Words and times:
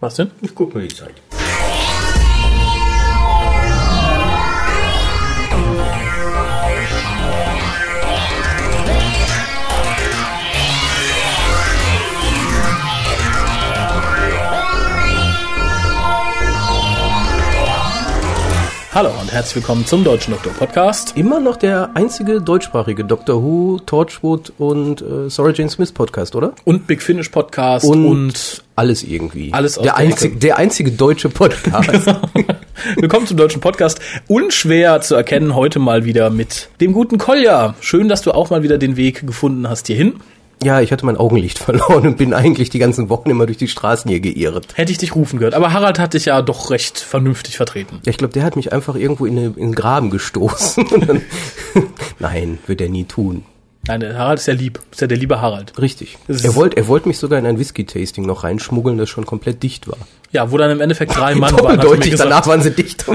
Was 0.00 0.14
denn? 0.14 0.30
Ich 0.42 0.54
guck 0.54 0.72
mal 0.74 0.86
die 0.86 0.94
Zeit. 0.94 1.14
Hallo 18.94 19.10
und 19.20 19.30
herzlich 19.30 19.56
willkommen 19.56 19.84
zum 19.84 20.02
Deutschen 20.02 20.32
Doktor 20.32 20.50
Podcast. 20.54 21.14
Immer 21.14 21.40
noch 21.40 21.56
der 21.56 21.90
einzige 21.92 22.40
deutschsprachige 22.40 23.04
Doctor 23.04 23.42
Who, 23.42 23.80
Torchwood 23.84 24.54
und 24.56 25.02
äh, 25.02 25.28
Sorry 25.28 25.52
Jane 25.54 25.68
Smith 25.68 25.92
Podcast, 25.92 26.34
oder? 26.34 26.54
Und 26.64 26.86
Big 26.86 27.02
Finish 27.02 27.28
Podcast 27.28 27.84
Und, 27.84 28.06
und, 28.06 28.64
alles 28.76 29.02
irgendwie. 29.02 29.52
Alles 29.52 29.76
aus 29.76 29.84
der 29.84 29.92
der 29.92 29.98
einzige, 29.98 30.36
der 30.36 30.56
einzige 30.56 30.90
deutsche 30.90 31.28
Podcast. 31.28 32.06
willkommen 32.96 33.26
zum 33.26 33.36
Deutschen 33.36 33.60
Podcast. 33.60 34.00
Unschwer 34.26 35.02
zu 35.02 35.14
erkennen 35.14 35.54
heute 35.54 35.78
mal 35.80 36.06
wieder 36.06 36.30
mit 36.30 36.70
dem 36.80 36.94
guten 36.94 37.18
Kolja. 37.18 37.74
Schön, 37.80 38.08
dass 38.08 38.22
du 38.22 38.32
auch 38.32 38.48
mal 38.48 38.62
wieder 38.62 38.78
den 38.78 38.96
Weg 38.96 39.26
gefunden 39.26 39.68
hast 39.68 39.86
hierhin. 39.88 40.14
Ja, 40.62 40.80
ich 40.80 40.92
hatte 40.92 41.06
mein 41.06 41.16
Augenlicht 41.16 41.58
verloren 41.58 42.06
und 42.06 42.16
bin 42.18 42.34
eigentlich 42.34 42.70
die 42.70 42.78
ganzen 42.78 43.08
Wochen 43.08 43.30
immer 43.30 43.46
durch 43.46 43.58
die 43.58 43.68
Straßen 43.68 44.10
hier 44.10 44.20
geirrt. 44.20 44.66
Hätte 44.74 44.92
ich 44.92 44.98
dich 44.98 45.14
rufen 45.14 45.38
gehört. 45.38 45.54
Aber 45.54 45.72
Harald 45.72 45.98
hat 45.98 46.14
dich 46.14 46.26
ja 46.26 46.42
doch 46.42 46.70
recht 46.70 46.98
vernünftig 46.98 47.56
vertreten. 47.56 48.00
Ja, 48.04 48.10
ich 48.10 48.18
glaube, 48.18 48.34
der 48.34 48.44
hat 48.44 48.56
mich 48.56 48.72
einfach 48.72 48.94
irgendwo 48.96 49.26
in, 49.26 49.38
eine, 49.38 49.46
in 49.48 49.54
den 49.54 49.74
Graben 49.74 50.10
gestoßen. 50.10 50.84
Dann, 51.06 51.22
Nein, 52.18 52.58
wird 52.66 52.80
er 52.80 52.88
nie 52.88 53.04
tun. 53.04 53.44
Nein, 53.86 54.18
Harald 54.18 54.38
ist 54.38 54.46
ja 54.46 54.52
lieb. 54.52 54.80
Ist 54.90 55.00
ja 55.00 55.06
der 55.06 55.16
liebe 55.16 55.40
Harald. 55.40 55.80
Richtig. 55.80 56.18
Er 56.28 56.54
wollte 56.54 56.76
er 56.76 56.88
wollte 56.88 57.08
mich 57.08 57.16
sogar 57.16 57.38
in 57.38 57.46
ein 57.46 57.58
Whisky-Tasting 57.58 58.26
noch 58.26 58.44
reinschmuggeln, 58.44 58.98
das 58.98 59.08
schon 59.08 59.24
komplett 59.24 59.62
dicht 59.62 59.88
war. 59.88 59.96
Ja, 60.30 60.50
wo 60.50 60.58
dann 60.58 60.70
im 60.70 60.82
Endeffekt 60.82 61.16
drei 61.16 61.34
Mann 61.34 61.54
waren. 61.58 61.80
gesagt. 62.00 62.20
danach 62.20 62.46
waren 62.46 62.60
sie 62.60 62.72
dicht. 62.72 63.06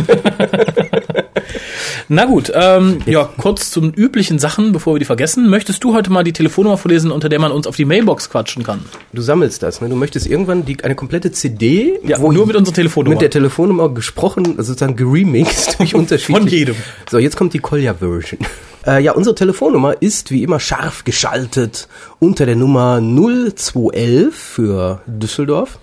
Na 2.09 2.25
gut, 2.25 2.51
ähm, 2.53 2.99
ja, 3.05 3.29
kurz 3.37 3.71
zum 3.71 3.91
üblichen 3.91 4.39
Sachen, 4.39 4.71
bevor 4.71 4.95
wir 4.95 4.99
die 4.99 5.05
vergessen. 5.05 5.49
Möchtest 5.49 5.83
du 5.83 5.93
heute 5.93 6.11
mal 6.11 6.23
die 6.23 6.33
Telefonnummer 6.33 6.77
vorlesen, 6.77 7.11
unter 7.11 7.29
der 7.29 7.39
man 7.39 7.51
uns 7.51 7.65
auf 7.67 7.75
die 7.75 7.85
Mailbox 7.85 8.29
quatschen 8.29 8.63
kann? 8.63 8.81
Du 9.13 9.21
sammelst 9.21 9.63
das, 9.63 9.81
ne? 9.81 9.89
Du 9.89 9.95
möchtest 9.95 10.27
irgendwann 10.27 10.65
die, 10.65 10.83
eine 10.83 10.95
komplette 10.95 11.31
CD, 11.31 11.99
Ja, 12.03 12.17
nur 12.19 12.45
mit 12.45 12.55
unserer 12.55 12.75
Telefonnummer. 12.75 13.13
mit 13.15 13.21
der 13.21 13.29
Telefonnummer 13.29 13.89
gesprochen, 13.93 14.55
sozusagen 14.57 14.95
geremixed 14.95 15.79
durch 15.79 15.95
unterschiedliche. 15.95 16.39
Von 16.41 16.47
jedem. 16.49 16.75
So, 17.09 17.17
jetzt 17.19 17.37
kommt 17.37 17.53
die 17.53 17.59
Kolja-Version. 17.59 18.39
Äh, 18.85 19.01
ja, 19.01 19.13
unsere 19.13 19.33
Telefonnummer 19.33 20.01
ist 20.01 20.29
wie 20.31 20.43
immer 20.43 20.59
scharf 20.59 21.05
geschaltet 21.05 21.87
unter 22.19 22.45
der 22.45 22.57
Nummer 22.57 22.99
0211 22.99 24.35
für 24.35 25.01
Düsseldorf. 25.07 25.79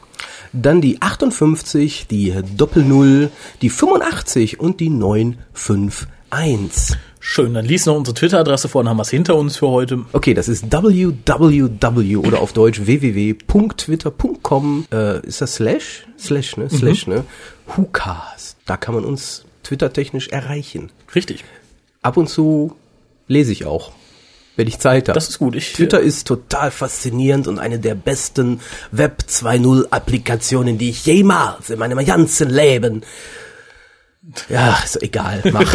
Dann 0.53 0.81
die 0.81 1.01
58, 1.01 2.07
die 2.09 2.35
Doppel-Null, 2.57 3.31
die 3.63 3.71
85 3.71 4.61
und 4.61 4.81
die 4.81 4.91
951. 4.91 6.99
Schön, 7.23 7.53
dann 7.53 7.67
lies 7.67 7.85
noch 7.85 7.97
unsere 7.97 8.15
Twitter-Adresse 8.15 8.69
vor, 8.69 8.83
dann 8.83 8.89
haben 8.91 8.97
wir 8.97 9.03
es 9.03 9.11
hinter 9.11 9.37
uns 9.37 9.59
für 9.59 9.69
heute. 9.69 10.07
Okay, 10.13 10.33
das 10.33 10.49
ist 10.49 10.73
www 10.73 12.17
oder 12.17 12.41
auf 12.41 12.55
Deutsch 12.55 12.87
www.twitter.com. 12.87 14.87
Äh, 14.91 15.27
ist 15.27 15.43
das 15.43 15.57
Slash? 15.57 16.07
Slash, 16.19 16.57
ne? 16.57 16.71
Slash, 16.71 17.07
ne? 17.07 17.25
WhoCast. 17.67 18.57
Da 18.65 18.79
kann 18.79 18.95
man 18.95 19.05
uns 19.05 19.45
twittertechnisch 19.63 20.29
erreichen. 20.29 20.91
Richtig. 21.15 21.45
Ab 22.01 22.17
und 22.17 22.29
zu 22.29 22.75
lese 23.29 23.53
ich 23.53 23.67
auch, 23.67 23.93
wenn 24.61 24.69
ich 24.69 24.79
Zeit 24.79 25.09
habe. 25.09 25.15
Das 25.15 25.29
ist 25.29 25.39
gut. 25.39 25.57
Ich, 25.57 25.73
Twitter 25.73 26.01
ist 26.01 26.27
total 26.27 26.71
faszinierend 26.71 27.49
und 27.49 27.59
eine 27.59 27.79
der 27.79 27.95
besten 27.95 28.61
Web 28.93 29.25
2.0 29.27 29.87
Applikationen, 29.91 30.77
die 30.77 30.91
ich 30.91 31.07
jemals 31.07 31.71
in 31.71 31.79
meinem 31.79 32.05
ganzen 32.05 32.51
Leben. 32.51 33.03
Ja, 34.49 34.79
ist 34.85 35.03
egal, 35.03 35.43
mach. 35.51 35.75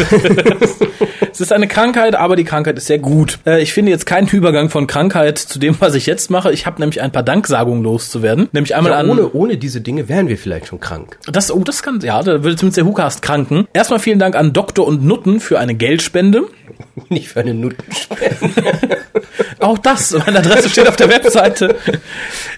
Es 1.36 1.40
ist 1.42 1.52
eine 1.52 1.68
Krankheit, 1.68 2.14
aber 2.14 2.34
die 2.34 2.44
Krankheit 2.44 2.78
ist 2.78 2.86
sehr 2.86 2.98
gut. 2.98 3.40
Äh, 3.44 3.60
ich 3.60 3.74
finde 3.74 3.92
jetzt 3.92 4.06
keinen 4.06 4.26
Übergang 4.26 4.70
von 4.70 4.86
Krankheit 4.86 5.36
zu 5.36 5.58
dem, 5.58 5.76
was 5.80 5.94
ich 5.94 6.06
jetzt 6.06 6.30
mache. 6.30 6.50
Ich 6.50 6.64
habe 6.64 6.80
nämlich 6.80 7.02
ein 7.02 7.12
paar 7.12 7.22
Danksagungen 7.22 7.82
loszuwerden. 7.82 8.48
Nämlich 8.52 8.74
einmal 8.74 8.92
ja, 8.92 8.98
an. 9.00 9.10
ohne, 9.10 9.30
ohne 9.32 9.58
diese 9.58 9.82
Dinge 9.82 10.08
wären 10.08 10.28
wir 10.28 10.38
vielleicht 10.38 10.68
schon 10.68 10.80
krank. 10.80 11.18
Das, 11.30 11.52
oh, 11.52 11.62
das 11.62 11.82
kann, 11.82 12.00
ja, 12.00 12.22
da 12.22 12.42
würde 12.42 12.56
zumindest 12.56 12.78
der 12.78 12.86
Hukast 12.86 13.20
kranken. 13.20 13.68
Erstmal 13.74 13.98
vielen 13.98 14.18
Dank 14.18 14.34
an 14.34 14.54
Doktor 14.54 14.86
und 14.86 15.04
Nutten 15.04 15.40
für 15.40 15.58
eine 15.58 15.74
Geldspende. 15.74 16.44
Nicht 17.10 17.28
für 17.28 17.40
eine 17.40 17.52
Nuttenspende. 17.52 18.96
Auch 19.60 19.76
das, 19.76 20.12
meine 20.12 20.38
Adresse 20.38 20.70
steht 20.70 20.88
auf 20.88 20.96
der 20.96 21.10
Webseite. 21.10 21.76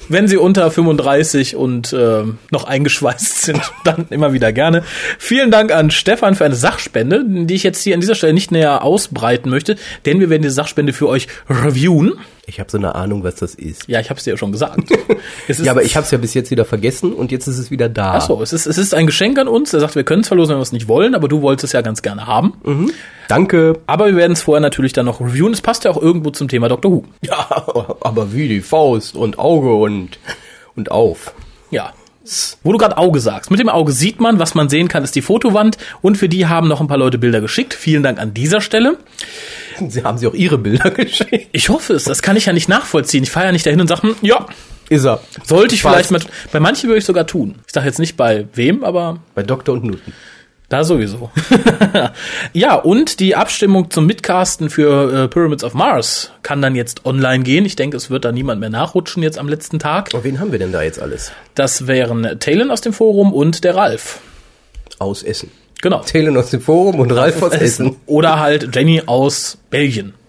Wenn 0.09 0.29
Sie 0.29 0.37
unter 0.37 0.71
35 0.71 1.57
und 1.57 1.93
äh, 1.93 2.25
noch 2.51 2.65
eingeschweißt 2.65 3.43
sind, 3.43 3.61
dann 3.85 4.07
immer 4.11 4.33
wieder 4.33 4.53
gerne. 4.53 4.83
Vielen 5.19 5.51
Dank 5.51 5.73
an 5.73 5.91
Stefan 5.91 6.35
für 6.35 6.45
eine 6.45 6.55
Sachspende, 6.55 7.25
die 7.27 7.55
ich 7.55 7.63
jetzt 7.63 7.83
hier 7.83 7.95
an 7.95 8.01
dieser 8.01 8.15
Stelle 8.15 8.33
nicht 8.33 8.51
näher 8.51 8.83
ausbreiten 8.83 9.51
möchte, 9.51 9.77
denn 10.07 10.21
wir 10.21 10.31
werden 10.31 10.43
diese 10.43 10.55
Sachspende 10.55 10.93
für 10.93 11.09
euch 11.09 11.29
reviewen. 11.49 12.15
Ich 12.49 12.59
habe 12.59 12.71
so 12.71 12.79
eine 12.79 12.95
Ahnung, 12.95 13.23
was 13.25 13.35
das 13.35 13.55
ist. 13.55 13.87
Ja, 13.89 14.01
ich 14.01 14.09
habe 14.09 14.17
es 14.17 14.25
dir 14.25 14.31
ja 14.31 14.37
schon 14.39 14.53
gesagt. 14.53 14.81
Ja, 15.49 15.73
aber 15.73 15.83
ich 15.83 15.97
habe 15.97 16.05
es 16.05 16.11
ja 16.11 16.19
bis 16.19 16.35
jetzt 16.35 16.51
wieder 16.51 16.65
vergessen 16.65 17.13
und 17.13 17.33
jetzt 17.33 17.47
ist 17.47 17.59
es 17.59 17.71
wieder 17.71 17.89
da. 17.89 18.15
Ach 18.15 18.21
so, 18.27 18.43
es 18.43 18.53
ist, 18.53 18.67
es 18.67 18.79
ist 18.79 18.95
ein 18.95 19.07
Geschenk 19.07 19.39
an 19.39 19.49
uns. 19.49 19.73
Er 19.73 19.81
sagt, 19.81 19.97
wir 19.97 20.05
können 20.05 20.21
es 20.23 20.29
verlosen, 20.29 20.53
wenn 20.53 20.59
wir 20.59 20.63
es 20.63 20.73
nicht 20.73 20.89
wollen, 20.89 21.15
aber 21.15 21.27
du 21.27 21.43
wolltest 21.43 21.65
es 21.65 21.73
ja 21.73 21.81
ganz 21.81 22.03
gerne 22.03 22.27
haben. 22.27 22.55
Danke. 23.29 23.79
Aber 23.87 24.07
wir 24.07 24.17
werden 24.17 24.33
es 24.33 24.43
vorher 24.43 24.61
natürlich 24.61 24.93
dann 24.93 25.07
noch 25.07 25.21
reviewen. 25.21 25.53
Es 25.53 25.61
passt 25.61 25.85
ja 25.85 25.91
auch 25.91 26.01
irgendwo 26.01 26.31
zum 26.31 26.49
Thema 26.49 26.69
Dr. 26.69 26.91
Who. 26.91 27.05
Ja, 27.23 27.49
aber 28.01 28.33
wie 28.33 28.49
die 28.49 28.61
Faust 28.61 29.17
und 29.17 29.39
Auge 29.39 29.75
und 29.75 29.98
und 30.77 30.91
auf. 30.91 31.33
Ja. 31.71 31.93
Wo 32.63 32.73
du 32.73 32.79
gerade 32.79 32.99
Auge 32.99 33.21
sagst. 33.21 33.51
Mit 33.51 33.59
dem 33.59 33.71
Auge 33.71 33.91
sieht 33.91 34.21
man, 34.21 34.39
was 34.39 34.55
man 34.55 34.69
sehen 34.69 34.89
kann, 34.89 35.03
ist 35.03 35.17
die 35.17 35.23
Fotowand. 35.23 35.79
Und 36.03 36.17
für 36.19 36.29
die 36.29 36.47
haben 36.47 36.69
noch 36.69 36.83
ein 36.83 36.87
paar 36.87 36.99
Leute 36.99 37.17
Bilder 37.17 37.41
geschickt. 37.41 37.73
Vielen 37.73 38.03
Dank 38.03 38.19
an 38.21 38.35
dieser 38.35 38.61
Stelle. 38.61 38.99
Sie 39.89 40.03
haben 40.05 40.19
sie 40.19 40.27
auch 40.27 40.35
ihre 40.35 40.59
Bilder 40.59 40.91
geschickt. 40.91 41.49
Ich 41.53 41.69
hoffe 41.71 41.95
es. 41.95 42.05
Das 42.05 42.21
kann 42.21 42.37
ich 42.37 42.47
ja 42.47 42.53
nicht 42.53 42.69
nachvollziehen. 42.69 43.23
Ich 43.23 43.31
fahre 43.31 43.47
ja 43.47 43.53
nicht 43.53 43.65
dahin 43.65 43.81
und 43.81 43.87
sage, 43.87 44.03
hm, 44.03 44.17
ja, 44.23 44.45
Ist 44.91 45.05
er. 45.07 45.21
sollte 45.45 45.75
ich 45.77 45.83
vielleicht 45.83 46.11
Passt. 46.11 46.27
mit. 46.27 46.53
Bei 46.53 46.59
manchen 46.61 46.89
würde 46.89 46.99
ich 46.99 47.05
sogar 47.05 47.27
tun. 47.29 47.55
Ich 47.67 47.73
sage 47.73 47.87
jetzt 47.87 47.99
nicht 48.01 48.17
bei 48.17 48.47
wem, 48.55 48.83
aber 48.85 49.21
Bei 49.37 49.43
Doktor 49.45 49.75
und 49.75 49.85
Nutten. 49.85 50.13
Da 50.69 50.85
sowieso. 50.85 51.31
ja, 52.53 52.75
und 52.75 53.21
die 53.21 53.35
Abstimmung 53.35 53.91
zum 53.91 54.05
Mitcasten 54.05 54.69
für 54.69 55.25
äh, 55.25 55.29
Pyramids 55.29 55.65
of 55.65 55.73
Mars 55.73 56.31
kann 56.43 56.61
dann 56.61 56.77
jetzt 56.77 57.07
online 57.07 57.43
gehen. 57.43 57.65
Ich 57.65 57.75
denke, 57.75 57.97
es 57.97 58.11
wird 58.11 58.27
da 58.27 58.33
niemand 58.33 58.61
mehr 58.61 58.69
nachrutschen 58.69 59.23
jetzt 59.23 59.39
am 59.39 59.49
letzten 59.49 59.79
Tag. 59.79 60.11
Und 60.13 60.25
wen 60.25 60.41
haben 60.41 60.53
wir 60.53 60.59
denn 60.59 60.73
da 60.73 60.83
jetzt 60.83 61.01
alles? 61.01 61.33
Das 61.55 61.87
wären 61.87 62.39
Talon 62.39 62.71
aus 62.71 62.83
dem 62.83 62.93
Forum 62.93 63.33
und 63.33 63.65
der 63.65 63.77
Ralf. 63.77 64.21
Aus 64.99 65.23
Essen. 65.23 65.51
Genau. 65.81 66.01
Thelen 66.01 66.37
aus 66.37 66.51
dem 66.51 66.61
Forum 66.61 67.01
und 67.01 67.13
Ralf 67.13 67.43
aus 67.43 67.53
Essen. 67.53 67.97
Oder 68.05 68.39
halt 68.39 68.75
Jenny 68.75 69.03
aus 69.07 69.59
Belgien. 69.71 70.15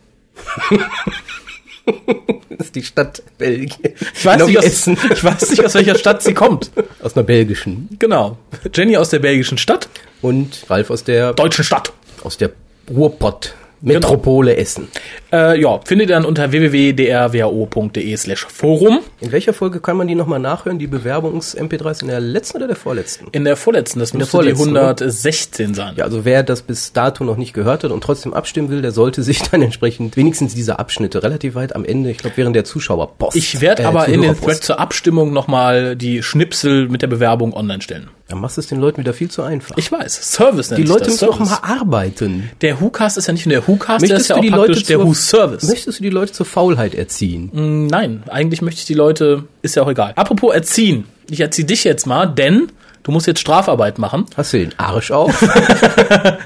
Das 2.50 2.68
ist 2.68 2.76
die 2.76 2.84
Stadt 2.84 3.24
Belgien. 3.40 3.96
Ich 4.14 4.24
weiß, 4.24 4.46
nicht 4.46 4.60
aus, 4.60 4.66
Essen. 4.66 4.98
ich 5.12 5.24
weiß 5.24 5.50
nicht, 5.50 5.66
aus 5.66 5.74
welcher 5.74 5.98
Stadt 5.98 6.22
sie 6.22 6.36
kommt. 6.36 6.70
Aus 7.02 7.16
einer 7.16 7.24
belgischen. 7.24 7.90
Genau. 7.98 8.38
Jenny 8.76 8.96
aus 8.96 9.10
der 9.10 9.18
belgischen 9.18 9.58
Stadt. 9.58 9.90
Und 10.22 10.66
Ralf 10.70 10.90
aus 10.90 11.04
der 11.04 11.34
Deutschen 11.34 11.64
Stadt. 11.64 11.94
aus 12.24 12.38
der 12.38 12.52
Ruhrpott. 12.90 13.54
Metropole 13.82 14.56
Essen. 14.58 14.88
Äh, 15.32 15.60
ja, 15.62 15.80
findet 15.86 16.10
ihr 16.10 16.16
dann 16.16 16.26
unter 16.26 16.52
www.drwo.de 16.52 18.18
slash 18.18 18.46
Forum. 18.46 19.00
In 19.22 19.32
welcher 19.32 19.54
Folge 19.54 19.80
kann 19.80 19.96
man 19.96 20.08
die 20.08 20.16
nochmal 20.16 20.40
nachhören? 20.40 20.80
Die 20.80 20.88
Bewerbungs-MP3s 20.88 22.02
in 22.02 22.08
der 22.08 22.20
letzten 22.20 22.58
oder 22.58 22.68
der 22.68 22.76
vorletzten? 22.76 23.28
In 23.32 23.46
der 23.46 23.56
vorletzten, 23.56 24.00
das 24.00 24.14
müsste 24.14 24.32
vorletzten, 24.32 24.68
die 24.70 24.74
ne? 24.74 24.82
116 24.82 25.74
sein. 25.74 25.94
Ja, 25.96 26.04
also 26.04 26.26
wer 26.26 26.44
das 26.44 26.62
bis 26.62 26.94
dato 26.94 27.24
noch 27.24 27.38
nicht 27.38 27.54
gehört 27.54 27.84
hat 27.84 27.92
und 27.92 28.04
trotzdem 28.04 28.34
abstimmen 28.34 28.70
will, 28.70 28.82
der 28.82 28.92
sollte 28.92 29.24
sich 29.24 29.42
dann 29.52 29.62
entsprechend 29.62 30.18
wenigstens 30.18 30.56
diese 30.56 30.80
Abschnitte 30.80 31.24
relativ 31.24 31.56
weit 31.56 31.76
am 31.76 31.86
Ende, 31.86 32.12
ich 32.12 32.18
glaube 32.18 32.38
während 32.38 32.56
der 32.56 32.66
Zuschauerpost. 32.66 33.38
Ich 33.38 33.62
werde 33.62 33.84
äh, 33.84 33.86
aber 33.86 34.08
in 34.08 34.22
den. 34.22 34.40
Thread 34.40 34.64
zur 34.64 34.80
Abstimmung 34.80 35.34
nochmal 35.34 35.96
die 35.96 36.24
Schnipsel 36.24 36.88
mit 36.88 37.02
der 37.02 37.08
Bewerbung 37.08 37.54
online 37.54 37.82
stellen. 37.82 38.10
Dann 38.30 38.42
machst 38.42 38.58
du 38.58 38.62
es 38.62 38.68
den 38.68 38.80
Leuten 38.80 39.00
wieder 39.00 39.14
viel 39.14 39.32
zu 39.32 39.42
einfach. 39.42 39.76
Ich 39.78 39.92
weiß, 39.92 40.34
Service 40.34 40.70
nennt 40.70 40.78
die 40.78 40.88
Leute 40.88 41.10
müssen 41.10 41.26
doch 41.26 41.40
mal 41.40 41.58
arbeiten. 41.64 42.52
Der 42.62 42.80
WhoCast 42.80 43.18
ist 43.18 43.26
ja 43.26 43.34
nicht 43.34 43.48
nur 43.48 43.54
der 43.54 43.68
WhoCast, 43.70 44.02
der 44.02 44.18
ist 44.18 44.30
Möchtest 44.30 44.30
ja 44.30 44.36
du 44.36 44.40
auch 44.40 44.44
die 44.44 44.50
praktisch 44.52 44.76
Leute 44.76 44.88
der 44.88 44.98
zur- 44.98 45.06
Who-Service. 45.08 45.64
Möchtest 45.68 46.00
du 46.00 46.04
die 46.04 46.10
Leute 46.10 46.32
zur 46.34 46.46
Faulheit 46.46 46.96
erziehen? 46.96 47.50
Mm, 47.54 47.88
Nein, 47.88 48.24
eigentlich 48.30 48.62
möchte 48.62 48.80
ich 48.80 48.86
die 48.86 48.94
Leute, 48.94 49.44
ist 49.62 49.76
ja 49.76 49.84
auch 49.84 49.90
egal. 49.90 50.14
Apropos 50.16 50.54
erziehen. 50.54 51.06
Ich 51.30 51.40
erziehe 51.40 51.66
dich 51.66 51.84
jetzt 51.84 52.06
mal, 52.08 52.26
denn 52.26 52.72
du 53.04 53.12
musst 53.12 53.28
jetzt 53.28 53.40
Strafarbeit 53.40 53.98
machen. 54.00 54.26
Hast 54.36 54.54
du 54.54 54.58
den 54.58 54.74
Arsch 54.78 55.12
auf? 55.12 55.44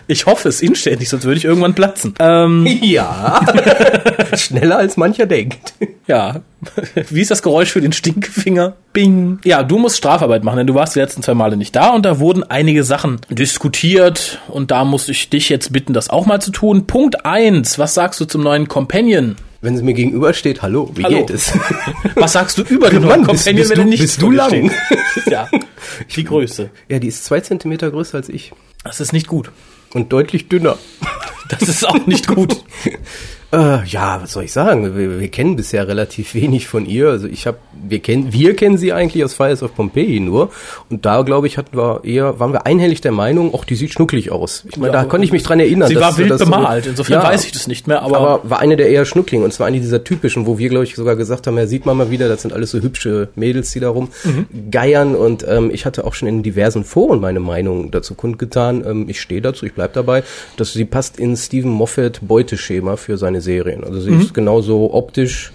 Ich 0.08 0.26
hoffe 0.26 0.50
es 0.50 0.62
inständig, 0.62 1.10
sonst 1.10 1.24
würde 1.24 1.38
ich 1.38 1.46
irgendwann 1.46 1.74
platzen. 1.74 2.14
Ähm, 2.20 2.68
ja. 2.82 3.40
Schneller 4.36 4.78
als 4.78 4.98
mancher 4.98 5.26
denkt. 5.26 5.74
ja, 6.08 6.42
wie 7.10 7.22
ist 7.22 7.32
das 7.32 7.42
Geräusch 7.42 7.72
für 7.72 7.82
den 7.82 7.94
Stinkefinger? 7.94 8.74
Bing. 8.92 9.40
Ja, 9.44 9.64
du 9.64 9.80
musst 9.80 9.98
Strafarbeit 9.98 10.44
machen, 10.44 10.58
denn 10.58 10.68
du 10.68 10.76
warst 10.76 10.96
die 10.96 11.00
letzten 11.00 11.24
zwei 11.24 11.34
Male 11.34 11.58
nicht 11.58 11.76
da 11.76 11.90
und 11.92 12.06
da 12.06 12.20
wurden 12.20 12.44
einige 12.44 12.84
Sachen 12.84 13.22
diskutiert 13.30 14.40
und 14.50 14.72
da 14.72 14.84
muss 14.84 15.10
ich 15.10 15.30
dich 15.30 15.50
jetzt 15.50 15.74
bitten, 15.74 15.94
das 15.94 16.10
auch 16.10 16.26
mal 16.26 16.42
zu 16.42 16.52
tun. 16.52 16.86
Punkt 16.86 17.26
eins: 17.26 17.80
was 17.80 17.94
sagst 17.94 18.20
du 18.20 18.26
zum 18.26 18.44
neuen 18.44 18.68
Companion? 18.68 19.36
Wenn 19.63 19.77
sie 19.77 19.83
mir 19.83 19.94
gegenübersteht, 19.94 20.62
hallo, 20.62 20.92
wie 20.94 21.06
Hallo. 21.06 21.19
geht 21.19 21.30
es? 21.30 21.54
Was 22.15 22.33
sagst 22.33 22.57
du 22.57 22.63
über 22.63 22.89
den 22.89 23.06
Mann, 23.06 23.25
bist- 23.25 23.45
bist 23.45 23.71
du- 23.77 23.83
nicht 23.86 24.01
bist 24.01 24.21
du 24.21 24.30
lang? 24.30 24.69
ja, 25.25 25.48
die 26.15 26.25
Größe. 26.25 26.69
ja, 26.89 27.00
die 27.00 27.07
ist 27.07 27.24
zwei 27.24 27.39
Zentimeter 27.39 27.89
größer 27.89 28.18
als 28.18 28.27
ich. 28.27 28.51
Das 28.83 29.00
ist 29.00 29.13
nicht 29.13 29.25
gut. 29.27 29.51
Und 29.94 30.12
deutlich 30.12 30.50
dünner. 30.50 30.77
Das 31.48 31.62
ist 31.69 31.88
auch 31.88 32.06
nicht 32.07 32.27
gut. 32.27 32.62
Äh, 33.54 33.86
ja, 33.86 34.20
was 34.22 34.32
soll 34.32 34.46
ich 34.46 34.52
sagen? 34.52 34.98
Wir, 34.98 35.20
wir 35.20 35.28
kennen 35.28 35.56
bisher 35.56 35.88
relativ 35.88 36.34
wenig 36.34 36.68
von 36.68 36.88
ihr. 36.88 37.10
Also 37.10 37.28
ich 37.28 37.46
habe, 37.46 37.58
wir 37.88 38.00
kennen, 38.00 38.34
wir 38.34 38.56
kennen 38.56 38.80
sie 38.80 38.92
eigentlich 38.94 39.24
aus 39.24 39.36
Fires 39.36 39.62
of 39.62 39.76
Pompeii 39.76 40.20
nur. 40.20 40.50
Und 40.90 41.06
da 41.06 41.22
glaube 41.22 41.46
ich, 41.46 41.60
hatten 41.60 41.78
wir 41.78 42.02
eher, 42.04 42.40
waren 42.40 42.52
wir 42.52 42.66
einhellig 42.66 43.02
der 43.02 43.12
Meinung, 43.12 43.54
auch 43.54 43.64
die 43.64 43.76
sieht 43.76 43.92
schnucklig 43.94 44.32
aus. 44.32 44.66
Ich 44.68 44.78
meine, 44.78 44.92
Ja, 44.94 45.04
da 45.04 45.08
konnte 45.08 45.26
ich 45.26 45.32
mich 45.32 45.44
dran 45.44 45.60
erinnern. 45.60 45.88
Sie 45.88 45.96
war 45.98 46.18
wild 46.18 46.32
so- 46.40 46.46
bemalt, 46.46 46.88
insofern 46.88 47.22
Ja, 47.22 47.24
weiß 47.24 47.46
ich 47.46 47.52
das 47.52 47.68
nicht 47.68 47.88
mehr, 47.88 48.02
aber, 48.02 48.18
Aber 48.20 48.50
war 48.50 48.60
eine 48.60 48.76
der 48.76 48.90
eher 48.90 49.06
schnuckligen 49.06 49.46
und 49.46 49.54
zwar 49.54 49.68
eine 49.68 49.80
dieser 49.80 50.04
typischen, 50.04 50.48
wo 50.48 50.58
wir, 50.58 50.70
glaube 50.70 50.86
ich, 50.86 50.96
sogar 50.96 51.16
gesagt 51.16 51.46
haben, 51.46 51.56
ja, 51.58 51.68
sieht 51.68 51.86
man 51.86 51.96
mal 51.96 52.10
wieder, 52.10 52.28
das 52.28 52.42
sind 52.42 52.54
alles 52.54 52.72
so 52.72 52.80
hübsche 52.80 53.30
Mädels, 53.36 53.70
die 53.72 53.80
da 53.80 53.90
rum 53.90 54.10
Mhm. 54.24 54.72
geiern 54.72 55.16
und 55.16 55.46
ähm, 55.48 55.70
ich 55.72 55.86
hatte 55.86 56.06
auch 56.06 56.16
schon 56.16 56.28
in 56.28 56.42
diversen 56.42 56.84
Foren 56.84 57.20
meine 57.22 57.40
Meinung 57.40 57.92
dazu 57.92 58.16
kundgetan. 58.16 58.84
Ähm, 58.84 59.06
ich 59.10 59.22
stehe 59.22 59.42
dazu, 59.42 59.66
ich 59.68 59.74
bleib 59.74 59.94
dabei, 59.94 60.24
dass 60.58 60.74
sie 60.74 60.86
passt 60.86 61.20
in 61.20 61.38
Steven 61.38 61.70
Moffat 61.70 62.20
Beuteschema 62.22 62.96
für 62.98 63.18
seine 63.20 63.43
Serien. 63.44 63.84
Also 63.84 64.00
sie 64.00 64.12
ist 64.12 64.34
genauso 64.34 64.94
optisch 64.94 65.51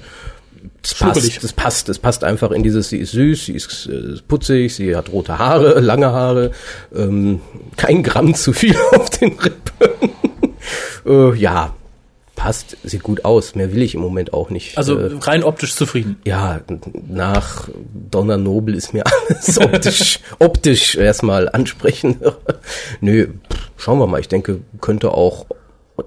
es 0.82 0.96
Schnuckelig. 0.96 1.34
passt, 1.34 1.44
es 1.44 1.52
passt, 1.52 1.88
es 1.88 1.98
passt 1.98 2.24
einfach 2.24 2.50
in 2.50 2.62
dieses, 2.62 2.88
sie 2.88 2.98
ist 2.98 3.12
süß, 3.12 3.46
sie 3.46 3.52
ist 3.52 3.86
äh, 3.86 4.16
putzig, 4.26 4.74
sie 4.74 4.96
hat 4.96 5.10
rote 5.12 5.38
Haare, 5.38 5.80
lange 5.80 6.12
Haare, 6.12 6.52
ähm, 6.94 7.40
kein 7.76 8.02
Gramm 8.02 8.34
zu 8.34 8.52
viel 8.52 8.76
auf 8.92 9.10
den 9.10 9.32
Rippen. 9.38 10.10
äh, 11.06 11.34
ja, 11.36 11.74
passt, 12.36 12.76
sieht 12.84 13.02
gut 13.02 13.24
aus. 13.24 13.54
Mehr 13.54 13.72
will 13.72 13.82
ich 13.82 13.94
im 13.94 14.00
Moment 14.00 14.32
auch 14.32 14.50
nicht. 14.50 14.78
also 14.78 14.96
äh, 14.98 15.10
rein 15.20 15.42
optisch 15.42 15.74
zufrieden. 15.74 16.16
ja, 16.24 16.60
nach 17.08 17.68
Donna 18.10 18.36
Noble 18.36 18.76
ist 18.76 18.94
mir 18.94 19.04
alles 19.06 19.58
optisch, 19.58 20.20
optisch 20.38 20.96
erstmal 20.96 21.48
ansprechend. 21.48 22.18
Nö, 23.00 23.28
pff, 23.52 23.70
schauen 23.76 23.98
wir 23.98 24.06
mal. 24.06 24.20
Ich 24.20 24.28
denke, 24.28 24.60
könnte 24.80 25.10
auch 25.12 25.46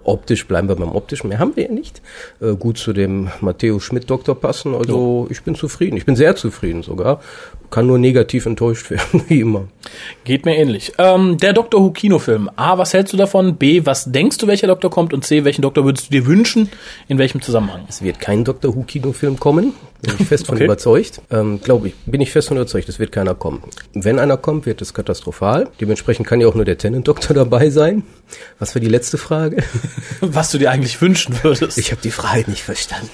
optisch 0.03 0.47
bleiben 0.47 0.67
wir 0.67 0.75
beim 0.75 0.91
optischen. 0.91 1.29
Mehr 1.29 1.39
haben 1.39 1.55
wir 1.55 1.65
ja 1.65 1.71
nicht. 1.71 2.01
Äh, 2.39 2.55
gut 2.55 2.77
zu 2.77 2.93
dem 2.93 3.29
Matteo 3.41 3.79
Schmidt 3.79 4.09
Doktor 4.09 4.35
passen. 4.35 4.75
Also 4.75 5.27
ich 5.29 5.43
bin 5.43 5.55
zufrieden. 5.55 5.97
Ich 5.97 6.05
bin 6.05 6.15
sehr 6.15 6.35
zufrieden 6.35 6.83
sogar. 6.83 7.21
Kann 7.71 7.87
nur 7.87 7.97
negativ 7.97 8.45
enttäuscht 8.45 8.89
werden, 8.91 9.23
wie 9.27 9.39
immer. 9.39 9.67
Geht 10.25 10.45
mir 10.45 10.55
ähnlich. 10.57 10.91
Ähm, 10.99 11.37
der 11.37 11.53
Doctor 11.53 11.81
Who 11.81 11.91
Kinofilm. 11.91 12.49
A, 12.55 12.77
was 12.77 12.93
hältst 12.93 13.13
du 13.13 13.17
davon? 13.17 13.55
B, 13.55 13.81
was 13.85 14.11
denkst 14.11 14.37
du, 14.37 14.45
welcher 14.47 14.67
Doktor 14.67 14.91
kommt? 14.91 15.13
Und 15.13 15.25
C, 15.25 15.43
welchen 15.45 15.61
Doktor 15.63 15.83
würdest 15.85 16.07
du 16.07 16.11
dir 16.11 16.25
wünschen? 16.27 16.69
In 17.07 17.17
welchem 17.17 17.41
Zusammenhang? 17.41 17.85
Es 17.89 18.01
wird 18.03 18.19
kein 18.19 18.43
Doctor 18.43 18.75
Who 18.75 18.83
Kinofilm 18.83 19.39
kommen. 19.39 19.73
Bin 20.01 20.15
ich 20.19 20.27
fest 20.27 20.47
von 20.47 20.55
Okay. 20.55 20.65
überzeugt. 20.65 21.21
Ähm, 21.31 21.61
Glaube 21.63 21.89
ich, 21.89 21.93
bin 22.07 22.21
ich 22.21 22.31
fest 22.31 22.47
von 22.49 22.57
überzeugt, 22.57 22.89
es 22.89 22.97
wird 22.99 23.11
keiner 23.11 23.35
kommen. 23.35 23.61
Wenn 23.93 24.17
einer 24.19 24.35
kommt, 24.35 24.65
wird 24.65 24.81
es 24.81 24.93
katastrophal. 24.95 25.67
Dementsprechend 25.79 26.27
kann 26.27 26.41
ja 26.41 26.47
auch 26.47 26.55
nur 26.55 26.65
der 26.65 26.77
Tennant-Doktor 26.77 27.33
dabei 27.35 27.69
sein. 27.69 28.03
Was 28.59 28.73
war 28.75 28.79
die 28.81 28.87
letzte 28.89 29.17
Frage? 29.17 29.63
Was 30.21 30.51
du 30.51 30.57
dir 30.57 30.71
eigentlich 30.71 30.99
wünschen 31.01 31.35
würdest? 31.43 31.77
Ich 31.77 31.91
habe 31.91 32.01
die 32.01 32.11
Frage 32.11 32.49
nicht 32.49 32.63
verstanden. 32.63 33.09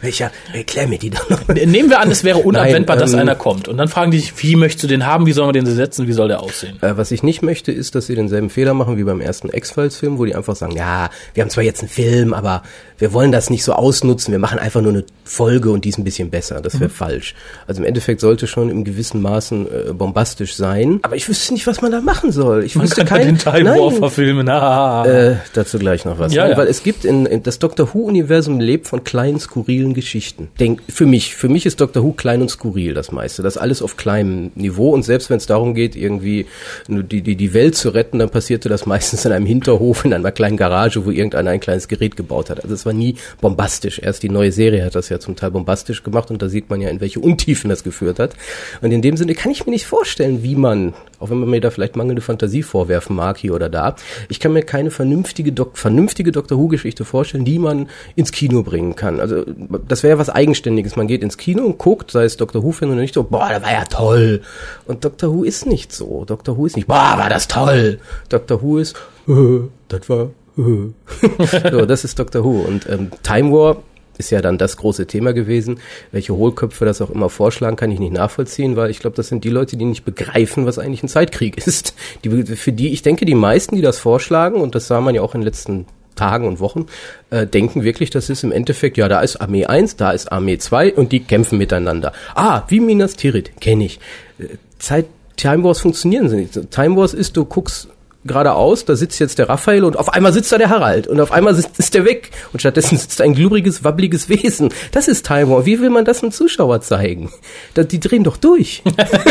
Welcher? 0.00 0.30
Erklär 0.52 0.88
mir 0.88 0.98
die 0.98 1.10
doch 1.10 1.28
noch. 1.30 1.46
Nehmen 1.48 1.88
wir 1.90 2.00
an, 2.00 2.10
es 2.10 2.24
wäre 2.24 2.38
unabwendbar, 2.38 2.96
Nein, 2.96 3.02
dass 3.04 3.12
ähm, 3.12 3.20
einer 3.20 3.34
kommt. 3.36 3.45
Und 3.46 3.76
dann 3.78 3.88
fragen 3.88 4.10
die 4.10 4.18
sich, 4.18 4.32
wie 4.42 4.56
möchtest 4.56 4.84
du 4.84 4.88
den 4.88 5.06
haben? 5.06 5.26
Wie 5.26 5.32
sollen 5.32 5.48
wir 5.48 5.52
den 5.52 5.66
setzen? 5.66 6.06
Wie 6.06 6.12
soll 6.12 6.28
der 6.28 6.40
aussehen? 6.40 6.76
Äh, 6.82 6.96
was 6.96 7.10
ich 7.10 7.22
nicht 7.22 7.42
möchte, 7.42 7.72
ist, 7.72 7.94
dass 7.94 8.06
sie 8.06 8.14
denselben 8.14 8.50
Fehler 8.50 8.74
machen 8.74 8.96
wie 8.96 9.04
beim 9.04 9.20
ersten 9.20 9.48
X-Files-Film, 9.48 10.18
wo 10.18 10.24
die 10.24 10.34
einfach 10.34 10.56
sagen, 10.56 10.74
ja, 10.76 11.10
wir 11.34 11.42
haben 11.42 11.50
zwar 11.50 11.64
jetzt 11.64 11.80
einen 11.80 11.88
Film, 11.88 12.34
aber 12.34 12.62
wir 12.98 13.12
wollen 13.12 13.30
das 13.32 13.50
nicht 13.50 13.62
so 13.64 13.72
ausnutzen, 13.74 14.32
wir 14.32 14.38
machen 14.38 14.58
einfach 14.58 14.80
nur 14.80 14.92
eine 14.92 15.04
Folge 15.24 15.70
und 15.70 15.84
die 15.84 15.90
ist 15.90 15.98
ein 15.98 16.04
bisschen 16.04 16.30
besser. 16.30 16.60
Das 16.60 16.74
Mhm. 16.74 16.80
wäre 16.80 16.90
falsch. 16.90 17.34
Also 17.66 17.82
im 17.82 17.86
Endeffekt 17.86 18.20
sollte 18.20 18.46
schon 18.46 18.70
im 18.70 18.84
gewissen 18.84 19.20
Maßen 19.22 19.66
äh, 19.66 19.92
bombastisch 19.92 20.54
sein. 20.56 21.00
Aber 21.02 21.16
ich 21.16 21.28
wüsste 21.28 21.52
nicht, 21.52 21.66
was 21.66 21.82
man 21.82 21.92
da 21.92 22.00
machen 22.00 22.32
soll. 22.32 22.64
Ich 22.64 22.74
Man 22.76 22.84
wüsste 22.86 23.04
kann 23.04 23.18
ja 23.20 23.24
kein, 23.26 23.34
den 23.36 23.38
Time 23.38 23.64
Nein. 23.70 23.80
War 23.80 23.90
verfilmen. 23.92 24.48
Ah. 24.48 25.04
Äh, 25.04 25.36
dazu 25.52 25.78
gleich 25.78 26.04
noch 26.04 26.18
was. 26.18 26.32
Ja, 26.32 26.42
Nein, 26.42 26.52
ja. 26.52 26.56
Weil 26.56 26.68
es 26.68 26.82
gibt 26.82 27.04
in, 27.04 27.26
in 27.26 27.42
das 27.42 27.58
Doctor 27.58 27.92
Who-Universum 27.92 28.60
lebt 28.60 28.86
von 28.86 29.04
kleinen, 29.04 29.38
skurrilen 29.40 29.92
Geschichten. 29.94 30.48
Denk, 30.58 30.80
für 30.88 31.06
mich, 31.06 31.34
für 31.34 31.48
mich 31.48 31.66
ist 31.66 31.80
Doctor 31.80 32.02
Who 32.02 32.12
klein 32.12 32.40
und 32.42 32.48
skurril 32.50 32.94
das 32.94 33.12
meiste. 33.12 33.35
Das 33.42 33.56
alles 33.56 33.82
auf 33.82 33.96
kleinem 33.96 34.50
Niveau 34.54 34.90
und 34.90 35.04
selbst 35.04 35.30
wenn 35.30 35.38
es 35.38 35.46
darum 35.46 35.74
geht, 35.74 35.96
irgendwie 35.96 36.46
die, 36.88 37.22
die, 37.22 37.36
die 37.36 37.54
Welt 37.54 37.76
zu 37.76 37.90
retten, 37.90 38.18
dann 38.18 38.30
passierte 38.30 38.68
das 38.68 38.86
meistens 38.86 39.24
in 39.24 39.32
einem 39.32 39.46
Hinterhof, 39.46 40.04
in 40.04 40.12
einer 40.12 40.32
kleinen 40.32 40.56
Garage, 40.56 41.04
wo 41.04 41.10
irgendeiner 41.10 41.50
ein 41.50 41.60
kleines 41.60 41.88
Gerät 41.88 42.16
gebaut 42.16 42.50
hat. 42.50 42.62
Also 42.62 42.74
es 42.74 42.86
war 42.86 42.92
nie 42.92 43.16
bombastisch. 43.40 43.98
Erst 43.98 44.22
die 44.22 44.28
neue 44.28 44.52
Serie 44.52 44.84
hat 44.84 44.94
das 44.94 45.08
ja 45.08 45.18
zum 45.18 45.36
Teil 45.36 45.50
bombastisch 45.50 46.02
gemacht 46.02 46.30
und 46.30 46.42
da 46.42 46.48
sieht 46.48 46.70
man 46.70 46.80
ja, 46.80 46.88
in 46.88 47.00
welche 47.00 47.20
Untiefen 47.20 47.70
das 47.70 47.84
geführt 47.84 48.18
hat. 48.18 48.34
Und 48.80 48.92
in 48.92 49.02
dem 49.02 49.16
Sinne 49.16 49.34
kann 49.34 49.52
ich 49.52 49.66
mir 49.66 49.72
nicht 49.72 49.86
vorstellen, 49.86 50.42
wie 50.42 50.56
man, 50.56 50.94
auch 51.18 51.30
wenn 51.30 51.38
man 51.38 51.50
mir 51.50 51.60
da 51.60 51.70
vielleicht 51.70 51.96
mangelnde 51.96 52.22
Fantasie 52.22 52.62
vorwerfen 52.62 53.16
mag 53.16 53.38
hier 53.38 53.54
oder 53.54 53.68
da, 53.68 53.96
ich 54.28 54.40
kann 54.40 54.52
mir 54.52 54.62
keine 54.62 54.90
vernünftige, 54.90 55.52
Dok 55.52 55.78
vernünftige 55.78 56.32
Doctor 56.32 56.58
Who-Geschichte 56.58 57.04
vorstellen, 57.04 57.44
die 57.44 57.58
man 57.58 57.88
ins 58.14 58.32
Kino 58.32 58.62
bringen 58.62 58.96
kann. 58.96 59.20
Also 59.20 59.44
das 59.88 60.02
wäre 60.02 60.14
ja 60.14 60.18
was 60.18 60.30
Eigenständiges. 60.30 60.96
Man 60.96 61.06
geht 61.06 61.22
ins 61.22 61.36
Kino 61.36 61.64
und 61.64 61.78
guckt, 61.78 62.10
sei 62.10 62.24
es 62.24 62.36
Doctor 62.36 62.62
Who-Fan 62.62 62.90
oder 62.90 63.00
nicht, 63.00 63.14
so, 63.14 63.24
boah, 63.24 63.48
das 63.48 63.62
war 63.62 63.72
ja 63.72 63.84
toll. 63.84 64.42
Und 64.86 65.04
Doctor 65.04 65.32
Who 65.32 65.44
ist 65.44 65.66
nicht 65.66 65.92
so. 65.92 66.24
Doctor 66.24 66.56
Who 66.56 66.66
ist 66.66 66.76
nicht, 66.76 66.88
boah, 66.88 67.14
war 67.16 67.28
das 67.28 67.48
toll. 67.48 67.98
Doctor 68.28 68.62
Who 68.62 68.78
ist, 68.78 68.96
das 69.88 70.08
war, 70.08 70.30
so, 71.70 71.86
das 71.86 72.04
ist 72.04 72.18
Doctor 72.18 72.44
Who. 72.44 72.60
Und 72.60 72.88
ähm, 72.88 73.10
Time 73.22 73.52
War 73.52 73.76
ist 74.18 74.30
ja 74.30 74.40
dann 74.40 74.58
das 74.58 74.76
große 74.76 75.06
Thema 75.06 75.32
gewesen. 75.32 75.80
Welche 76.12 76.34
Hohlköpfe 76.34 76.84
das 76.84 77.00
auch 77.00 77.10
immer 77.10 77.28
vorschlagen, 77.28 77.76
kann 77.76 77.90
ich 77.90 77.98
nicht 77.98 78.12
nachvollziehen, 78.12 78.76
weil 78.76 78.90
ich 78.90 79.00
glaube, 79.00 79.16
das 79.16 79.28
sind 79.28 79.44
die 79.44 79.50
Leute, 79.50 79.76
die 79.76 79.84
nicht 79.84 80.04
begreifen, 80.04 80.66
was 80.66 80.78
eigentlich 80.78 81.02
ein 81.02 81.08
Zeitkrieg 81.08 81.56
ist. 81.66 81.94
Die, 82.24 82.44
für 82.56 82.72
die, 82.72 82.92
ich 82.92 83.02
denke, 83.02 83.24
die 83.24 83.34
meisten, 83.34 83.76
die 83.76 83.82
das 83.82 83.98
vorschlagen, 83.98 84.60
und 84.60 84.74
das 84.74 84.86
sah 84.86 85.00
man 85.00 85.14
ja 85.14 85.22
auch 85.22 85.34
in 85.34 85.40
den 85.40 85.46
letzten 85.46 85.86
Tagen 86.14 86.48
und 86.48 86.60
Wochen, 86.60 86.86
äh, 87.30 87.46
denken 87.46 87.84
wirklich, 87.84 88.10
das 88.10 88.30
ist 88.30 88.42
im 88.42 88.52
Endeffekt, 88.52 88.96
ja, 88.96 89.08
da 89.08 89.20
ist 89.20 89.36
Armee 89.36 89.66
1, 89.66 89.96
da 89.96 90.10
ist 90.12 90.32
Armee 90.32 90.58
2 90.58 90.94
und 90.94 91.12
die 91.12 91.20
kämpfen 91.20 91.58
miteinander. 91.58 92.12
Ah, 92.34 92.62
wie 92.68 92.80
Minas 92.80 93.16
Tirith, 93.16 93.52
kenne 93.60 93.84
ich. 93.84 94.00
Äh, 94.38 94.56
Zeit, 94.78 95.06
Time 95.36 95.62
Wars 95.64 95.80
funktionieren 95.80 96.28
sie 96.28 96.36
nicht. 96.36 96.70
Time 96.70 96.96
Wars 96.96 97.12
ist, 97.14 97.36
du 97.36 97.44
guckst 97.44 97.88
geradeaus, 98.26 98.84
da 98.84 98.96
sitzt 98.96 99.18
jetzt 99.18 99.38
der 99.38 99.48
Raphael 99.48 99.84
und 99.84 99.96
auf 99.98 100.12
einmal 100.12 100.32
sitzt 100.32 100.52
da 100.52 100.58
der 100.58 100.70
Harald 100.70 101.06
und 101.06 101.20
auf 101.20 101.32
einmal 101.32 101.54
sitzt, 101.54 101.78
ist 101.78 101.94
der 101.94 102.04
weg 102.04 102.30
und 102.52 102.60
stattdessen 102.60 102.98
sitzt 102.98 103.20
ein 103.20 103.34
gluriges, 103.34 103.84
wabbliges 103.84 104.28
Wesen. 104.28 104.70
Das 104.92 105.08
ist 105.08 105.26
Time 105.26 105.48
War. 105.50 105.66
Wie 105.66 105.80
will 105.80 105.90
man 105.90 106.04
das 106.04 106.22
einem 106.22 106.32
Zuschauer 106.32 106.80
zeigen? 106.80 107.30
Da, 107.74 107.82
die 107.84 108.00
drehen 108.00 108.24
doch 108.24 108.36
durch. 108.36 108.82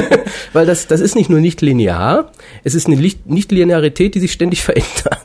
Weil 0.53 0.65
das, 0.65 0.87
das 0.87 1.01
ist 1.01 1.15
nicht 1.15 1.29
nur 1.29 1.39
nicht 1.39 1.61
linear, 1.61 2.31
es 2.63 2.75
ist 2.75 2.87
eine 2.87 2.95
Licht- 2.95 3.25
Nicht-Linearität, 3.25 4.15
die 4.15 4.19
sich 4.19 4.31
ständig 4.31 4.63
verändert. 4.63 5.19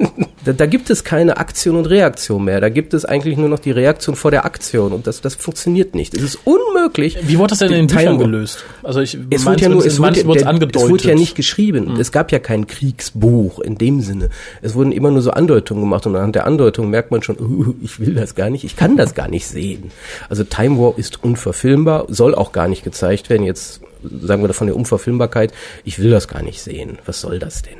Da, 0.51 0.55
da 0.55 0.67
gibt 0.67 0.91
es 0.91 1.05
keine 1.05 1.37
Aktion 1.37 1.77
und 1.77 1.87
Reaktion 1.87 2.45
mehr. 2.45 2.61
Da 2.61 2.71
gibt 2.71 2.93
es 2.93 3.05
eigentlich 3.05 3.37
nur 3.37 3.49
noch 3.49 3.61
die 3.61 3.71
Reaktion 3.71 4.17
vor 4.17 4.33
der 4.33 4.45
Aktion 4.45 4.93
und 4.93 5.07
das, 5.07 5.21
das 5.21 5.37
funktioniert 5.37 5.95
nicht. 5.95 6.13
Es 6.15 6.23
ist 6.23 6.39
unmöglich. 6.45 7.19
Wie 7.23 7.39
wurde 7.39 7.51
das 7.51 7.61
denn 7.61 7.69
in 7.71 7.87
den 7.87 7.97
Büchern 7.97 8.19
gelöst? 8.19 8.65
Also 8.83 9.01
ich 9.01 9.17
es 9.31 9.47
wurde 9.47 9.63
ja 9.63 9.69
nur, 9.69 9.87
es 9.87 10.01
wurde, 10.01 10.25
der, 10.25 10.49
angedeutet. 10.49 10.83
es 10.83 10.89
wurde 10.91 11.09
ja 11.09 11.15
nicht 11.15 11.37
geschrieben. 11.37 11.97
Es 12.01 12.11
gab 12.11 12.33
ja 12.33 12.41
kein 12.41 12.67
Kriegsbuch 12.67 13.61
in 13.61 13.79
dem 13.79 14.01
Sinne. 14.01 14.31
Es 14.61 14.75
wurden 14.75 14.91
immer 14.91 15.13
nur 15.13 15.23
so 15.23 15.31
Andeutungen 15.31 15.83
gemacht 15.83 16.07
und 16.07 16.17
anhand 16.17 16.35
der 16.35 16.47
Andeutungen 16.47 16.91
merkt 16.91 17.13
man 17.13 17.23
schon, 17.23 17.39
uh, 17.39 17.75
ich 17.81 18.01
will 18.01 18.15
das 18.15 18.35
gar 18.35 18.51
nicht, 18.51 18.65
ich 18.65 18.77
kann 18.77 18.97
das 18.97 19.15
gar 19.15 19.29
nicht 19.29 19.47
sehen. 19.47 19.93
Also 20.29 20.43
Time 20.43 20.79
War 20.79 20.99
ist 20.99 21.23
unverfilmbar, 21.23 22.07
soll 22.09 22.35
auch 22.35 22.51
gar 22.51 22.67
nicht 22.67 22.83
gezeigt 22.83 23.31
werden. 23.31 23.45
Jetzt 23.45 23.83
sagen 24.21 24.43
wir 24.43 24.49
davon 24.49 24.67
der 24.67 24.77
Unverfilmbarkeit, 24.77 25.53
ich 25.85 26.01
will 26.01 26.11
das 26.11 26.27
gar 26.27 26.43
nicht 26.43 26.61
sehen. 26.61 26.99
Was 27.07 27.21
soll 27.21 27.39
das 27.39 27.63
denn? 27.63 27.80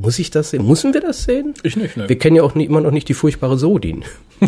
Muss 0.00 0.18
ich 0.18 0.30
das 0.30 0.50
sehen? 0.50 0.66
Müssen 0.66 0.94
wir 0.94 1.00
das 1.02 1.24
sehen? 1.24 1.54
Ich 1.62 1.76
nicht, 1.76 1.96
ne. 1.96 2.08
Wir 2.08 2.18
kennen 2.18 2.36
ja 2.36 2.42
auch 2.42 2.54
nie, 2.54 2.64
immer 2.64 2.80
noch 2.80 2.90
nicht 2.90 3.08
die 3.08 3.14
furchtbare 3.14 3.58
Sodin. 3.58 4.04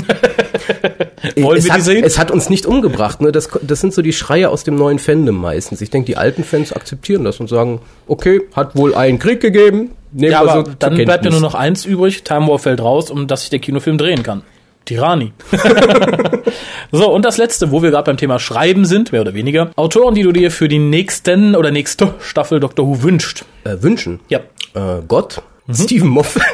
Wollen 1.36 1.58
es 1.58 1.64
wir 1.64 1.72
hat, 1.72 1.78
die 1.80 1.84
sehen? 1.84 2.04
Es 2.04 2.18
hat 2.18 2.30
uns 2.30 2.48
nicht 2.48 2.64
umgebracht. 2.64 3.20
Ne? 3.20 3.32
Das, 3.32 3.50
das 3.60 3.80
sind 3.80 3.92
so 3.92 4.00
die 4.00 4.14
Schreie 4.14 4.48
aus 4.48 4.64
dem 4.64 4.76
neuen 4.76 4.98
Fandom 4.98 5.36
meistens. 5.36 5.82
Ich 5.82 5.90
denke, 5.90 6.06
die 6.06 6.16
alten 6.16 6.42
Fans 6.42 6.72
akzeptieren 6.72 7.24
das 7.24 7.38
und 7.38 7.48
sagen, 7.48 7.80
okay, 8.06 8.40
hat 8.54 8.76
wohl 8.76 8.94
einen 8.94 9.18
Krieg 9.18 9.40
gegeben. 9.40 9.90
Nehmen 10.12 10.32
ja, 10.32 10.40
aber 10.40 10.64
so 10.64 10.72
dann 10.78 10.94
bleibt 10.96 11.24
ja 11.24 11.30
nur 11.30 11.40
noch 11.40 11.54
eins 11.54 11.84
übrig. 11.84 12.24
Time 12.24 12.48
War 12.48 12.58
fällt 12.58 12.80
raus, 12.80 13.10
um 13.10 13.26
dass 13.26 13.42
sich 13.42 13.50
der 13.50 13.58
Kinofilm 13.58 13.98
drehen 13.98 14.22
kann. 14.22 14.42
Tirani. 14.84 15.32
so, 16.92 17.12
und 17.12 17.24
das 17.24 17.36
letzte, 17.38 17.70
wo 17.70 17.82
wir 17.82 17.90
gerade 17.90 18.04
beim 18.04 18.16
Thema 18.16 18.38
Schreiben 18.38 18.84
sind, 18.84 19.12
mehr 19.12 19.20
oder 19.20 19.34
weniger. 19.34 19.70
Autoren, 19.76 20.14
die 20.14 20.22
du 20.22 20.32
dir 20.32 20.50
für 20.50 20.68
die 20.68 20.78
nächsten 20.78 21.54
oder 21.54 21.70
nächste 21.70 22.14
Staffel 22.20 22.58
Doctor 22.58 22.86
Who 22.86 23.02
wünscht. 23.02 23.44
äh, 23.64 23.76
wünschen. 23.80 24.20
Ja. 24.28 24.40
Äh, 24.74 25.02
Gott, 25.08 25.42
Mhm. 25.66 25.74
Stephen 25.74 26.08
Moffat. 26.08 26.42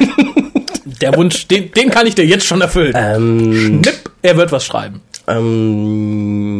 Der 1.01 1.15
Wunsch, 1.15 1.47
den, 1.47 1.71
den 1.71 1.89
kann 1.89 2.05
ich 2.07 2.15
dir 2.15 2.25
jetzt 2.25 2.45
schon 2.45 2.61
erfüllen. 2.61 2.93
ähm, 2.95 3.53
Schnipp, 3.53 4.11
er 4.21 4.37
wird 4.37 4.51
was 4.51 4.65
schreiben. 4.65 5.01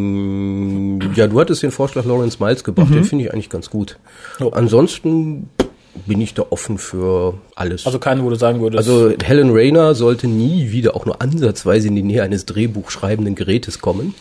ähm, 0.10 1.00
ja, 1.16 1.28
du 1.28 1.40
hattest 1.40 1.64
den 1.64 1.72
Vorschlag 1.72 2.06
Lawrence 2.06 2.38
Miles 2.44 2.64
gebracht. 2.64 2.94
Den 2.94 3.04
finde 3.04 3.26
ich 3.26 3.34
eigentlich 3.34 3.50
ganz 3.50 3.70
gut. 3.70 3.98
Oh. 4.40 4.50
Ansonsten 4.50 5.50
bin 6.06 6.22
ich 6.22 6.34
da 6.36 6.46
offen 6.50 6.78
für 6.78 7.34
alles. 7.56 7.86
Also 7.86 8.00
keine, 8.00 8.24
wo 8.24 8.30
du 8.30 8.36
sagen 8.36 8.62
würdest. 8.62 8.78
Also 8.78 9.12
Helen 9.24 9.50
Rayner 9.52 9.96
sollte 9.96 10.28
nie 10.28 10.72
wieder 10.72 10.96
auch 10.96 11.06
nur 11.06 11.22
ansatzweise 11.22 11.88
in 11.90 11.96
die 11.96 12.04
Nähe 12.04 12.24
eines 12.24 12.46
drehbuchschreibenden 12.46 13.36
Gerätes 13.36 13.80
kommen. 13.80 14.14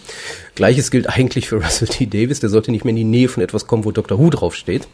Gleiches 0.54 0.90
gilt 0.90 1.08
eigentlich 1.08 1.48
für 1.48 1.62
Russell 1.62 1.88
T. 1.88 2.06
Davis, 2.06 2.40
der 2.40 2.48
sollte 2.50 2.70
nicht 2.72 2.84
mehr 2.84 2.90
in 2.90 2.96
die 2.96 3.04
Nähe 3.04 3.28
von 3.28 3.42
etwas 3.42 3.66
kommen, 3.66 3.84
wo 3.84 3.92
Dr. 3.92 4.18
Who 4.18 4.30
draufsteht. 4.30 4.88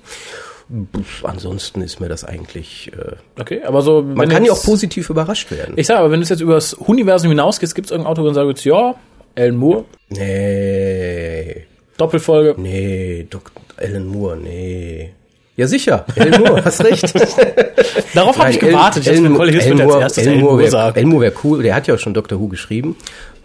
Ansonsten 1.22 1.82
ist 1.82 2.00
mir 2.00 2.08
das 2.08 2.24
eigentlich. 2.24 2.90
Äh, 2.96 3.40
okay, 3.40 3.62
aber 3.64 3.82
so. 3.82 4.02
man 4.02 4.28
kann 4.28 4.44
ja 4.44 4.52
auch 4.52 4.62
positiv 4.62 5.10
überrascht 5.10 5.50
werden. 5.50 5.74
Ich 5.76 5.86
sag 5.86 5.98
aber, 5.98 6.10
wenn 6.10 6.20
du 6.20 6.26
jetzt 6.26 6.40
über 6.40 6.54
das 6.54 6.74
Universum 6.74 7.30
hinausgehst, 7.30 7.74
gibt 7.74 7.86
es 7.86 7.90
irgendein 7.90 8.10
Auto, 8.10 8.22
wo 8.22 8.30
du 8.30 8.34
würdest, 8.34 8.64
ja, 8.64 8.94
Alan 9.36 9.56
Moore, 9.56 9.84
nee, 10.08 11.66
Doppelfolge. 11.96 12.60
nee, 12.60 13.26
Dr. 13.28 13.52
Alan 13.76 14.06
Moore, 14.06 14.36
nee. 14.36 15.12
Ja 15.56 15.68
sicher, 15.68 16.04
Alan 16.16 16.40
Moore, 16.40 16.64
hast 16.64 16.82
recht. 16.82 17.14
Darauf 18.14 18.36
habe 18.38 18.50
ich 18.50 18.58
gewartet. 18.58 19.04
Jetzt 19.06 19.22
will 19.22 19.34
Colin 19.34 19.60
Hills 19.60 19.80
als 19.80 19.94
erstes 20.02 20.26
Alan 20.26 20.40
Moore 20.40 20.58
wäre 20.58 20.70
sagen. 20.70 20.96
Alan 20.98 21.08
Moore 21.08 21.22
wär 21.26 21.32
cool. 21.44 21.62
Der 21.62 21.74
hat 21.76 21.86
ja 21.86 21.94
auch 21.94 21.98
schon 21.98 22.14
Doctor 22.14 22.40
Who 22.40 22.48
geschrieben. 22.48 22.96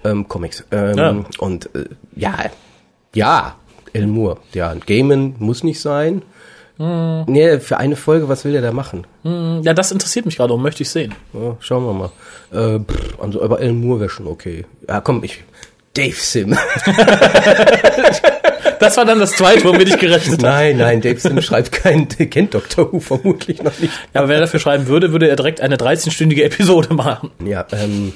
Ähm, 0.04 0.28
Comics. 0.28 0.64
Ähm, 0.72 0.98
Ja. 0.98 1.26
Und 1.38 1.70
äh, 1.76 1.86
ja, 2.16 2.36
ja, 3.14 3.56
Alan 3.94 4.10
Moore. 4.10 4.38
Ja, 4.54 4.74
Gaiman 4.74 5.36
muss 5.38 5.64
nicht 5.64 5.80
sein. 5.82 6.24
Hm. 6.80 7.26
Nee, 7.28 7.60
für 7.60 7.78
eine 7.78 7.98
Folge, 7.98 8.30
was 8.30 8.46
will 8.46 8.54
der 8.54 8.62
da 8.62 8.72
machen? 8.72 9.06
Ja, 9.24 9.74
das 9.74 9.92
interessiert 9.92 10.26
mich 10.26 10.38
gerade 10.38 10.54
und 10.54 10.62
möchte 10.62 10.82
ich 10.82 10.90
sehen. 10.90 11.14
Ja, 11.34 11.58
schauen 11.60 11.86
wir 11.86 11.94
mal. 11.94 12.12
Äh, 12.52 12.80
pff, 12.80 13.20
also, 13.22 13.44
aber 13.44 13.58
Alan 13.60 13.82
Moore 13.82 14.00
wäre 14.00 14.10
schon 14.10 14.28
okay. 14.28 14.66
Ja, 14.88 15.02
komm, 15.02 15.24
ich. 15.24 15.44
Dave 15.94 16.16
Sim. 16.16 16.58
Das 18.80 18.96
war 18.96 19.04
dann 19.04 19.20
das 19.20 19.34
zweite, 19.34 19.66
womit 19.66 19.90
ich 19.90 19.98
gerechnet 19.98 20.42
habe. 20.42 20.44
nein, 20.44 20.78
nein, 20.78 21.02
Dave 21.02 21.20
Sim 21.20 21.42
schreibt 21.42 21.74
keinen, 21.74 22.08
der 22.18 22.28
kennt 22.28 22.54
Doctor 22.54 22.92
Who 22.94 23.02
vermutlich 23.02 23.62
noch 23.62 23.78
nicht. 23.78 23.92
Ja, 24.14 24.22
aber 24.22 24.30
wenn 24.30 24.36
er 24.38 24.42
dafür 24.42 24.62
schreiben 24.62 24.88
würde, 24.88 25.12
würde 25.12 25.28
er 25.28 25.36
direkt 25.36 25.60
eine 25.60 25.76
13-stündige 25.76 26.44
Episode 26.44 26.94
machen. 26.94 27.30
Ja, 27.46 27.66
ähm, 27.74 28.14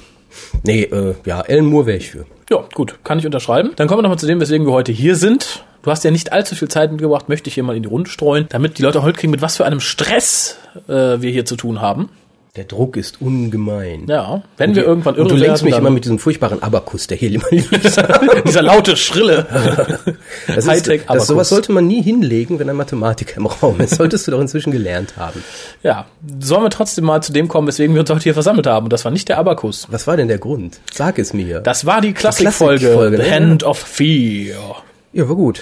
nee, 0.64 0.84
äh, 0.84 1.16
ja, 1.26 1.42
Alan 1.42 1.66
Moore 1.66 1.88
wäre 1.88 1.98
ich 1.98 2.12
für. 2.12 2.26
Ja, 2.50 2.64
gut, 2.74 2.96
kann 3.04 3.20
ich 3.20 3.26
unterschreiben. 3.26 3.72
Dann 3.76 3.90
kommen 3.90 4.00
wir 4.00 4.04
nochmal 4.04 4.20
zu 4.20 4.26
dem, 4.26 4.40
weswegen 4.40 4.66
wir 4.66 4.72
heute 4.72 4.94
hier 4.94 5.18
sind. 5.18 5.66
Du 5.84 5.92
hast 5.92 6.06
ja 6.06 6.12
nicht 6.12 6.32
allzu 6.32 6.56
viel 6.56 6.70
Zeit 6.70 6.92
mitgebracht, 6.92 7.28
möchte 7.28 7.50
ich 7.50 7.56
hier 7.56 7.64
mal 7.64 7.76
in 7.76 7.84
die 7.84 7.90
Runde 7.90 8.10
streuen, 8.10 8.46
damit 8.48 8.78
die 8.78 8.82
Leute 8.82 9.04
heute 9.04 9.20
kriegen, 9.20 9.32
mit 9.32 9.42
was 9.42 9.58
für 9.58 9.66
einem 9.66 9.82
Stress 9.82 10.58
äh, 10.88 11.20
wir 11.20 11.30
hier 11.30 11.44
zu 11.46 11.58
tun 11.58 11.82
haben. 11.82 12.10
Der 12.56 12.64
Druck 12.64 12.96
ist 12.96 13.20
ungemein. 13.20 14.06
Ja, 14.08 14.44
wenn 14.56 14.76
wir 14.76 14.86
irgendwann 14.86 15.16
irre 15.16 15.24
Und 15.24 15.32
du 15.32 15.36
lenkst 15.36 15.64
werden, 15.64 15.72
mich 15.72 15.78
immer 15.78 15.90
mit 15.90 16.06
diesem 16.06 16.20
furchtbaren 16.20 16.64
Abakus, 16.64 17.08
der 17.08 17.18
hier 17.18 17.32
immer 17.32 17.50
liegt. 17.50 17.70
dieser 18.48 18.62
laute, 18.62 18.96
schrille 18.96 19.46
Das, 20.48 20.68
ist, 20.68 20.88
das 21.08 21.28
sowas 21.28 21.50
sollte 21.50 21.74
man 21.74 21.86
nie 21.86 22.02
hinlegen, 22.02 22.60
wenn 22.60 22.70
ein 22.70 22.78
Mathematiker 22.78 23.38
im 23.38 23.48
Raum 23.48 23.82
ist. 23.82 23.96
Solltest 23.96 24.28
du 24.28 24.32
doch 24.32 24.40
inzwischen 24.40 24.72
gelernt 24.72 25.18
haben. 25.18 25.44
Ja, 25.82 26.06
sollen 26.40 26.64
wir 26.64 26.70
trotzdem 26.70 27.04
mal 27.04 27.22
zu 27.22 27.34
dem 27.34 27.50
kommen, 27.50 27.68
weswegen 27.68 27.94
wir 27.94 28.02
uns 28.02 28.10
heute 28.10 28.24
hier 28.24 28.36
versammelt 28.36 28.68
haben. 28.68 28.86
Und 28.86 28.94
das 28.94 29.04
war 29.04 29.12
nicht 29.12 29.28
der 29.28 29.38
Abakus. 29.38 29.88
Was 29.90 30.08
war 30.08 30.16
denn 30.16 30.30
der 30.30 30.38
Grund? 30.38 30.80
Sag 30.94 31.20
es 31.20 31.34
mir. 31.34 31.60
Das 31.60 31.86
war 31.86 32.00
die 32.00 32.14
Klassikfolge, 32.14 32.86
Klassikfolge, 32.86 33.18
The 33.18 33.24
ne? 33.24 33.36
Hand 33.36 33.64
of 33.64 33.80
Fear. 33.80 34.84
Ja, 35.14 35.28
war 35.30 35.36
gut. 35.36 35.62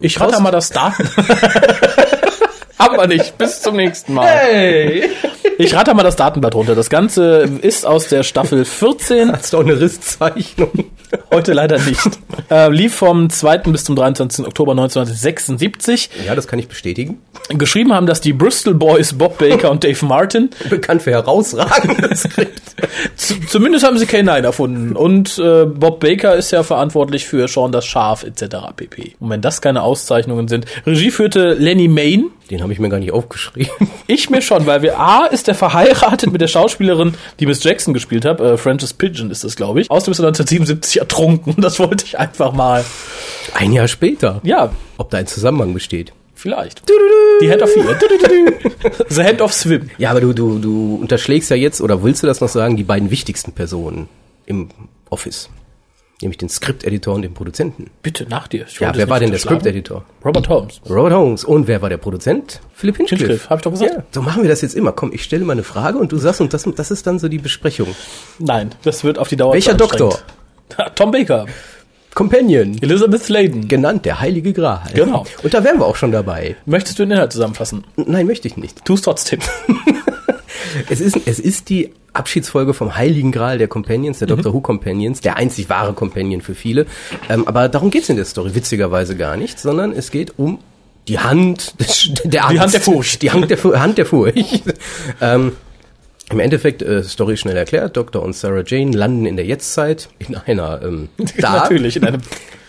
Ich 0.00 0.20
Raus- 0.20 0.40
mal 0.40 0.50
das 0.50 0.70
Daten. 0.70 1.08
Aber 2.78 3.06
nicht. 3.06 3.38
Bis 3.38 3.62
zum 3.62 3.76
nächsten 3.76 4.14
Mal. 4.14 4.26
Hey! 4.26 5.10
Ich 5.58 5.74
ratter 5.74 5.94
mal 5.94 6.02
das 6.02 6.16
Datenblatt 6.16 6.54
runter. 6.54 6.74
Das 6.74 6.90
Ganze 6.90 7.48
ist 7.62 7.86
aus 7.86 8.08
der 8.08 8.22
Staffel 8.22 8.64
14. 8.64 9.32
Hast 9.32 9.52
du 9.52 9.58
auch 9.58 9.62
eine 9.62 9.80
Risszeichnung? 9.80 10.70
Heute 11.32 11.52
leider 11.52 11.78
nicht. 11.78 12.18
Äh, 12.50 12.68
lief 12.70 12.94
vom 12.94 13.30
2. 13.30 13.58
bis 13.58 13.84
zum 13.84 13.96
23. 13.96 14.46
Oktober 14.46 14.72
1976. 14.72 16.10
Ja, 16.26 16.34
das 16.34 16.46
kann 16.46 16.58
ich 16.58 16.68
bestätigen. 16.68 17.22
Geschrieben 17.48 17.92
haben 17.92 18.06
das 18.06 18.20
die 18.20 18.32
Bristol 18.32 18.74
Boys 18.74 19.14
Bob 19.14 19.38
Baker 19.38 19.70
und 19.70 19.82
Dave 19.82 20.04
Martin. 20.04 20.50
Bekannt 20.68 21.02
für 21.02 21.12
herausragendes 21.12 22.20
Skript. 22.30 22.62
Zumindest 23.48 23.86
haben 23.86 23.98
sie 23.98 24.06
K9 24.06 24.42
erfunden. 24.42 24.96
Und 24.96 25.38
äh, 25.38 25.64
Bob 25.64 26.00
Baker 26.00 26.34
ist 26.36 26.50
ja 26.50 26.62
verantwortlich 26.62 27.26
für 27.26 27.48
Sean 27.48 27.72
das 27.72 27.86
Schaf 27.86 28.24
etc. 28.24 28.56
pp. 28.76 29.14
Und 29.20 29.30
wenn 29.30 29.40
das 29.40 29.62
keine 29.62 29.82
Auszeichnungen 29.82 30.48
sind. 30.48 30.66
Regie 30.86 31.10
führte 31.10 31.54
Lenny 31.54 31.88
Main. 31.88 32.30
Den 32.50 32.62
habe 32.62 32.72
ich 32.72 32.78
mir 32.78 32.88
gar 32.88 32.98
nicht 33.00 33.12
aufgeschrieben. 33.12 33.70
Ich 34.08 34.30
mir 34.30 34.40
schon, 34.40 34.66
weil 34.66 34.82
wir 34.82 35.00
A 35.00 35.26
ist 35.26 35.48
der 35.48 35.56
verheiratet 35.56 36.30
mit 36.30 36.40
der 36.40 36.46
Schauspielerin, 36.46 37.14
die 37.40 37.46
Miss 37.46 37.64
Jackson 37.64 37.92
gespielt 37.92 38.24
hat. 38.24 38.40
Äh, 38.40 38.56
Frances 38.56 38.94
Pigeon 38.94 39.32
ist 39.32 39.42
das, 39.42 39.56
glaube 39.56 39.80
ich. 39.80 39.90
Außerdem 39.90 40.12
ist 40.12 40.18
er 40.20 40.26
1977 40.28 41.00
ertrunken. 41.00 41.56
Das 41.60 41.80
wollte 41.80 42.04
ich 42.04 42.16
einfach 42.18 42.52
mal. 42.52 42.84
Ein 43.54 43.72
Jahr 43.72 43.88
später. 43.88 44.40
Ja, 44.44 44.70
Ob 44.96 45.10
da 45.10 45.18
ein 45.18 45.26
Zusammenhang 45.26 45.74
besteht. 45.74 46.12
vielleicht. 46.36 46.82
Die 47.40 47.50
Hand 47.50 47.62
of 47.62 47.70
Fear. 47.72 47.98
The 49.08 49.22
Hand 49.24 49.40
of 49.42 49.52
Swim. 49.52 49.90
Ja, 49.98 50.10
aber 50.12 50.20
du, 50.20 50.32
du, 50.32 50.58
du 50.60 50.98
unterschlägst 51.00 51.50
ja 51.50 51.56
jetzt, 51.56 51.80
oder 51.80 52.04
willst 52.04 52.22
du 52.22 52.28
das 52.28 52.40
noch 52.40 52.48
sagen, 52.48 52.76
die 52.76 52.84
beiden 52.84 53.10
wichtigsten 53.10 53.50
Personen 53.52 54.08
im 54.46 54.68
Office. 55.10 55.50
Nämlich 56.22 56.38
den 56.38 56.48
Skripteditor 56.48 57.14
und 57.14 57.22
den 57.22 57.34
Produzenten. 57.34 57.90
Bitte 58.02 58.26
nach 58.26 58.48
dir. 58.48 58.64
Ja, 58.80 58.94
wer 58.94 59.08
war 59.10 59.20
denn 59.20 59.30
der. 59.30 59.38
Skripteditor? 59.38 60.04
Robert 60.24 60.48
Holmes. 60.48 60.80
Robert 60.88 61.12
Holmes. 61.12 61.44
Und 61.44 61.68
wer 61.68 61.82
war 61.82 61.90
der 61.90 61.98
Produzent? 61.98 62.60
Philipp 62.72 62.96
Hinchcliffe. 62.96 63.24
Hinchcliffe, 63.24 63.50
hab 63.50 63.58
ich 63.58 63.64
doch 63.64 63.70
gesagt. 63.72 63.92
Ja, 63.92 64.02
so 64.10 64.22
machen 64.22 64.42
wir 64.42 64.48
das 64.48 64.62
jetzt 64.62 64.74
immer. 64.74 64.92
Komm, 64.92 65.12
ich 65.12 65.22
stelle 65.22 65.44
mal 65.44 65.52
eine 65.52 65.62
Frage 65.62 65.98
und 65.98 66.12
du 66.12 66.16
sagst, 66.16 66.40
und 66.40 66.54
das, 66.54 66.66
das 66.74 66.90
ist 66.90 67.06
dann 67.06 67.18
so 67.18 67.28
die 67.28 67.38
Besprechung. 67.38 67.88
Nein, 68.38 68.70
das 68.82 69.04
wird 69.04 69.18
auf 69.18 69.28
die 69.28 69.36
Dauer 69.36 69.52
Welcher 69.52 69.72
anstrengend. 69.72 70.24
Tom 70.94 71.10
Baker. 71.10 71.44
Companion. 72.14 72.78
Elizabeth 72.80 73.22
Sladen. 73.22 73.68
Genannt 73.68 74.06
der 74.06 74.18
Heilige 74.18 74.54
Gral. 74.54 74.80
Genau. 74.94 75.26
Und 75.42 75.52
da 75.52 75.62
wären 75.62 75.78
wir 75.78 75.84
auch 75.84 75.96
schon 75.96 76.12
dabei. 76.12 76.56
Möchtest 76.64 76.98
du 76.98 77.04
den 77.04 77.10
Inhalt 77.12 77.30
zusammenfassen? 77.30 77.84
Nein, 77.96 78.26
möchte 78.26 78.48
ich 78.48 78.56
nicht. 78.56 78.86
Tu's 78.86 79.02
trotzdem. 79.02 79.40
Es 80.88 81.00
ist, 81.00 81.18
es 81.26 81.38
ist 81.38 81.68
die 81.68 81.92
Abschiedsfolge 82.12 82.72
vom 82.74 82.96
Heiligen 82.96 83.32
Gral 83.32 83.58
der 83.58 83.68
Companions, 83.68 84.16
Mhm. 84.20 84.26
der 84.26 84.36
Doctor 84.36 84.54
Who 84.54 84.60
Companions, 84.60 85.20
der 85.20 85.36
einzig 85.36 85.68
wahre 85.68 85.92
Companion 85.92 86.40
für 86.40 86.54
viele. 86.54 86.86
Ähm, 87.28 87.46
aber 87.46 87.68
darum 87.68 87.90
geht's 87.90 88.08
in 88.08 88.16
der 88.16 88.24
Story 88.24 88.54
witzigerweise 88.54 89.16
gar 89.16 89.36
nicht, 89.36 89.58
sondern 89.60 89.92
es 89.92 90.10
geht 90.10 90.38
um 90.38 90.58
die 91.08 91.18
Hand 91.18 91.78
des, 91.80 92.10
der 92.24 92.46
Angst. 92.46 92.60
Hand 92.62 92.74
der 92.74 92.80
Furcht. 92.80 93.22
Die 93.22 93.30
Hand 93.30 93.50
der, 93.50 93.62
Hand 93.80 93.98
der 93.98 94.06
Furcht. 94.06 94.62
ähm, 95.20 95.52
Im 96.30 96.40
Endeffekt, 96.40 96.82
äh, 96.82 97.04
Story 97.04 97.36
schnell 97.36 97.56
erklärt, 97.56 97.96
Dr. 97.96 98.22
und 98.22 98.34
Sarah 98.34 98.64
Jane 98.66 98.90
landen 98.96 99.26
in 99.26 99.36
der 99.36 99.44
Jetztzeit 99.44 100.08
in 100.18 100.34
einer, 100.36 100.80
ähm, 100.82 101.08
da, 101.38 101.52
Natürlich, 101.60 101.96
in 101.96 102.04
einem 102.04 102.20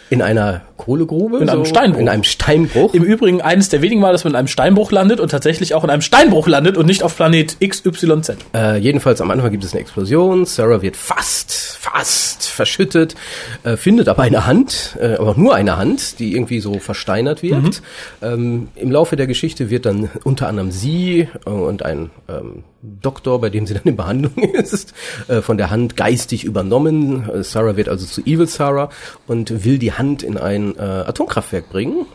in 0.10 0.22
einer 0.22 0.62
Kohlegrube. 0.88 1.39
In 1.39 1.50
einem 1.50 1.65
Steinbruch. 1.65 2.00
In 2.00 2.08
einem 2.08 2.24
Steinbruch. 2.24 2.94
Im 2.94 3.03
Übrigen 3.03 3.41
eines 3.41 3.67
der 3.67 3.82
wenigen 3.82 4.00
Mal, 4.00 4.13
dass 4.13 4.24
man 4.24 4.32
in 4.32 4.38
einem 4.38 4.48
Steinbruch 4.48 4.94
landet 4.94 5.20
und 5.20 5.29
tatsächlich 5.29 5.74
auch 5.74 5.84
in 5.84 5.89
einem 5.89 6.01
Steinbruch 6.01 6.48
landet 6.48 6.77
und 6.77 6.86
nicht 6.86 7.03
auf 7.03 7.17
Planet 7.17 7.58
XYZ. 7.60 8.38
Äh, 8.56 8.77
jedenfalls 8.77 9.20
am 9.20 9.29
Anfang 9.29 9.51
gibt 9.51 9.65
es 9.65 9.74
eine 9.74 9.82
Explosion. 9.82 10.46
Sarah 10.46 10.82
wird 10.82 10.96
fast, 10.96 11.51
fast 11.51 12.48
verschüttet, 12.48 13.15
äh, 13.65 13.75
findet 13.75 14.08
aber 14.08 14.24
eine 14.24 14.46
Hand, 14.46 14.98
äh, 15.01 15.15
aber 15.15 15.36
nur 15.36 15.56
eine 15.56 15.75
Hand, 15.75 16.20
die 16.20 16.34
irgendwie 16.34 16.62
so 16.62 16.79
versteinert 16.79 17.44
wirkt. 17.44 17.82
Ähm, 18.22 18.70
Im 18.75 18.89
Laufe 18.89 19.17
der 19.17 19.27
Geschichte 19.27 19.70
wird 19.70 19.86
dann 19.86 20.10
unter 20.24 20.48
anderem 20.48 20.72
sie 20.72 21.27
äh, 21.46 21.50
und 21.50 21.84
ein 21.84 22.12
ähm, 22.29 22.63
Doktor, 22.82 23.41
bei 23.41 23.50
dem 23.50 23.65
sie 23.65 23.74
dann 23.74 23.84
in 23.84 23.98
Behandlung 23.98 24.38
ist, 24.53 24.94
äh, 25.27 25.41
von 25.41 25.58
der 25.58 25.70
Hand 25.70 25.98
geistig 25.98 26.44
übernommen. 26.44 27.29
Äh, 27.29 27.44
Sarah 27.44 27.75
wird 27.75 27.89
also 27.89 28.06
zu 28.06 28.22
Evil 28.22 28.48
Sarah 28.48 28.89
und 29.27 29.65
will 29.65 29.79
die 29.79 29.94
Hand 29.94 30.24
in 30.24 30.38
ein 30.38 30.76
äh, 30.77 30.81
Atomkraftwerk 30.81 31.69
bringen. 31.69 32.05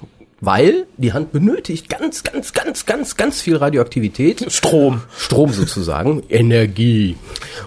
Weil 0.45 0.87
die 0.97 1.13
Hand 1.13 1.31
benötigt 1.31 1.89
ganz, 1.89 2.25
ganz, 2.25 2.53
ganz, 2.53 2.85
ganz, 2.85 3.17
ganz 3.17 3.41
viel 3.41 3.57
Radioaktivität. 3.57 4.53
Strom. 4.53 5.03
Strom 5.17 5.53
sozusagen, 5.53 6.25
Energie, 6.29 7.17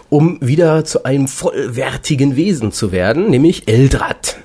um 0.09 0.39
wieder 0.41 0.83
zu 0.83 1.05
einem 1.05 1.29
vollwertigen 1.29 2.35
Wesen 2.35 2.73
zu 2.73 2.91
werden, 2.91 3.29
nämlich 3.29 3.69
Eldrad. 3.69 4.39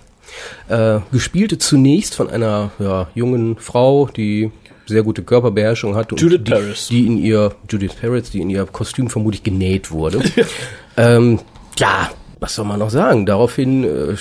Äh, 0.69 1.00
gespielt 1.11 1.61
zunächst 1.61 2.14
von 2.14 2.30
einer 2.30 2.71
ja, 2.78 3.09
jungen 3.16 3.57
Frau, 3.59 4.07
die 4.07 4.52
sehr 4.87 5.02
gute 5.02 5.25
Körperbeherrschung 5.25 5.97
hat 5.97 6.12
und 6.12 6.21
Judith 6.21 6.42
die, 6.45 6.50
Paris. 6.52 6.88
die 6.88 7.07
in 7.07 7.19
ihr 7.19 7.54
Judith 7.69 7.95
Paris, 8.00 8.30
die 8.30 8.40
in 8.40 8.50
ihr 8.50 8.64
Kostüm 8.66 9.11
vermutlich 9.11 9.42
genäht 9.42 9.90
wurde. 9.90 10.21
ähm, 10.97 11.40
ja, 11.78 12.11
was 12.40 12.54
soll 12.54 12.64
man 12.64 12.78
noch 12.78 12.90
sagen? 12.90 13.26
Daraufhin 13.26 13.85
äh, 13.85 14.14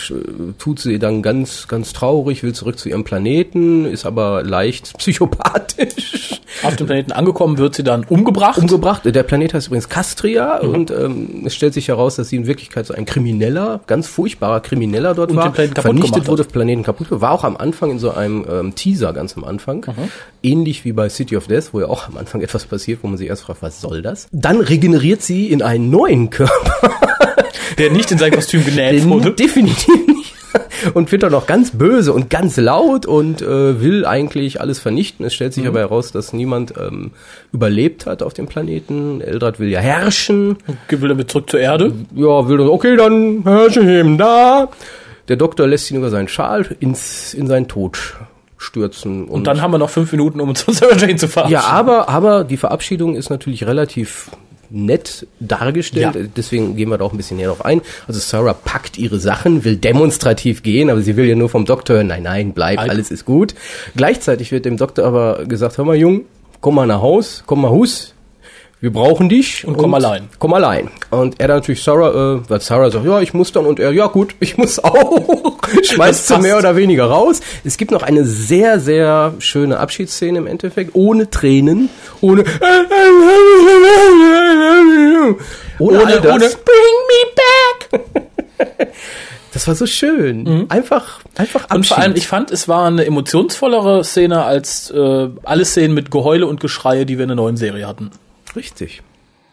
tut 0.58 0.80
sie 0.80 1.00
dann 1.00 1.22
ganz, 1.22 1.68
ganz 1.68 1.94
traurig, 1.94 2.44
will 2.44 2.54
zurück 2.54 2.78
zu 2.78 2.90
ihrem 2.90 3.04
Planeten, 3.06 3.86
ist 3.86 4.06
aber 4.06 4.44
leicht 4.44 4.94
psychopathisch. 4.98 6.42
Auf 6.64 6.76
dem 6.76 6.88
Planeten 6.88 7.12
angekommen 7.14 7.58
wird 7.58 7.76
sie 7.76 7.84
dann 7.84 8.04
umgebracht. 8.10 8.58
umgebracht. 8.58 9.04
Der 9.06 9.24
Planet 9.24 9.54
heißt 9.54 9.68
übrigens 9.68 9.88
Castria 9.90 10.60
Mhm. 10.62 10.70
und 10.70 10.92
ähm, 10.92 11.44
es 11.46 11.56
stellt 11.56 11.74
sich 11.74 11.88
heraus, 11.88 12.16
dass 12.18 12.30
sie 12.30 12.36
in 12.36 12.48
Wirklichkeit 12.48 12.86
so 12.86 12.94
ein 12.94 13.06
Krimineller, 13.06 13.80
ganz 13.88 14.08
furchtbarer 14.08 14.60
Krimineller 14.60 15.14
dort 15.16 15.32
Und 15.32 15.38
war, 15.38 15.46
den 15.46 15.54
Planeten 15.54 15.74
kaputt 15.76 15.92
vernichtet 15.94 16.28
wurde, 16.28 16.44
hat. 16.44 16.52
Planeten 16.52 16.84
kaputt 16.84 17.08
war 17.12 17.32
auch 17.32 17.44
am 17.44 17.56
Anfang 17.56 17.92
in 17.92 18.00
so 18.00 18.12
einem 18.12 18.46
ähm, 18.52 18.76
Teaser 18.76 19.14
ganz 19.14 19.38
am 19.38 19.44
Anfang, 19.46 19.86
Mhm. 19.88 20.12
ähnlich 20.44 20.84
wie 20.86 20.92
bei 20.92 21.08
City 21.10 21.38
of 21.38 21.48
Death, 21.48 21.70
wo 21.74 21.80
ja 21.80 21.88
auch 21.88 22.08
am 22.10 22.18
Anfang 22.18 22.42
etwas 22.42 22.66
passiert, 22.66 23.00
wo 23.02 23.08
man 23.08 23.18
sich 23.18 23.28
erst 23.30 23.44
fragt, 23.44 23.62
was 23.62 23.80
soll 23.80 24.02
das? 24.02 24.28
Dann 24.32 24.60
regeneriert 24.60 25.22
sie 25.22 25.48
in 25.50 25.62
einen 25.62 25.90
neuen 25.90 26.30
Körper, 26.30 26.74
der 27.78 27.92
nicht 27.92 28.12
in 28.12 28.18
sein 28.18 28.32
Kostüm 28.32 28.64
genäht 28.66 29.06
wurde. 29.06 29.32
definitiv 29.32 30.08
nicht 30.08 30.34
und 30.94 31.12
wird 31.12 31.24
dann 31.24 31.34
auch 31.34 31.48
ganz 31.48 31.72
böse 31.72 32.14
und 32.14 32.30
ganz 32.30 32.58
laut 32.58 33.06
und 33.06 33.42
äh, 33.42 33.82
will 33.82 34.06
eigentlich 34.06 34.62
alles 34.62 34.80
vernichten. 34.80 35.26
Es 35.26 35.34
stellt 35.34 35.54
sich 35.54 35.68
aber 35.68 35.80
heraus, 35.80 36.12
dass 36.12 36.34
niemand 36.34 36.74
ähm, 36.78 37.12
überlebt 37.52 38.06
hat 38.06 38.24
auf 38.24 38.34
dem 38.34 38.48
Planeten. 38.48 39.22
Eldrad 39.22 39.60
will 39.60 39.70
ja 39.70 39.80
herrschen. 39.80 40.58
Will 40.88 41.10
damit 41.10 41.32
zurück 41.32 41.50
zur 41.50 41.60
Erde? 41.60 41.94
Ja, 42.16 42.48
will 42.48 42.58
dann, 42.58 42.70
okay, 42.70 42.96
dann 42.96 43.44
herrsche 43.44 43.82
ich 43.82 43.88
eben 43.88 44.18
da. 44.18 44.70
Der 45.28 45.36
Doktor 45.36 45.68
lässt 45.68 45.92
ihn 45.92 45.98
über 45.98 46.10
seinen 46.10 46.28
Schal 46.28 46.76
ins, 46.80 47.34
in 47.34 47.48
seinen 47.48 47.68
Tod 47.68 48.16
stürzen. 48.58 49.26
Und 49.26 49.48
dann 49.48 49.62
haben 49.62 49.72
wir 49.72 49.78
noch 49.78 49.90
fünf 49.90 50.12
Minuten, 50.12 50.42
um 50.42 50.50
uns 50.50 50.64
von 50.64 50.74
Sarah 50.74 50.98
Jane 50.98 51.16
zu 51.16 51.28
verabschieden. 51.28 51.62
ja, 51.62 51.70
aber, 51.70 52.10
aber 52.10 52.44
die 52.44 52.58
Verabschiedung 52.58 53.16
ist 53.16 53.30
natürlich 53.30 53.66
relativ 53.66 54.32
nett 54.70 55.26
dargestellt, 55.40 56.16
Ja. 56.16 56.22
deswegen 56.36 56.76
gehen 56.76 56.90
wir 56.90 56.98
da 56.98 57.06
auch 57.06 57.12
ein 57.12 57.18
bisschen 57.18 57.38
näher 57.38 57.48
drauf 57.48 57.66
ein. 57.66 57.82
Also 58.08 58.20
Sarah 58.20 58.54
packt 58.54 58.98
ihre 58.98 59.20
Sachen, 59.20 59.64
will 59.66 59.76
demonstrativ 59.76 60.64
gehen, 60.64 60.90
aber 60.90 61.02
sie 61.02 61.16
will 61.16 61.26
ja 61.26 61.36
nur 61.36 61.50
vom 61.50 61.66
Doktor 61.66 61.96
hören, 61.98 62.08
nein, 62.08 62.24
nein, 62.24 62.54
bleib, 62.54 62.78
Bleib. 62.78 62.90
alles 62.90 63.12
ist 63.12 63.26
gut. 63.26 63.56
Gleichzeitig 63.96 64.52
wird 64.52 64.66
dem 64.66 64.78
Doktor 64.78 65.06
aber 65.06 65.46
gesagt, 65.46 65.78
hör 65.78 65.86
mal 65.86 65.96
Jung, 65.96 66.22
komm 66.62 66.76
mal 66.76 66.86
nach 66.88 67.02
Haus, 67.02 67.44
komm 67.46 67.62
mal 67.62 67.72
Hus, 67.72 68.14
wir 68.82 68.94
brauchen 68.94 69.28
dich. 69.28 69.68
Und 69.68 69.78
komm 69.78 69.94
allein. 69.94 70.30
Komm 70.40 70.54
allein. 70.54 70.90
Und 71.10 71.38
er 71.40 71.50
dann 71.50 71.58
natürlich 71.58 71.84
Sarah, 71.84 72.36
äh, 72.36 72.50
weil 72.50 72.62
Sarah 72.62 72.90
sagt, 72.90 73.06
ja, 73.06 73.20
ich 73.20 73.34
muss 73.34 73.52
dann 73.52 73.66
und 73.66 73.78
er, 73.78 73.92
ja 73.92 74.08
gut, 74.08 74.36
ich 74.40 74.58
muss 74.58 74.80
auch. 74.84 75.58
Schmeißt 75.84 76.28
sie 76.28 76.40
mehr 76.40 76.58
oder 76.58 76.78
weniger 76.78 77.06
raus. 77.06 77.42
Es 77.66 77.76
gibt 77.76 77.92
noch 77.92 78.04
eine 78.04 78.24
sehr, 78.24 78.80
sehr 78.80 79.34
schöne 79.40 79.80
Abschiedsszene 79.80 80.38
im 80.38 80.48
Endeffekt, 80.48 80.92
ohne 80.94 81.30
Tränen, 81.30 81.90
ohne 82.22 82.46
ohne, 85.80 86.06
all 86.06 86.22
das. 86.22 86.34
ohne 86.34 86.50
Bring 86.50 86.96
me 87.10 87.26
back. 87.36 88.02
Das 89.52 89.68
war 89.68 89.74
so 89.74 89.88
schön. 89.88 90.68
Einfach, 90.70 91.22
einfach 91.36 91.64
Abschied. 91.64 91.76
Und 91.76 91.88
vor 91.88 91.98
allem, 91.98 92.16
ich 92.16 92.28
fand, 92.28 92.52
es 92.52 92.68
war 92.68 92.86
eine 92.86 93.04
emotionsvollere 93.04 94.04
Szene 94.04 94.44
als 94.44 94.92
äh, 94.92 95.28
alle 95.44 95.66
Szenen 95.66 95.96
mit 95.96 96.12
Geheule 96.12 96.46
und 96.46 96.60
Geschreie, 96.60 97.08
die 97.08 97.18
wir 97.18 97.24
in 97.24 97.30
der 97.30 97.36
neuen 97.36 97.58
Serie 97.58 97.88
hatten. 97.88 98.12
Richtig. 98.56 99.02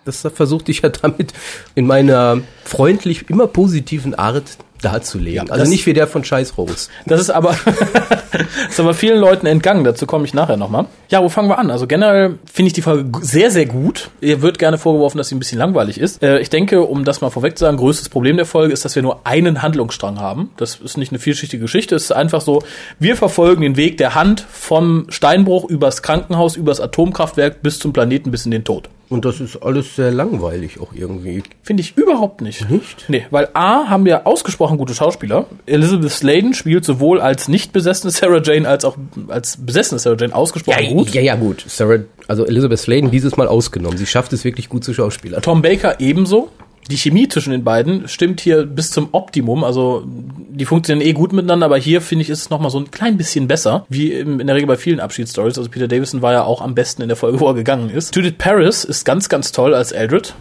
Das 0.04 0.20
versuchte 0.20 0.70
ich 0.70 0.82
ja 0.82 0.88
damit 1.02 1.32
in 1.74 1.86
meiner 1.86 2.40
freundlich, 2.64 3.28
immer 3.28 3.46
positiven 3.46 4.14
Art 4.14 4.58
darzulegen. 4.82 5.46
Ja, 5.46 5.52
also 5.52 5.70
nicht 5.70 5.86
wie 5.86 5.92
der 5.92 6.06
von 6.06 6.24
Scheiß 6.24 6.56
Rose. 6.58 6.88
Das 7.06 7.20
ist 7.20 7.30
aber, 7.30 7.56
das 8.32 8.70
ist 8.70 8.80
aber 8.80 8.94
vielen 8.94 9.18
Leuten 9.18 9.46
entgangen. 9.46 9.84
Dazu 9.84 10.06
komme 10.06 10.24
ich 10.24 10.34
nachher 10.34 10.56
nochmal. 10.56 10.86
Ja, 11.08 11.22
wo 11.22 11.28
fangen 11.28 11.48
wir 11.48 11.58
an? 11.58 11.70
Also 11.70 11.86
generell 11.86 12.38
finde 12.50 12.68
ich 12.68 12.72
die 12.72 12.82
Folge 12.82 13.10
sehr, 13.22 13.50
sehr 13.50 13.66
gut. 13.66 14.10
Ihr 14.20 14.42
wird 14.42 14.58
gerne 14.58 14.78
vorgeworfen, 14.78 15.18
dass 15.18 15.28
sie 15.28 15.34
ein 15.34 15.38
bisschen 15.38 15.58
langweilig 15.58 15.98
ist. 15.98 16.22
Äh, 16.22 16.40
ich 16.40 16.50
denke, 16.50 16.82
um 16.82 17.04
das 17.04 17.20
mal 17.20 17.30
vorweg 17.30 17.56
zu 17.58 17.64
sagen, 17.64 17.76
größtes 17.76 18.08
Problem 18.08 18.36
der 18.36 18.46
Folge 18.46 18.72
ist, 18.72 18.84
dass 18.84 18.94
wir 18.94 19.02
nur 19.02 19.20
einen 19.24 19.62
Handlungsstrang 19.62 20.20
haben. 20.20 20.50
Das 20.56 20.76
ist 20.76 20.96
nicht 20.96 21.12
eine 21.12 21.18
vielschichtige 21.18 21.62
Geschichte. 21.62 21.94
Es 21.94 22.04
ist 22.04 22.12
einfach 22.12 22.40
so, 22.40 22.62
wir 22.98 23.16
verfolgen 23.16 23.62
den 23.62 23.76
Weg 23.76 23.98
der 23.98 24.14
Hand 24.14 24.44
vom 24.50 25.06
Steinbruch 25.08 25.64
übers 25.64 26.02
Krankenhaus, 26.02 26.56
übers 26.56 26.80
Atomkraftwerk 26.80 27.62
bis 27.62 27.78
zum 27.78 27.92
Planeten, 27.92 28.30
bis 28.30 28.44
in 28.44 28.50
den 28.50 28.64
Tod. 28.64 28.88
Und 29.08 29.24
das 29.24 29.40
ist 29.40 29.62
alles 29.62 29.94
sehr 29.94 30.10
langweilig 30.10 30.80
auch 30.80 30.92
irgendwie. 30.92 31.42
Finde 31.62 31.80
ich 31.80 31.96
überhaupt 31.96 32.40
nicht. 32.40 32.68
Nicht? 32.68 33.04
Nee, 33.08 33.26
weil 33.30 33.48
A, 33.54 33.88
haben 33.88 34.04
wir 34.04 34.26
ausgesprochen 34.26 34.78
gute 34.78 34.94
Schauspieler. 34.94 35.46
Elizabeth 35.66 36.10
Sladen 36.10 36.54
spielt 36.54 36.84
sowohl 36.84 37.20
als 37.20 37.46
nicht 37.46 37.72
besessene 37.72 38.10
Sarah 38.10 38.42
Jane 38.42 38.68
als 38.68 38.84
auch 38.84 38.96
als 39.28 39.58
besessene 39.64 40.00
Sarah 40.00 40.16
Jane 40.18 40.34
ausgesprochen 40.34 40.88
gut. 40.88 41.10
ja, 41.14 41.20
ja, 41.20 41.36
gut. 41.36 41.64
Sarah, 41.68 42.00
also 42.26 42.44
Elizabeth 42.46 42.80
Sladen 42.80 43.10
dieses 43.10 43.36
Mal 43.36 43.46
ausgenommen. 43.46 43.96
Sie 43.96 44.06
schafft 44.06 44.32
es 44.32 44.44
wirklich 44.44 44.68
gut 44.68 44.82
zu 44.82 44.92
Schauspielern. 44.92 45.42
Tom 45.42 45.62
Baker 45.62 46.00
ebenso. 46.00 46.50
Die 46.90 46.96
Chemie 46.96 47.28
zwischen 47.28 47.50
den 47.50 47.64
beiden 47.64 48.08
stimmt 48.08 48.40
hier 48.40 48.64
bis 48.64 48.90
zum 48.90 49.08
Optimum. 49.12 49.64
Also 49.64 50.04
die 50.06 50.64
funktionieren 50.64 51.06
eh 51.06 51.12
gut 51.12 51.32
miteinander, 51.32 51.66
aber 51.66 51.78
hier 51.78 52.00
finde 52.00 52.22
ich 52.22 52.30
ist 52.30 52.42
es 52.42 52.50
noch 52.50 52.60
mal 52.60 52.70
so 52.70 52.78
ein 52.78 52.90
klein 52.90 53.16
bisschen 53.16 53.48
besser, 53.48 53.86
wie 53.88 54.12
in 54.12 54.46
der 54.46 54.54
Regel 54.54 54.66
bei 54.66 54.76
vielen 54.76 55.00
Abschiedsstories. 55.00 55.58
Also 55.58 55.70
Peter 55.70 55.88
Davison 55.88 56.22
war 56.22 56.32
ja 56.32 56.44
auch 56.44 56.60
am 56.60 56.74
besten 56.74 57.02
in 57.02 57.08
der 57.08 57.16
Folge, 57.16 57.40
wo 57.40 57.48
er 57.48 57.54
gegangen 57.54 57.90
ist. 57.90 58.14
Judith 58.14 58.34
Paris 58.38 58.84
ist 58.84 59.04
ganz, 59.04 59.28
ganz 59.28 59.52
toll 59.52 59.74
als 59.74 59.92
Eldred. 59.92 60.34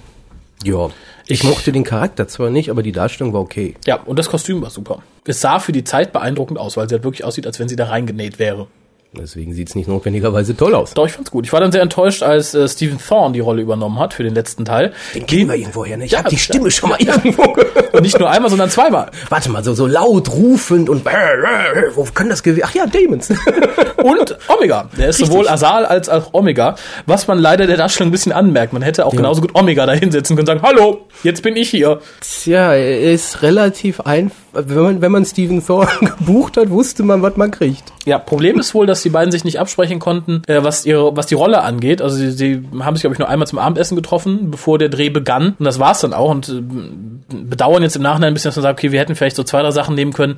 Ja. 0.63 0.89
Ich 1.27 1.43
mochte 1.43 1.71
den 1.71 1.83
Charakter 1.83 2.27
zwar 2.27 2.51
nicht, 2.51 2.69
aber 2.69 2.83
die 2.83 2.91
Darstellung 2.91 3.33
war 3.33 3.41
okay. 3.41 3.73
Ja, 3.85 3.95
und 4.03 4.19
das 4.19 4.29
Kostüm 4.29 4.61
war 4.61 4.69
super. 4.69 5.01
Es 5.25 5.41
sah 5.41 5.59
für 5.59 5.71
die 5.71 5.83
Zeit 5.83 6.13
beeindruckend 6.13 6.59
aus, 6.59 6.77
weil 6.77 6.87
sie 6.87 6.95
halt 6.95 7.03
wirklich 7.03 7.23
aussieht, 7.23 7.47
als 7.47 7.59
wenn 7.59 7.67
sie 7.67 7.75
da 7.75 7.85
reingenäht 7.85 8.37
wäre. 8.37 8.67
Deswegen 9.17 9.53
sieht 9.53 9.69
es 9.69 9.75
nicht 9.75 9.87
notwendigerweise 9.87 10.55
toll 10.55 10.75
aus. 10.75 10.93
Doch, 10.93 11.05
ich 11.05 11.13
fand's 11.13 11.31
gut. 11.31 11.45
Ich 11.45 11.53
war 11.53 11.59
dann 11.59 11.71
sehr 11.71 11.81
enttäuscht, 11.81 12.23
als 12.23 12.53
äh, 12.53 12.67
Stephen 12.67 12.97
Thorne 12.99 13.33
die 13.33 13.39
Rolle 13.39 13.61
übernommen 13.61 13.99
hat 13.99 14.13
für 14.13 14.23
den 14.23 14.33
letzten 14.33 14.65
Teil. 14.65 14.93
Den 15.13 15.25
kennen 15.25 15.47
wir 15.49 15.55
irgendwoher, 15.55 15.97
ne? 15.97 16.05
Ich 16.05 16.11
Ja, 16.11 16.19
hab 16.19 16.29
die 16.29 16.35
ja. 16.35 16.41
Stimme 16.41 16.71
schon 16.71 16.89
mal 16.89 16.97
irgendwo 16.99 17.53
gehört. 17.53 17.93
Und 17.93 18.01
nicht 18.01 18.19
nur 18.19 18.29
einmal, 18.29 18.49
sondern 18.49 18.69
zweimal. 18.69 19.09
Warte 19.29 19.49
mal, 19.49 19.63
so, 19.63 19.73
so 19.73 19.87
laut 19.87 20.31
rufend 20.31 20.89
und 20.89 21.05
wo 21.95 22.03
kann 22.13 22.29
das 22.29 22.43
gewesen? 22.43 22.63
Ach 22.65 22.73
ja, 22.75 22.85
Damons. 22.85 23.29
Und 24.03 24.37
Omega. 24.49 24.87
Der 24.97 25.09
ist 25.09 25.17
sowohl 25.17 25.47
Asal 25.47 25.83
als 25.85 26.09
auch 26.09 26.33
Omega, 26.33 26.75
was 27.07 27.27
man 27.27 27.39
leider 27.39 27.65
der 27.65 27.77
Darstellung 27.77 28.09
ein 28.09 28.11
bisschen 28.11 28.31
anmerkt. 28.33 28.71
Man 28.71 28.83
hätte 28.83 29.03
auch 29.05 29.15
genauso 29.15 29.41
gut 29.41 29.55
Omega 29.55 29.85
da 29.87 29.93
hinsetzen 29.93 30.35
können 30.35 30.47
und 30.47 30.59
sagen, 30.59 30.61
hallo, 30.61 31.07
jetzt 31.23 31.41
bin 31.41 31.55
ich 31.55 31.71
hier. 31.71 32.01
Tja, 32.21 32.75
ist 32.75 33.41
relativ 33.41 34.01
einfach. 34.01 34.35
Wenn 34.53 34.83
man, 34.83 35.01
wenn 35.01 35.11
man 35.11 35.25
Stephen 35.25 35.65
Thorne 35.65 35.89
gebucht 36.19 36.55
hat, 36.57 36.69
wusste 36.69 37.01
man, 37.03 37.21
was 37.23 37.35
man 37.35 37.49
kriegt. 37.49 37.83
Ja, 38.05 38.19
Problem 38.19 38.59
ist 38.59 38.75
wohl, 38.75 38.85
dass 38.85 39.01
die 39.05 39.09
beiden 39.09 39.31
sich 39.31 39.43
nicht 39.43 39.59
absprechen 39.59 39.99
konnten, 39.99 40.41
äh, 40.47 40.63
was 40.63 40.85
ihre, 40.85 41.15
was 41.15 41.27
die 41.27 41.35
Rolle 41.35 41.61
angeht. 41.61 42.01
Also 42.01 42.17
sie, 42.17 42.31
sie 42.31 42.63
haben 42.79 42.95
sich, 42.95 43.01
glaube 43.01 43.13
ich, 43.13 43.19
nur 43.19 43.29
einmal 43.29 43.47
zum 43.47 43.59
Abendessen 43.59 43.95
getroffen, 43.95 44.51
bevor 44.51 44.77
der 44.77 44.89
Dreh 44.89 45.09
begann. 45.09 45.55
Und 45.57 45.65
das 45.65 45.79
war's 45.79 46.01
dann 46.01 46.13
auch. 46.13 46.31
Und 46.31 46.49
äh, 46.49 46.61
bedauern 47.29 47.83
jetzt 47.83 47.95
im 47.95 48.01
Nachhinein 48.01 48.29
ein 48.29 48.33
bisschen, 48.33 48.49
dass 48.49 48.57
man 48.57 48.63
sagt, 48.63 48.79
okay, 48.79 48.91
wir 48.91 48.99
hätten 48.99 49.15
vielleicht 49.15 49.35
so 49.35 49.43
zwei, 49.43 49.61
drei 49.61 49.71
Sachen 49.71 49.95
nehmen 49.95 50.13
können, 50.13 50.35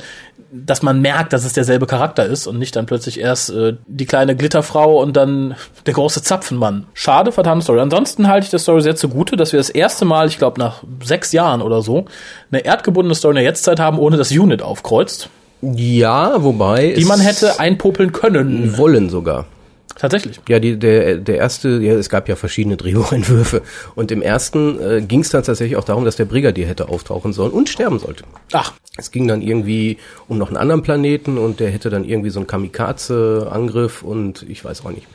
dass 0.52 0.82
man 0.82 1.02
merkt, 1.02 1.34
dass 1.34 1.46
es 1.46 1.54
derselbe 1.54 1.88
Charakter 1.88 2.26
ist 2.26 2.48
und 2.48 2.58
nicht 2.60 2.76
dann 2.76 2.86
plötzlich 2.86 3.20
erst 3.20 3.50
äh, 3.50 3.76
die 3.88 4.06
kleine 4.06 4.36
Glitterfrau 4.36 5.02
und 5.02 5.18
dann 5.18 5.56
der 5.86 5.94
große 5.94 6.22
Zapfenmann. 6.24 6.86
Schade, 6.94 7.32
verdammte 7.32 7.64
Story. 7.64 7.80
Ansonsten 7.80 8.28
halte 8.28 8.46
ich 8.46 8.52
der 8.52 8.60
Story 8.60 8.82
sehr 8.82 8.96
zugute, 8.96 9.36
dass 9.36 9.52
wir 9.52 9.60
das 9.60 9.70
erste 9.70 10.06
Mal, 10.06 10.28
ich 10.28 10.38
glaube 10.38 10.60
nach 10.60 10.84
sechs 11.04 11.32
Jahren 11.32 11.62
oder 11.62 11.82
so, 11.82 12.06
eine 12.52 12.64
erdgebundene 12.64 13.16
Story 13.16 13.34
in 13.34 13.36
der 13.38 13.44
Jetztzeit 13.44 13.80
haben, 13.80 14.00
ohne 14.00 14.18
dass 14.18 14.32
Unit 14.32 14.62
aufkreuzt, 14.62 15.30
Ja, 15.62 16.44
wobei. 16.44 16.94
die 16.98 17.06
man 17.06 17.20
hätte 17.20 17.60
einpopeln 17.60 18.12
können. 18.12 18.78
wollen 18.78 19.10
sogar. 19.10 19.46
Tatsächlich. 19.96 20.40
Ja, 20.48 20.60
die, 20.60 20.78
der, 20.78 21.18
der 21.18 21.38
erste, 21.38 21.70
ja, 21.82 21.94
es 21.96 22.10
gab 22.10 22.30
ja 22.30 22.36
verschiedene 22.36 22.78
Drehbuchentwürfe. 22.78 23.64
Und 23.96 24.12
im 24.12 24.22
ersten 24.22 24.80
äh, 24.80 25.02
ging 25.02 25.22
es 25.22 25.30
dann 25.30 25.42
tatsächlich 25.44 25.76
auch 25.76 25.84
darum, 25.86 26.06
dass 26.06 26.16
der 26.18 26.26
Brigadier 26.26 26.68
hätte 26.68 26.90
auftauchen 26.90 27.34
sollen 27.34 27.52
und 27.52 27.68
sterben 27.68 27.98
sollte. 27.98 28.24
Ach, 28.54 28.74
Es 28.98 29.10
ging 29.10 29.28
dann 29.28 29.42
irgendwie 29.42 29.98
um 30.28 30.38
noch 30.38 30.50
einen 30.50 30.58
anderen 30.58 30.84
Planeten 30.84 31.40
und 31.40 31.60
der 31.60 31.72
hätte 31.72 31.90
dann 31.90 32.04
irgendwie 32.04 32.30
so 32.30 32.40
einen 32.40 32.46
Kamikaze-Angriff 32.48 34.04
und 34.04 34.46
ich 34.48 34.64
weiß 34.64 34.86
auch 34.86 34.92
nicht. 34.92 35.08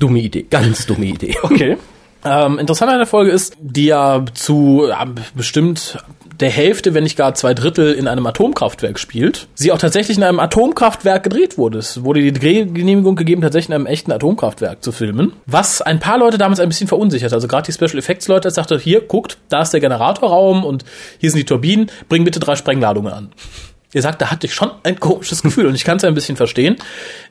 Dumme 0.00 0.18
Idee, 0.18 0.44
ganz 0.50 0.86
dumme 0.86 1.06
Idee. 1.06 1.36
okay. 1.42 1.76
Ähm, 2.26 2.58
interessant 2.58 2.90
an 2.90 2.98
der 2.98 3.06
Folge 3.06 3.30
ist, 3.30 3.56
die 3.60 3.86
ja 3.86 4.24
zu 4.34 4.86
ja, 4.88 5.06
bestimmt 5.36 5.98
der 6.40 6.50
Hälfte, 6.50 6.92
wenn 6.92 7.04
nicht 7.04 7.16
gar 7.16 7.34
zwei 7.34 7.54
Drittel 7.54 7.92
in 7.92 8.08
einem 8.08 8.26
Atomkraftwerk 8.26 8.98
spielt, 8.98 9.46
sie 9.54 9.70
auch 9.70 9.78
tatsächlich 9.78 10.18
in 10.18 10.24
einem 10.24 10.40
Atomkraftwerk 10.40 11.22
gedreht 11.22 11.56
wurde. 11.56 11.78
Es 11.78 12.02
wurde 12.02 12.20
die 12.20 12.32
Drehgenehmigung 12.32 13.14
gegeben, 13.14 13.42
tatsächlich 13.42 13.68
in 13.68 13.74
einem 13.76 13.86
echten 13.86 14.10
Atomkraftwerk 14.10 14.82
zu 14.82 14.90
filmen, 14.90 15.34
was 15.46 15.82
ein 15.82 16.00
paar 16.00 16.18
Leute 16.18 16.36
damals 16.36 16.58
ein 16.58 16.68
bisschen 16.68 16.88
verunsichert. 16.88 17.32
Also 17.32 17.46
gerade 17.46 17.66
die 17.66 17.72
Special 17.72 17.98
Effects 17.98 18.26
Leute 18.26 18.50
sagte, 18.50 18.76
hier, 18.78 19.02
guckt, 19.02 19.38
da 19.48 19.62
ist 19.62 19.70
der 19.70 19.80
Generatorraum 19.80 20.64
und 20.64 20.84
hier 21.18 21.30
sind 21.30 21.38
die 21.38 21.46
Turbinen, 21.46 21.90
bring 22.08 22.24
bitte 22.24 22.40
drei 22.40 22.56
Sprengladungen 22.56 23.12
an. 23.12 23.32
Ihr 23.96 24.02
sagt, 24.02 24.20
da 24.20 24.30
hatte 24.30 24.46
ich 24.46 24.52
schon 24.52 24.70
ein 24.82 25.00
komisches 25.00 25.42
Gefühl 25.42 25.64
und 25.64 25.74
ich 25.74 25.82
kann 25.82 25.96
es 25.96 26.04
ein 26.04 26.12
bisschen 26.12 26.36
verstehen. 26.36 26.76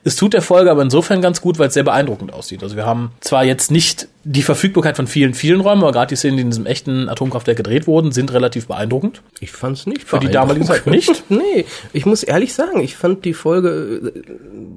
Es 0.02 0.16
tut 0.16 0.34
der 0.34 0.42
Folge 0.42 0.68
aber 0.68 0.82
insofern 0.82 1.22
ganz 1.22 1.40
gut, 1.40 1.60
weil 1.60 1.68
es 1.68 1.74
sehr 1.74 1.84
beeindruckend 1.84 2.32
aussieht. 2.32 2.64
Also 2.64 2.74
wir 2.74 2.84
haben 2.84 3.12
zwar 3.20 3.44
jetzt 3.44 3.70
nicht 3.70 4.08
die 4.24 4.42
Verfügbarkeit 4.42 4.96
von 4.96 5.06
vielen, 5.06 5.34
vielen 5.34 5.60
Räumen, 5.60 5.84
aber 5.84 5.92
gerade 5.92 6.08
die 6.08 6.16
Szenen, 6.16 6.38
die 6.38 6.42
in 6.42 6.50
diesem 6.50 6.66
echten 6.66 7.08
Atomkraftwerk 7.08 7.56
gedreht 7.56 7.86
wurden, 7.86 8.10
sind 8.10 8.32
relativ 8.32 8.66
beeindruckend. 8.66 9.22
Ich 9.38 9.52
fand's 9.52 9.86
nicht 9.86 10.02
Für 10.02 10.18
die 10.18 10.26
damalige 10.26 10.64
Zeit 10.64 10.88
nicht? 10.88 11.22
Nee, 11.28 11.66
ich 11.92 12.04
muss 12.04 12.24
ehrlich 12.24 12.52
sagen, 12.52 12.80
ich 12.80 12.96
fand 12.96 13.24
die 13.24 13.34
Folge, 13.34 14.12
äh, 14.12 14.22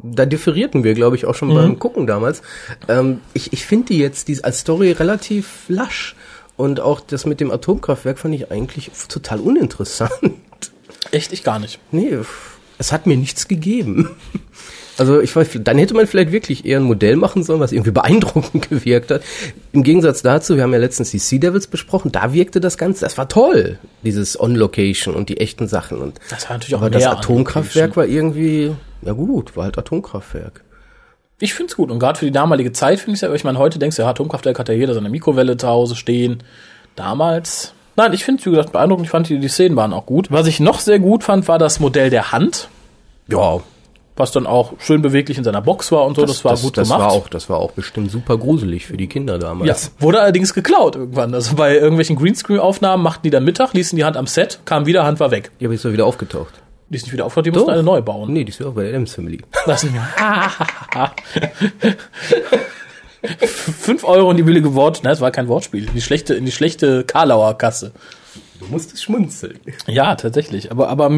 da 0.04 0.28
differierten 0.28 0.84
wir, 0.84 0.94
glaube 0.94 1.16
ich, 1.16 1.26
auch 1.26 1.34
schon 1.34 1.52
beim 1.52 1.80
Gucken 1.80 2.06
damals. 2.06 2.44
Ähm, 2.88 3.22
ich 3.34 3.52
ich 3.52 3.66
finde 3.66 3.88
die 3.88 3.98
jetzt 3.98 4.28
die, 4.28 4.44
als 4.44 4.60
Story 4.60 4.92
relativ 4.92 5.64
lasch. 5.70 6.16
Und 6.56 6.82
auch 6.82 7.00
das 7.00 7.26
mit 7.26 7.40
dem 7.40 7.50
Atomkraftwerk 7.50 8.20
fand 8.20 8.36
ich 8.36 8.52
eigentlich 8.52 8.92
total 9.08 9.40
uninteressant. 9.40 10.12
Echt, 11.12 11.32
ich 11.34 11.44
gar 11.44 11.60
nicht. 11.60 11.80
Nee, 11.92 12.18
es 12.78 12.92
hat 12.92 13.06
mir 13.06 13.18
nichts 13.18 13.48
gegeben. 13.48 14.10
Also 15.00 15.22
ich 15.22 15.34
weiß, 15.34 15.52
dann 15.64 15.78
hätte 15.78 15.94
man 15.94 16.08
vielleicht 16.08 16.34
wirklich 16.34 16.66
eher 16.66 16.78
ein 16.78 16.84
Modell 16.84 17.16
machen 17.16 17.44
sollen, 17.44 17.62
was 17.62 17.72
irgendwie 17.72 17.92
beeindruckend 17.92 18.68
gewirkt 18.70 19.12
hat. 19.12 19.22
Im 19.72 19.84
Gegensatz 19.84 20.22
dazu, 20.22 20.58
wir 20.58 20.64
haben 20.64 20.74
ja 20.74 20.80
letztens 20.80 21.12
die 21.12 21.20
Sea 21.20 21.40
Devils 21.40 21.68
besprochen, 21.68 22.12
da 22.12 22.34
wirkte 22.34 22.60
das 22.60 22.78
Ganze, 22.78 23.06
das 23.06 23.18
war 23.18 23.30
toll, 23.30 23.80
dieses 24.04 24.38
On-Location 24.38 25.16
und 25.16 25.30
die 25.30 25.38
echten 25.38 25.70
Sachen. 25.70 26.00
Und, 26.00 26.20
Das 26.30 26.50
war 26.50 26.58
natürlich 26.58 26.76
auch 26.76 26.82
aber 26.82 26.90
das 26.90 27.06
Atomkraftwerk 27.06 27.96
war 27.96 28.06
irgendwie, 28.06 28.76
ja 29.02 29.14
gut, 29.14 29.56
war 29.56 29.64
halt 29.64 29.78
Atomkraftwerk. 29.78 30.66
Ich 31.40 31.54
finde 31.54 31.72
es 31.72 31.78
gut 31.78 31.92
und 31.92 32.00
gerade 32.00 32.20
für 32.20 32.26
die 32.26 32.32
damalige 32.32 32.74
Zeit 32.74 33.00
finde 33.00 33.12
ich 33.12 33.20
es 33.20 33.22
ja, 33.22 33.34
ich 33.34 33.46
meine, 33.46 33.58
heute 33.58 33.80
denkst 33.80 33.96
du, 33.96 34.02
ja, 34.02 34.10
Atomkraftwerk 34.10 34.60
hat 34.60 34.68
ja 34.68 34.76
jeder 34.76 34.94
seine 34.94 35.10
Mikrowelle 35.10 35.56
zu 35.56 35.68
Hause 35.68 35.96
stehen. 35.96 36.44
Damals, 36.98 37.74
Nein, 38.00 38.14
ich 38.14 38.24
finde, 38.24 38.46
wie 38.46 38.52
gesagt, 38.52 38.72
beeindruckend. 38.72 39.08
Ich 39.08 39.12
fand, 39.12 39.28
die, 39.28 39.40
die 39.40 39.50
Szenen 39.50 39.76
waren 39.76 39.92
auch 39.92 40.06
gut. 40.06 40.32
Was 40.32 40.48
ich 40.48 40.62
noch 40.62 40.80
sehr 40.80 41.00
gut 41.00 41.26
fand, 41.26 41.50
war 41.50 41.60
das 41.60 41.82
Modell 41.82 42.10
der 42.10 42.32
Hand, 42.32 42.70
Ja, 43.28 43.60
was 44.16 44.32
dann 44.32 44.48
auch 44.48 44.72
schön 44.80 45.02
beweglich 45.02 45.38
in 45.38 45.44
seiner 45.44 45.62
Box 45.62 45.92
war 45.92 46.06
und 46.06 46.16
so. 46.16 46.26
Das, 46.26 46.46
war 46.46 46.56
gut 46.56 46.78
das 46.78 46.88
gemacht. 46.88 47.02
War 47.02 47.12
auch, 47.12 47.28
das 47.28 47.50
war 47.50 47.58
auch 47.58 47.72
bestimmt 47.72 48.10
super 48.10 48.38
gruselig 48.38 48.86
für 48.86 48.96
die 48.96 49.08
Kinder 49.08 49.34
ja, 49.34 49.40
damals. 49.40 49.92
wurde 50.00 50.22
allerdings 50.22 50.54
geklaut 50.54 50.96
irgendwann. 50.96 51.34
Also 51.34 51.58
bei 51.58 51.76
irgendwelchen 51.76 52.16
Greenscreen-Aufnahmen 52.16 53.04
machten 53.04 53.24
die 53.24 53.32
dann 53.32 53.44
Mittag, 53.44 53.74
ließen 53.74 53.98
die 53.98 54.06
Hand 54.06 54.16
am 54.16 54.28
Set, 54.28 54.60
kam 54.64 54.86
wieder, 54.86 55.04
Hand 55.04 55.20
war 55.20 55.32
weg. 55.32 55.52
Ja, 55.60 55.68
aber 55.68 55.76
ist 55.76 55.84
doch 55.84 55.92
wieder 55.92 56.06
aufgetaucht. 56.06 56.54
Die 56.88 56.96
ist 56.96 57.04
nicht 57.04 57.12
wieder 57.12 57.26
aufgehört, 57.26 57.48
die 57.48 57.52
mussten 57.52 57.70
eine 57.70 57.84
neu 57.84 58.02
bauen. 58.02 58.32
Nee, 58.32 58.46
die 58.46 58.52
ist 58.52 58.62
ja 58.62 58.68
auch 58.68 58.74
bei 58.74 58.84
der 58.84 58.92
Adams 58.92 59.14
Family. 59.14 59.42
Das 59.66 59.82
sind 59.82 59.94
Fünf 63.46 64.04
Euro 64.04 64.32
in 64.32 64.38
die 64.38 64.44
billige 64.44 64.74
Wort, 64.76 65.04
ne, 65.04 65.10
das 65.10 65.22
war 65.22 65.32
kein 65.32 65.48
Wortspiel, 65.48 65.88
in 65.88 65.94
die 65.94 66.02
schlechte, 66.02 66.34
in 66.34 66.46
die 66.46 66.52
schlechte 66.52 67.04
Karlauer 67.04 67.58
Kasse. 67.58 67.92
Du 68.60 68.66
musstest 68.68 69.04
schmunzeln. 69.04 69.60
Ja, 69.88 70.16
tatsächlich. 70.16 70.72
Aber, 70.72 70.90
aber 70.90 71.10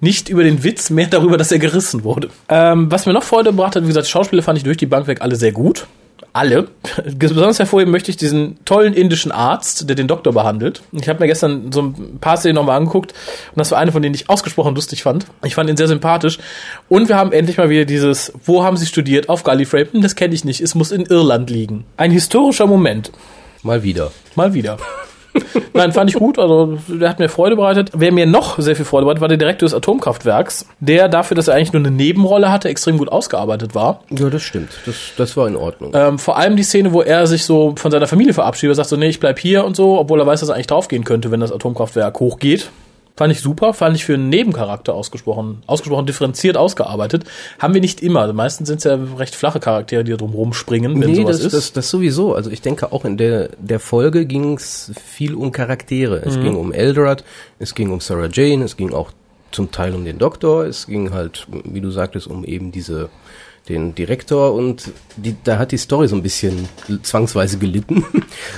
nicht 0.00 0.28
über 0.28 0.42
den 0.42 0.64
Witz, 0.64 0.90
mehr 0.90 1.06
darüber, 1.06 1.36
dass 1.36 1.52
er 1.52 1.60
gerissen 1.60 2.02
wurde. 2.02 2.30
Ähm, 2.48 2.90
was 2.90 3.06
mir 3.06 3.12
noch 3.12 3.22
Freude 3.22 3.50
gebracht 3.50 3.76
hat, 3.76 3.84
wie 3.84 3.88
gesagt, 3.88 4.08
Schauspieler 4.08 4.42
fand 4.42 4.58
ich 4.58 4.64
durch 4.64 4.76
die 4.76 4.86
Bank 4.86 5.06
weg 5.06 5.20
alle 5.22 5.36
sehr 5.36 5.52
gut. 5.52 5.86
Alle. 6.32 6.68
Besonders 7.16 7.58
hervorheben 7.58 7.90
möchte 7.90 8.10
ich 8.10 8.16
diesen 8.16 8.64
tollen 8.64 8.94
indischen 8.94 9.32
Arzt, 9.32 9.88
der 9.88 9.96
den 9.96 10.06
Doktor 10.06 10.32
behandelt. 10.32 10.82
Ich 10.92 11.08
habe 11.08 11.18
mir 11.20 11.26
gestern 11.26 11.72
so 11.72 11.82
ein 11.82 12.18
paar 12.20 12.36
Szenen 12.36 12.54
nochmal 12.54 12.76
angeguckt 12.76 13.12
und 13.12 13.58
das 13.58 13.70
war 13.72 13.78
eine 13.78 13.90
von 13.92 14.00
denen 14.02 14.14
ich 14.14 14.30
ausgesprochen 14.30 14.74
lustig 14.74 15.02
fand. 15.02 15.26
Ich 15.44 15.54
fand 15.54 15.68
ihn 15.68 15.76
sehr 15.76 15.88
sympathisch. 15.88 16.38
Und 16.88 17.08
wir 17.08 17.16
haben 17.16 17.32
endlich 17.32 17.56
mal 17.56 17.68
wieder 17.68 17.84
dieses, 17.84 18.32
wo 18.44 18.62
haben 18.62 18.76
sie 18.76 18.86
studiert? 18.86 19.28
Auf 19.28 19.42
Gallifrey. 19.42 19.86
Hm, 19.86 20.02
Das 20.02 20.14
kenne 20.14 20.34
ich 20.34 20.44
nicht. 20.44 20.60
Es 20.60 20.74
muss 20.74 20.92
in 20.92 21.06
Irland 21.06 21.50
liegen. 21.50 21.84
Ein 21.96 22.10
historischer 22.12 22.66
Moment. 22.66 23.10
Mal 23.62 23.82
wieder. 23.82 24.12
Mal 24.36 24.54
wieder. 24.54 24.78
Nein, 25.74 25.92
fand 25.92 26.10
ich 26.10 26.16
gut. 26.16 26.38
Also, 26.38 26.78
der 26.88 27.08
hat 27.08 27.18
mir 27.18 27.28
Freude 27.28 27.56
bereitet. 27.56 27.90
Wer 27.94 28.12
mir 28.12 28.26
noch 28.26 28.58
sehr 28.58 28.76
viel 28.76 28.84
Freude 28.84 29.04
bereitet, 29.04 29.20
war 29.20 29.28
der 29.28 29.38
Direktor 29.38 29.66
des 29.66 29.74
Atomkraftwerks, 29.74 30.66
der 30.80 31.08
dafür, 31.08 31.34
dass 31.34 31.48
er 31.48 31.54
eigentlich 31.54 31.72
nur 31.72 31.80
eine 31.80 31.90
Nebenrolle 31.90 32.50
hatte, 32.50 32.68
extrem 32.68 32.98
gut 32.98 33.10
ausgearbeitet 33.10 33.74
war. 33.74 34.00
Ja, 34.10 34.28
das 34.30 34.42
stimmt. 34.42 34.70
Das, 34.86 34.96
das 35.16 35.36
war 35.36 35.46
in 35.46 35.56
Ordnung. 35.56 35.92
Ähm, 35.94 36.18
vor 36.18 36.36
allem 36.36 36.56
die 36.56 36.62
Szene, 36.62 36.92
wo 36.92 37.02
er 37.02 37.26
sich 37.26 37.44
so 37.44 37.74
von 37.76 37.90
seiner 37.90 38.06
Familie 38.06 38.34
verabschiedet, 38.34 38.76
sagt 38.76 38.88
so, 38.88 38.96
nee, 38.96 39.08
ich 39.08 39.20
bleib 39.20 39.38
hier 39.38 39.64
und 39.64 39.76
so, 39.76 39.98
obwohl 39.98 40.20
er 40.20 40.26
weiß, 40.26 40.40
dass 40.40 40.48
er 40.48 40.54
eigentlich 40.54 40.66
draufgehen 40.66 41.04
könnte, 41.04 41.30
wenn 41.30 41.40
das 41.40 41.52
Atomkraftwerk 41.52 42.18
hochgeht. 42.20 42.70
Fand 43.20 43.34
ich 43.34 43.42
super, 43.42 43.74
fand 43.74 43.94
ich 43.94 44.06
für 44.06 44.14
einen 44.14 44.30
Nebencharakter 44.30 44.94
ausgesprochen, 44.94 45.62
ausgesprochen 45.66 46.06
differenziert 46.06 46.56
ausgearbeitet. 46.56 47.24
Haben 47.58 47.74
wir 47.74 47.82
nicht 47.82 48.02
immer. 48.02 48.32
Meistens 48.32 48.68
sind 48.68 48.78
es 48.78 48.84
ja 48.84 48.98
recht 49.18 49.34
flache 49.34 49.60
Charaktere, 49.60 50.04
die 50.04 50.12
da 50.12 50.16
drum 50.16 50.32
rumspringen, 50.32 50.98
wenn 50.98 51.10
nee, 51.10 51.16
sowas 51.16 51.36
das, 51.36 51.44
ist. 51.44 51.52
das, 51.52 51.72
das 51.74 51.90
sowieso. 51.90 52.34
Also 52.34 52.50
ich 52.50 52.62
denke 52.62 52.92
auch 52.92 53.04
in 53.04 53.18
der, 53.18 53.50
der 53.58 53.78
Folge 53.78 54.24
ging 54.24 54.54
es 54.54 54.90
viel 55.04 55.34
um 55.34 55.52
Charaktere. 55.52 56.22
Es 56.24 56.40
ging 56.40 56.56
um 56.56 56.72
Eldred, 56.72 57.22
es 57.58 57.74
ging 57.74 57.90
um 57.90 58.00
Sarah 58.00 58.30
Jane, 58.32 58.64
es 58.64 58.78
ging 58.78 58.94
auch 58.94 59.12
zum 59.50 59.70
Teil 59.70 59.94
um 59.94 60.06
den 60.06 60.16
Doktor, 60.16 60.64
es 60.64 60.86
ging 60.86 61.12
halt, 61.12 61.46
wie 61.64 61.82
du 61.82 61.90
sagtest, 61.90 62.26
um 62.26 62.42
eben 62.42 62.72
diese 62.72 63.10
den 63.70 63.94
Direktor 63.94 64.52
und 64.52 64.92
die, 65.16 65.34
da 65.42 65.58
hat 65.58 65.72
die 65.72 65.78
Story 65.78 66.08
so 66.08 66.16
ein 66.16 66.22
bisschen 66.22 66.68
zwangsweise 67.02 67.58
gelitten. 67.58 68.04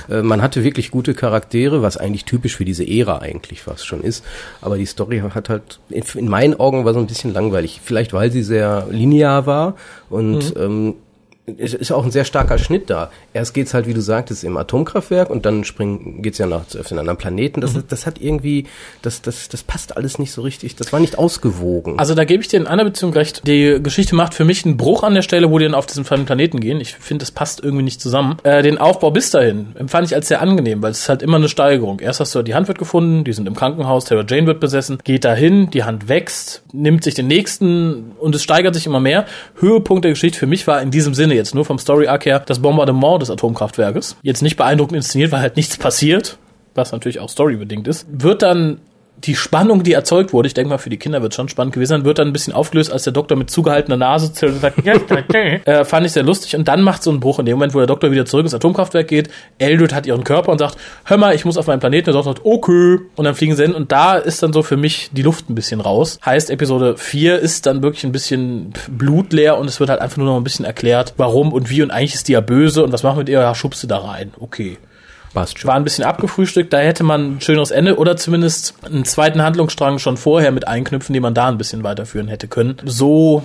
Äh, 0.09 0.21
Man 0.21 0.41
hatte 0.41 0.63
wirklich 0.63 0.91
gute 0.91 1.13
Charaktere, 1.13 1.81
was 1.81 1.97
eigentlich 1.97 2.25
typisch 2.25 2.55
für 2.55 2.65
diese 2.65 2.87
Ära 2.87 3.19
eigentlich 3.19 3.61
fast 3.63 3.85
schon 3.85 4.01
ist. 4.01 4.23
Aber 4.61 4.77
die 4.77 4.85
Story 4.85 5.21
hat 5.33 5.49
halt, 5.49 5.79
in 5.89 6.03
in 6.15 6.27
meinen 6.29 6.59
Augen 6.59 6.83
war 6.85 6.93
so 6.93 6.99
ein 6.99 7.07
bisschen 7.07 7.33
langweilig. 7.33 7.79
Vielleicht 7.83 8.13
weil 8.13 8.31
sie 8.31 8.43
sehr 8.43 8.87
linear 8.89 9.45
war 9.45 9.75
und 10.09 10.53
ähm, 10.57 10.95
es 11.45 11.73
ist 11.73 11.91
auch 11.91 12.05
ein 12.05 12.11
sehr 12.11 12.23
starker 12.23 12.57
Schnitt 12.57 12.89
da. 12.89 13.11
Erst 13.33 13.53
geht's 13.53 13.73
halt, 13.73 13.85
wie 13.85 13.93
du 13.93 14.01
sagtest, 14.01 14.45
im 14.45 14.55
Atomkraftwerk 14.55 15.29
und 15.29 15.45
dann 15.45 15.65
springen, 15.65 16.21
geht's 16.21 16.37
ja 16.37 16.45
nach 16.45 16.63
auf 16.79 16.87
den 16.87 16.99
anderen 16.99 17.17
Planeten. 17.17 17.59
Das, 17.59 17.73
das 17.87 18.05
hat 18.05 18.21
irgendwie, 18.21 18.65
das, 19.01 19.21
das, 19.21 19.49
das 19.49 19.61
passt 19.63 19.97
alles 19.97 20.19
nicht 20.19 20.31
so 20.31 20.41
richtig. 20.41 20.77
Das 20.77 20.93
war 20.93 21.01
nicht 21.01 21.17
ausgewogen. 21.17 21.99
Also 21.99 22.15
da 22.15 22.23
gebe 22.23 22.41
ich 22.41 22.47
dir 22.47 22.57
in 22.57 22.67
einer 22.67 22.85
Beziehung 22.85 23.11
recht. 23.11 23.45
Die 23.45 23.79
Geschichte 23.83 24.15
macht 24.15 24.33
für 24.33 24.45
mich 24.45 24.65
einen 24.65 24.77
Bruch 24.77 25.03
an 25.03 25.15
der 25.15 25.21
Stelle, 25.21 25.51
wo 25.51 25.59
die 25.59 25.65
dann 25.65 25.75
auf 25.75 25.85
diesen 25.85 26.05
fremden 26.05 26.25
Planeten 26.25 26.61
gehen. 26.61 26.79
Ich 26.79 26.95
finde, 26.95 27.23
das 27.23 27.31
passt 27.31 27.61
irgendwie 27.61 27.83
nicht 27.83 27.99
zusammen. 27.99 28.37
Äh, 28.43 28.63
den 28.63 28.77
Aufbau 28.77 29.11
bis 29.11 29.29
dahin 29.29 29.75
empfand 29.75 30.07
ich 30.07 30.15
als 30.15 30.29
sehr 30.29 30.41
angenehm, 30.41 30.81
weil 30.81 30.91
es 30.91 30.99
ist 30.99 31.09
halt 31.09 31.21
immer 31.21 31.37
eine 31.37 31.49
Steigerung. 31.49 31.99
Erst 31.99 32.21
hast 32.21 32.33
du 32.35 32.41
die 32.41 32.55
Hand 32.55 32.69
wird 32.69 32.79
gefunden, 32.79 33.25
die 33.25 33.33
sind 33.33 33.47
im 33.47 33.55
Krankenhaus, 33.55 34.05
Sarah 34.05 34.25
Jane 34.25 34.47
wird 34.47 34.61
besessen, 34.61 34.99
geht 35.03 35.25
dahin, 35.25 35.69
die 35.71 35.83
Hand 35.83 36.07
wächst, 36.07 36.63
nimmt 36.71 37.03
sich 37.03 37.15
den 37.15 37.27
nächsten 37.27 38.13
und 38.17 38.33
es 38.33 38.43
steigert 38.43 38.75
sich 38.75 38.85
immer 38.85 39.01
mehr. 39.01 39.25
Höhepunkt 39.59 40.05
der 40.05 40.13
Geschichte 40.13 40.39
für 40.39 40.47
mich 40.47 40.67
war 40.67 40.81
in 40.81 40.91
diesem 40.91 41.13
Sinne 41.13 41.32
jetzt 41.33 41.55
nur 41.55 41.65
vom 41.65 41.77
Story 41.77 42.07
Arc 42.07 42.25
her 42.25 42.39
das 42.39 42.59
Bombardement 42.59 43.21
des 43.21 43.29
Atomkraftwerkes. 43.29 44.17
Jetzt 44.21 44.41
nicht 44.41 44.57
beeindruckend 44.57 44.97
inszeniert, 44.97 45.31
weil 45.31 45.41
halt 45.41 45.55
nichts 45.55 45.77
passiert, 45.77 46.37
was 46.75 46.91
natürlich 46.91 47.19
auch 47.19 47.29
storybedingt 47.29 47.87
ist. 47.87 48.05
Wird 48.09 48.41
dann 48.41 48.79
die 49.17 49.35
Spannung, 49.35 49.83
die 49.83 49.93
erzeugt 49.93 50.33
wurde, 50.33 50.47
ich 50.47 50.53
denke 50.53 50.69
mal, 50.69 50.77
für 50.77 50.89
die 50.89 50.97
Kinder 50.97 51.21
wird 51.21 51.33
schon 51.33 51.47
spannend 51.47 51.73
gewesen 51.73 51.89
sein, 51.89 52.05
wird 52.05 52.19
dann 52.19 52.27
ein 52.27 52.33
bisschen 52.33 52.53
aufgelöst, 52.53 52.91
als 52.91 53.03
der 53.03 53.13
Doktor 53.13 53.37
mit 53.37 53.49
zugehaltener 53.49 53.95
Nase 53.95 54.33
zählt 54.33 54.53
und 54.53 54.61
sagt, 54.61 54.85
ja, 54.85 54.93
äh, 55.65 55.85
fand 55.85 56.05
ich 56.05 56.11
sehr 56.11 56.23
lustig. 56.23 56.55
Und 56.55 56.67
dann 56.67 56.81
macht 56.81 57.03
so 57.03 57.09
einen 57.09 57.19
Bruch 57.19 57.39
in 57.39 57.45
dem 57.45 57.55
Moment, 57.55 57.73
wo 57.73 57.77
der 57.77 57.87
Doktor 57.87 58.11
wieder 58.11 58.25
zurück 58.25 58.45
ins 58.45 58.53
Atomkraftwerk 58.53 59.07
geht. 59.07 59.29
Eldred 59.59 59.93
hat 59.93 60.05
ihren 60.05 60.23
Körper 60.23 60.51
und 60.51 60.57
sagt, 60.57 60.77
hör 61.05 61.17
mal, 61.17 61.33
ich 61.35 61.45
muss 61.45 61.57
auf 61.57 61.67
meinen 61.67 61.79
Planeten. 61.79 62.05
Der 62.05 62.13
Doktor 62.13 62.33
sagt, 62.33 62.45
okay. 62.45 62.99
Und 63.15 63.25
dann 63.25 63.35
fliegen 63.35 63.55
sie 63.55 63.63
hin. 63.63 63.75
Und 63.75 63.91
da 63.91 64.15
ist 64.15 64.43
dann 64.43 64.51
so 64.51 64.61
für 64.63 64.77
mich 64.77 65.09
die 65.13 65.21
Luft 65.21 65.49
ein 65.49 65.55
bisschen 65.55 65.79
raus. 65.79 66.19
Heißt, 66.25 66.49
Episode 66.49 66.97
4 66.97 67.39
ist 67.39 67.65
dann 67.65 67.81
wirklich 67.81 68.03
ein 68.03 68.11
bisschen 68.11 68.73
blutleer 68.89 69.57
und 69.57 69.67
es 69.67 69.79
wird 69.79 69.89
halt 69.89 70.01
einfach 70.01 70.17
nur 70.17 70.27
noch 70.27 70.37
ein 70.37 70.43
bisschen 70.43 70.65
erklärt, 70.65 71.13
warum 71.17 71.53
und 71.53 71.69
wie. 71.69 71.81
Und 71.81 71.91
eigentlich 71.91 72.15
ist 72.15 72.27
die 72.27 72.33
ja 72.33 72.41
böse. 72.41 72.83
Und 72.83 72.91
was 72.91 73.03
machen 73.03 73.15
wir 73.15 73.21
mit 73.21 73.29
ihr? 73.29 73.39
Ja, 73.39 73.55
schubst 73.55 73.83
du 73.83 73.87
da 73.87 73.99
rein. 73.99 74.33
Okay 74.39 74.77
Passt 75.33 75.59
schon. 75.59 75.69
war 75.69 75.75
ein 75.75 75.83
bisschen 75.83 76.03
abgefrühstückt. 76.03 76.71
Da 76.71 76.79
hätte 76.79 77.03
man 77.03 77.35
ein 77.35 77.41
schöneres 77.41 77.71
Ende 77.71 77.97
oder 77.97 78.15
zumindest 78.17 78.75
einen 78.83 79.03
zweiten 79.05 79.41
Handlungsstrang 79.41 79.97
schon 79.97 80.17
vorher 80.17 80.51
mit 80.51 80.67
einknüpfen, 80.67 81.13
den 81.13 81.23
man 81.23 81.33
da 81.33 81.47
ein 81.47 81.57
bisschen 81.57 81.83
weiterführen 81.83 82.27
hätte 82.27 82.47
können. 82.47 82.77
So, 82.85 83.43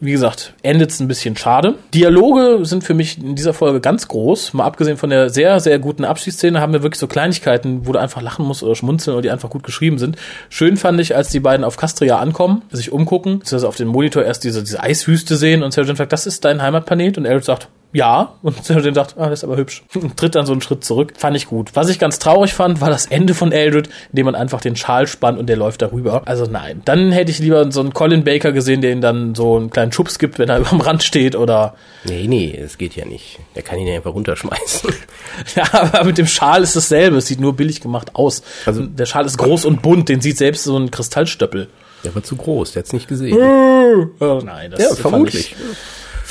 wie 0.00 0.12
gesagt, 0.12 0.54
endet 0.62 0.90
es 0.90 1.00
ein 1.00 1.08
bisschen 1.08 1.36
schade. 1.36 1.74
Dialoge 1.94 2.64
sind 2.64 2.82
für 2.82 2.94
mich 2.94 3.18
in 3.18 3.36
dieser 3.36 3.54
Folge 3.54 3.80
ganz 3.80 4.08
groß. 4.08 4.54
Mal 4.54 4.64
abgesehen 4.64 4.96
von 4.96 5.10
der 5.10 5.30
sehr, 5.30 5.60
sehr 5.60 5.78
guten 5.78 6.04
Abschiedsszene 6.04 6.60
haben 6.60 6.72
wir 6.72 6.82
wirklich 6.82 7.00
so 7.00 7.06
Kleinigkeiten, 7.06 7.86
wo 7.86 7.92
du 7.92 8.00
einfach 8.00 8.22
lachen 8.22 8.44
musst 8.44 8.62
oder 8.62 8.74
schmunzeln 8.74 9.14
oder 9.14 9.22
die 9.22 9.30
einfach 9.30 9.50
gut 9.50 9.62
geschrieben 9.62 9.98
sind. 9.98 10.16
Schön 10.48 10.76
fand 10.76 11.00
ich, 11.00 11.14
als 11.14 11.30
die 11.30 11.40
beiden 11.40 11.64
auf 11.64 11.76
Castria 11.76 12.18
ankommen, 12.18 12.62
sich 12.70 12.90
umgucken, 12.92 13.38
beziehungsweise 13.38 13.68
auf 13.68 13.76
dem 13.76 13.88
Monitor 13.88 14.24
erst 14.24 14.42
diese, 14.42 14.62
diese 14.62 14.82
Eiswüste 14.82 15.36
sehen 15.36 15.62
und 15.62 15.74
Jane 15.76 15.94
fragt, 15.94 16.12
das 16.12 16.26
ist 16.26 16.44
dein 16.44 16.60
Heimatplanet? 16.60 17.18
Und 17.18 17.24
Eric 17.24 17.44
sagt, 17.44 17.68
ja. 17.94 18.34
Und 18.42 18.68
Jane 18.68 18.92
sagt, 18.92 19.14
ah, 19.16 19.30
das 19.30 19.38
ist 19.40 19.44
aber 19.44 19.56
hübsch. 19.56 19.82
Und 19.94 20.16
tritt 20.18 20.34
dann 20.34 20.44
so 20.44 20.52
einen 20.52 20.60
Schritt 20.60 20.84
zurück. 20.84 21.14
Fand 21.16 21.34
ich 21.36 21.46
gut. 21.46 21.70
Was 21.74 21.88
ich 21.88 21.98
ganz 21.98 22.18
traurig 22.18 22.52
fand, 22.52 22.82
war 22.82 22.90
das 22.90 23.06
Ende 23.06 23.32
von 23.34 23.52
Eldred, 23.52 23.86
in 23.86 24.16
dem 24.16 24.26
man 24.26 24.34
einfach 24.34 24.60
den 24.60 24.76
Schal 24.76 25.06
spannt 25.06 25.38
und 25.38 25.46
der 25.46 25.56
läuft 25.56 25.80
darüber. 25.80 26.22
Also 26.26 26.44
nein. 26.44 26.82
Dann 26.84 27.12
hätte 27.12 27.30
ich 27.30 27.38
lieber 27.38 27.70
so 27.72 27.80
einen 27.80 27.94
Colin 27.94 28.24
Baker 28.24 28.52
gesehen, 28.52 28.82
der 28.82 28.92
ihn 28.92 29.00
dann 29.00 29.34
so 29.34 29.56
einen 29.56 29.70
kleinen 29.70 29.92
Schubs 29.92 30.18
gibt, 30.18 30.38
wenn 30.38 30.48
er 30.50 30.58
über 30.60 30.68
dem 30.70 30.80
Rand 30.80 31.02
steht 31.02 31.36
oder, 31.36 31.74
Nee, 32.04 32.26
nee, 32.28 32.54
es 32.54 32.76
geht 32.76 32.96
ja 32.96 33.06
nicht. 33.06 33.38
Der 33.54 33.62
kann 33.62 33.78
ihn 33.78 33.86
ja 33.86 33.94
einfach 33.94 34.12
runterschmeißen. 34.12 34.92
ja, 35.56 35.64
aber 35.72 36.04
mit 36.04 36.18
dem 36.18 36.26
Schal 36.26 36.62
ist 36.62 36.76
dasselbe. 36.76 37.16
Es 37.16 37.26
sieht 37.26 37.40
nur 37.40 37.54
billig 37.56 37.80
gemacht 37.80 38.10
aus. 38.14 38.42
Also- 38.66 38.82
der 38.84 39.06
Schal 39.06 39.24
ist 39.24 39.38
groß 39.38 39.64
und 39.64 39.80
bunt. 39.80 40.08
Den 40.08 40.20
sieht 40.20 40.36
selbst 40.36 40.64
so 40.64 40.76
ein 40.76 40.90
Kristallstöppel. 40.90 41.68
Der 42.04 42.14
war 42.14 42.22
zu 42.22 42.36
groß, 42.36 42.72
der 42.72 42.82
hat's 42.82 42.92
nicht 42.92 43.08
gesehen. 43.08 43.38
Oh, 43.38 44.40
nein, 44.44 44.70
das 44.72 44.80
Ja, 44.80 44.94
vermutlich. 44.94 45.52
ich, 45.52 45.56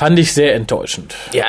fand 0.03 0.19
ich 0.19 0.33
sehr 0.33 0.53
enttäuschend. 0.55 1.15
Ja, 1.31 1.45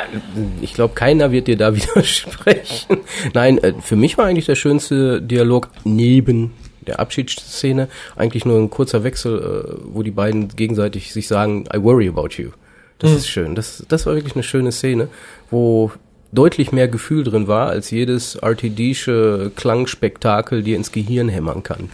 ich 0.61 0.73
glaube, 0.73 0.93
keiner 0.93 1.31
wird 1.33 1.47
dir 1.47 1.57
da 1.57 1.75
widersprechen. 1.75 2.99
Nein, 3.33 3.57
äh, 3.57 3.73
für 3.81 3.95
mich 3.97 4.17
war 4.17 4.25
eigentlich 4.25 4.45
der 4.45 4.55
schönste 4.55 5.21
Dialog 5.21 5.69
neben 5.83 6.53
der 6.87 6.99
Abschiedsszene 6.99 7.89
eigentlich 8.15 8.45
nur 8.45 8.57
ein 8.59 8.69
kurzer 8.69 9.03
Wechsel, 9.03 9.39
äh, 9.39 9.81
wo 9.93 10.03
die 10.03 10.11
beiden 10.11 10.47
gegenseitig 10.49 11.11
sich 11.11 11.27
sagen, 11.27 11.65
I 11.75 11.81
worry 11.83 12.07
about 12.07 12.29
you. 12.37 12.51
Das 12.99 13.11
ist 13.11 13.27
schön. 13.27 13.55
Das, 13.55 13.83
das 13.89 14.05
war 14.05 14.15
wirklich 14.15 14.35
eine 14.35 14.43
schöne 14.43 14.71
Szene, 14.71 15.09
wo 15.51 15.91
deutlich 16.31 16.71
mehr 16.71 16.87
Gefühl 16.87 17.25
drin 17.25 17.47
war, 17.49 17.67
als 17.67 17.91
jedes 17.91 18.35
RTD-sche 18.35 19.51
Klangspektakel 19.55 20.63
dir 20.63 20.77
ins 20.77 20.93
Gehirn 20.93 21.27
hämmern 21.27 21.61
kann. 21.63 21.89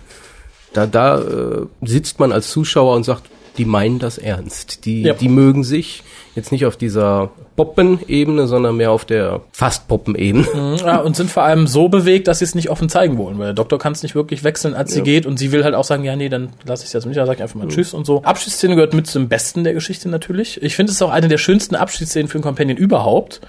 Da, 0.73 0.85
da 0.85 1.19
äh, 1.21 1.65
sitzt 1.81 2.19
man 2.19 2.31
als 2.31 2.49
Zuschauer 2.51 2.95
und 2.95 3.03
sagt, 3.03 3.23
die 3.57 3.65
meinen 3.65 3.99
das 3.99 4.17
ernst. 4.17 4.85
Die, 4.85 5.01
Ja. 5.03 5.13
die 5.13 5.27
mögen 5.27 5.63
sich 5.63 6.03
jetzt 6.35 6.51
nicht 6.51 6.65
auf 6.65 6.77
dieser 6.77 7.29
Poppen-Ebene, 7.55 8.47
sondern 8.47 8.77
mehr 8.77 8.91
auf 8.91 9.05
der 9.05 9.41
fast 9.51 9.87
Poppen-Ebene. 9.87 10.77
Ja, 10.83 10.97
und 11.01 11.15
sind 11.15 11.29
vor 11.29 11.43
allem 11.43 11.67
so 11.67 11.89
bewegt, 11.89 12.27
dass 12.27 12.39
sie 12.39 12.45
es 12.45 12.55
nicht 12.55 12.69
offen 12.69 12.89
zeigen 12.89 13.17
wollen, 13.17 13.37
weil 13.37 13.47
der 13.47 13.53
Doktor 13.53 13.77
kann 13.77 13.93
es 13.93 14.03
nicht 14.03 14.15
wirklich 14.15 14.43
wechseln, 14.43 14.73
als 14.73 14.93
sie 14.93 15.01
geht 15.01 15.25
und 15.25 15.37
sie 15.37 15.51
will 15.51 15.63
halt 15.63 15.75
auch 15.75 15.83
sagen, 15.83 16.03
ja, 16.03 16.15
nee, 16.15 16.29
dann 16.29 16.49
lasse 16.65 16.83
ich 16.83 16.87
es 16.87 16.93
jetzt 16.93 17.05
nicht, 17.05 17.17
dann 17.17 17.25
sage 17.25 17.37
ich 17.37 17.43
einfach 17.43 17.55
mal 17.55 17.67
Tschüss 17.67 17.93
und 17.93 18.05
so. 18.05 18.23
Abschiedsszene 18.23 18.75
gehört 18.75 18.93
mit 18.93 19.07
zum 19.07 19.27
Besten 19.27 19.63
der 19.63 19.73
Geschichte 19.73 20.09
natürlich. 20.09 20.61
Ich 20.63 20.75
finde 20.75 20.91
es 20.91 21.01
auch 21.01 21.11
eine 21.11 21.27
der 21.27 21.37
schönsten 21.37 21.75
Abschiedsszenen 21.75 22.27
für 22.27 22.35
einen 22.35 22.43
Companion 22.43 22.77
überhaupt. 22.77 23.41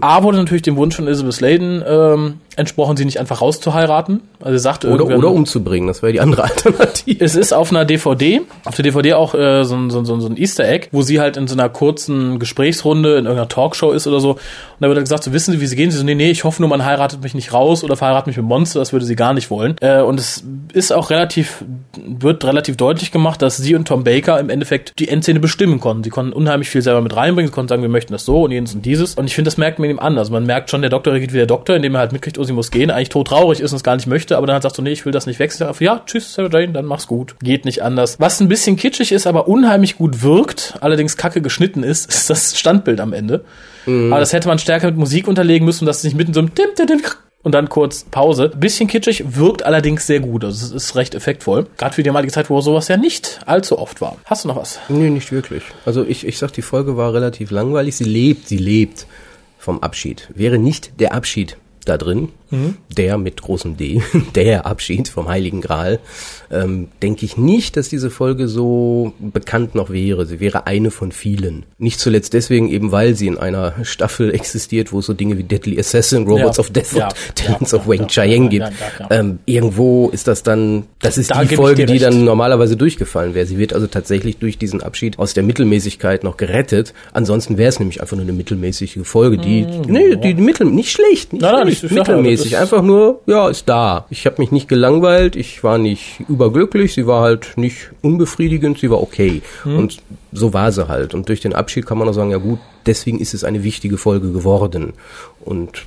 A 0.00 0.22
wurde 0.22 0.38
natürlich 0.38 0.62
dem 0.62 0.76
Wunsch 0.76 0.96
von 0.96 1.06
Elizabeth 1.06 1.34
Sladen 1.34 1.82
ähm, 1.86 2.34
entsprochen, 2.56 2.96
sie 2.96 3.04
nicht 3.04 3.18
einfach 3.18 3.40
rauszuheiraten. 3.40 4.20
Also 4.40 4.58
sie 4.58 4.62
sagte 4.62 4.90
Oder, 4.90 5.06
oder 5.06 5.30
umzubringen, 5.30 5.88
das 5.88 6.02
wäre 6.02 6.12
die 6.12 6.20
andere 6.20 6.44
Alternative. 6.50 7.24
es 7.24 7.34
ist 7.34 7.52
auf 7.52 7.70
einer 7.70 7.84
DVD, 7.84 8.42
auf 8.64 8.74
der 8.76 8.84
DVD 8.84 9.14
auch 9.14 9.34
äh, 9.34 9.64
so, 9.64 9.88
so, 9.88 10.04
so, 10.04 10.20
so 10.20 10.28
ein 10.28 10.36
Easter 10.36 10.68
Egg, 10.68 10.88
wo 10.92 11.02
sie 11.02 11.20
halt 11.20 11.36
in 11.36 11.46
so 11.48 11.54
einer 11.54 11.68
kurzen 11.68 12.09
großen 12.10 12.38
Gesprächsrunde 12.38 13.10
in 13.10 13.24
irgendeiner 13.26 13.48
Talkshow 13.48 13.92
ist 13.92 14.06
oder 14.06 14.20
so. 14.20 14.32
Und 14.32 14.38
da 14.80 14.88
wird 14.88 14.98
er 14.98 15.02
gesagt, 15.02 15.24
so 15.24 15.32
wissen 15.32 15.52
Sie, 15.52 15.60
wie 15.60 15.66
Sie 15.66 15.76
gehen? 15.76 15.90
Sie 15.90 15.98
so, 15.98 16.04
nee, 16.04 16.14
nee, 16.14 16.30
ich 16.30 16.44
hoffe 16.44 16.62
nur, 16.62 16.68
man 16.68 16.84
heiratet 16.84 17.22
mich 17.22 17.34
nicht 17.34 17.52
raus 17.52 17.84
oder 17.84 17.96
verheiratet 17.96 18.28
mich 18.28 18.36
mit 18.36 18.46
Monster, 18.46 18.80
das 18.80 18.92
würde 18.92 19.06
sie 19.06 19.16
gar 19.16 19.34
nicht 19.34 19.50
wollen. 19.50 19.76
Äh, 19.80 20.00
und 20.00 20.18
es 20.18 20.44
ist 20.72 20.92
auch 20.92 21.10
relativ, 21.10 21.64
wird 22.04 22.44
relativ 22.44 22.76
deutlich 22.76 23.12
gemacht, 23.12 23.42
dass 23.42 23.56
sie 23.56 23.74
und 23.74 23.86
Tom 23.86 24.04
Baker 24.04 24.38
im 24.40 24.50
Endeffekt 24.50 24.98
die 24.98 25.08
Endszene 25.08 25.40
bestimmen 25.40 25.80
konnten. 25.80 26.04
Sie 26.04 26.10
konnten 26.10 26.32
unheimlich 26.32 26.70
viel 26.70 26.82
selber 26.82 27.00
mit 27.00 27.14
reinbringen, 27.14 27.48
sie 27.48 27.54
konnten 27.54 27.68
sagen, 27.68 27.82
wir 27.82 27.88
möchten 27.88 28.12
das 28.12 28.24
so 28.24 28.42
und 28.42 28.50
jenes 28.50 28.74
und 28.74 28.84
dieses. 28.84 29.14
Und 29.14 29.26
ich 29.26 29.34
finde, 29.34 29.48
das 29.48 29.58
merkt 29.58 29.78
man 29.78 29.90
ihm 29.90 29.98
an. 29.98 30.18
Also 30.18 30.32
man 30.32 30.44
merkt 30.44 30.70
schon, 30.70 30.80
der 30.80 30.90
Doktor 30.90 31.12
reagiert 31.12 31.32
wie 31.32 31.38
der 31.38 31.46
Doktor, 31.46 31.76
indem 31.76 31.94
er 31.94 32.00
halt 32.00 32.12
mitkriegt, 32.12 32.38
oh, 32.38 32.44
sie 32.44 32.52
muss 32.52 32.70
gehen, 32.70 32.90
eigentlich 32.90 33.10
tot 33.10 33.28
traurig 33.28 33.60
ist 33.60 33.72
und 33.72 33.76
es 33.76 33.82
gar 33.82 33.96
nicht 33.96 34.06
möchte, 34.06 34.36
aber 34.36 34.46
dann 34.46 34.56
hat 34.56 34.62
sagt 34.62 34.76
so, 34.76 34.82
nee, 34.82 34.92
ich 34.92 35.04
will 35.04 35.12
das 35.12 35.26
nicht 35.26 35.38
wechseln. 35.38 35.70
Ja, 35.80 36.02
tschüss, 36.04 36.34
Sarah 36.34 36.48
Jane, 36.50 36.72
dann 36.72 36.86
mach's 36.86 37.06
gut. 37.06 37.36
Geht 37.42 37.64
nicht 37.64 37.82
anders. 37.82 38.18
Was 38.18 38.40
ein 38.40 38.48
bisschen 38.48 38.76
kitschig 38.76 39.12
ist, 39.12 39.26
aber 39.26 39.48
unheimlich 39.48 39.96
gut 39.96 40.22
wirkt, 40.22 40.74
allerdings 40.80 41.16
kacke 41.16 41.42
geschnitten 41.42 41.82
ist, 41.82 41.99
ist 42.06 42.30
das 42.30 42.58
Standbild 42.58 43.00
am 43.00 43.12
Ende. 43.12 43.44
Mhm. 43.86 44.12
Aber 44.12 44.20
das 44.20 44.32
hätte 44.32 44.48
man 44.48 44.58
stärker 44.58 44.86
mit 44.86 44.96
Musik 44.96 45.28
unterlegen 45.28 45.64
müssen, 45.64 45.86
dass 45.86 45.98
es 45.98 46.04
nicht 46.04 46.16
mitten 46.16 46.34
so 46.34 46.40
ein 46.40 46.52
und 47.42 47.54
dann 47.54 47.68
kurz 47.68 48.04
Pause. 48.04 48.50
Bisschen 48.50 48.88
kitschig, 48.88 49.24
wirkt 49.36 49.64
allerdings 49.64 50.06
sehr 50.06 50.20
gut. 50.20 50.44
Also 50.44 50.66
es 50.66 50.72
ist 50.72 50.96
recht 50.96 51.14
effektvoll. 51.14 51.66
Gerade 51.78 51.94
für 51.94 52.02
die 52.02 52.08
damalige 52.08 52.32
Zeit, 52.32 52.50
wo 52.50 52.60
sowas 52.60 52.88
ja 52.88 52.96
nicht 52.96 53.40
allzu 53.46 53.78
oft 53.78 54.00
war. 54.00 54.16
Hast 54.26 54.44
du 54.44 54.48
noch 54.48 54.56
was? 54.56 54.78
Nee, 54.88 55.10
nicht 55.10 55.32
wirklich. 55.32 55.62
Also 55.86 56.04
ich, 56.04 56.26
ich 56.26 56.38
sag, 56.38 56.52
die 56.52 56.62
Folge 56.62 56.96
war 56.96 57.14
relativ 57.14 57.50
langweilig. 57.50 57.96
Sie 57.96 58.04
lebt, 58.04 58.48
sie 58.48 58.58
lebt 58.58 59.06
vom 59.58 59.82
Abschied. 59.82 60.28
Wäre 60.34 60.58
nicht 60.58 61.00
der 61.00 61.14
Abschied 61.14 61.56
da 61.84 61.96
drin, 61.96 62.28
mhm. 62.50 62.76
der 62.96 63.18
mit 63.18 63.42
großem 63.42 63.76
D, 63.76 64.02
der 64.34 64.66
Abschied 64.66 65.08
vom 65.08 65.28
Heiligen 65.28 65.60
Gral, 65.60 66.00
ähm, 66.50 66.88
denke 67.02 67.24
ich 67.24 67.36
nicht, 67.36 67.76
dass 67.76 67.88
diese 67.88 68.10
Folge 68.10 68.48
so 68.48 69.12
bekannt 69.18 69.74
noch 69.74 69.90
wäre. 69.90 70.26
Sie 70.26 70.40
wäre 70.40 70.66
eine 70.66 70.90
von 70.90 71.12
vielen. 71.12 71.64
Nicht 71.78 72.00
zuletzt 72.00 72.34
deswegen 72.34 72.68
eben, 72.68 72.92
weil 72.92 73.14
sie 73.14 73.28
in 73.28 73.38
einer 73.38 73.84
Staffel 73.84 74.34
existiert, 74.34 74.92
wo 74.92 74.98
es 74.98 75.06
so 75.06 75.14
Dinge 75.14 75.38
wie 75.38 75.44
Deadly 75.44 75.78
Assassin, 75.78 76.26
Robots 76.26 76.56
ja. 76.56 76.60
of 76.60 76.70
Death 76.70 76.92
ja. 76.92 77.08
und 77.08 77.36
Talents 77.36 77.72
ja. 77.72 77.78
of 77.78 77.86
Wang 77.86 78.08
Chiang 78.08 78.48
gibt. 78.48 78.66
Ähm, 79.10 79.38
irgendwo 79.46 80.08
ist 80.08 80.26
das 80.26 80.42
dann, 80.42 80.84
das 81.00 81.18
ist 81.18 81.30
da 81.30 81.44
die 81.44 81.56
Folge, 81.56 81.86
die 81.86 81.98
dann 81.98 82.24
normalerweise 82.24 82.76
durchgefallen 82.76 83.34
wäre. 83.34 83.46
Sie 83.46 83.58
wird 83.58 83.72
also 83.72 83.86
tatsächlich 83.86 84.38
durch 84.38 84.58
diesen 84.58 84.82
Abschied 84.82 85.18
aus 85.18 85.34
der 85.34 85.42
Mittelmäßigkeit 85.42 86.24
noch 86.24 86.36
gerettet. 86.36 86.94
Ansonsten 87.12 87.58
wäre 87.58 87.68
es 87.68 87.78
nämlich 87.78 88.00
einfach 88.00 88.16
nur 88.16 88.24
eine 88.24 88.32
mittelmäßige 88.32 88.98
Folge, 89.04 89.38
die, 89.38 89.62
mm, 89.62 89.82
nee, 89.86 90.16
die, 90.16 90.34
die 90.34 90.42
mittel, 90.42 90.66
nicht 90.66 90.90
schlecht, 90.90 91.32
nicht 91.32 91.42
nein, 91.42 91.70
schlecht, 91.72 91.92
nein, 91.92 92.24
mittelmäßig, 92.44 92.58
einfach 92.58 92.82
nur, 92.82 93.20
ja, 93.26 93.48
ist 93.48 93.68
da. 93.68 94.06
Ich 94.10 94.26
habe 94.26 94.36
mich 94.38 94.52
nicht 94.52 94.68
gelangweilt, 94.68 95.36
ich 95.36 95.62
war 95.64 95.78
nicht 95.78 96.20
überglücklich, 96.28 96.94
sie 96.94 97.06
war 97.06 97.22
halt 97.22 97.56
nicht 97.56 97.90
unbefriedigend, 98.02 98.78
sie 98.78 98.90
war 98.90 99.00
okay. 99.00 99.42
Mhm. 99.64 99.78
Und 99.78 99.98
so 100.32 100.52
war 100.52 100.72
sie 100.72 100.88
halt. 100.88 101.14
Und 101.14 101.28
durch 101.28 101.40
den 101.40 101.54
Abschied 101.54 101.86
kann 101.86 101.98
man 101.98 102.08
auch 102.08 102.12
sagen, 102.12 102.30
ja 102.30 102.38
gut, 102.38 102.58
deswegen 102.86 103.18
ist 103.18 103.34
es 103.34 103.44
eine 103.44 103.64
wichtige 103.64 103.98
Folge 103.98 104.32
geworden. 104.32 104.94
Und 105.44 105.86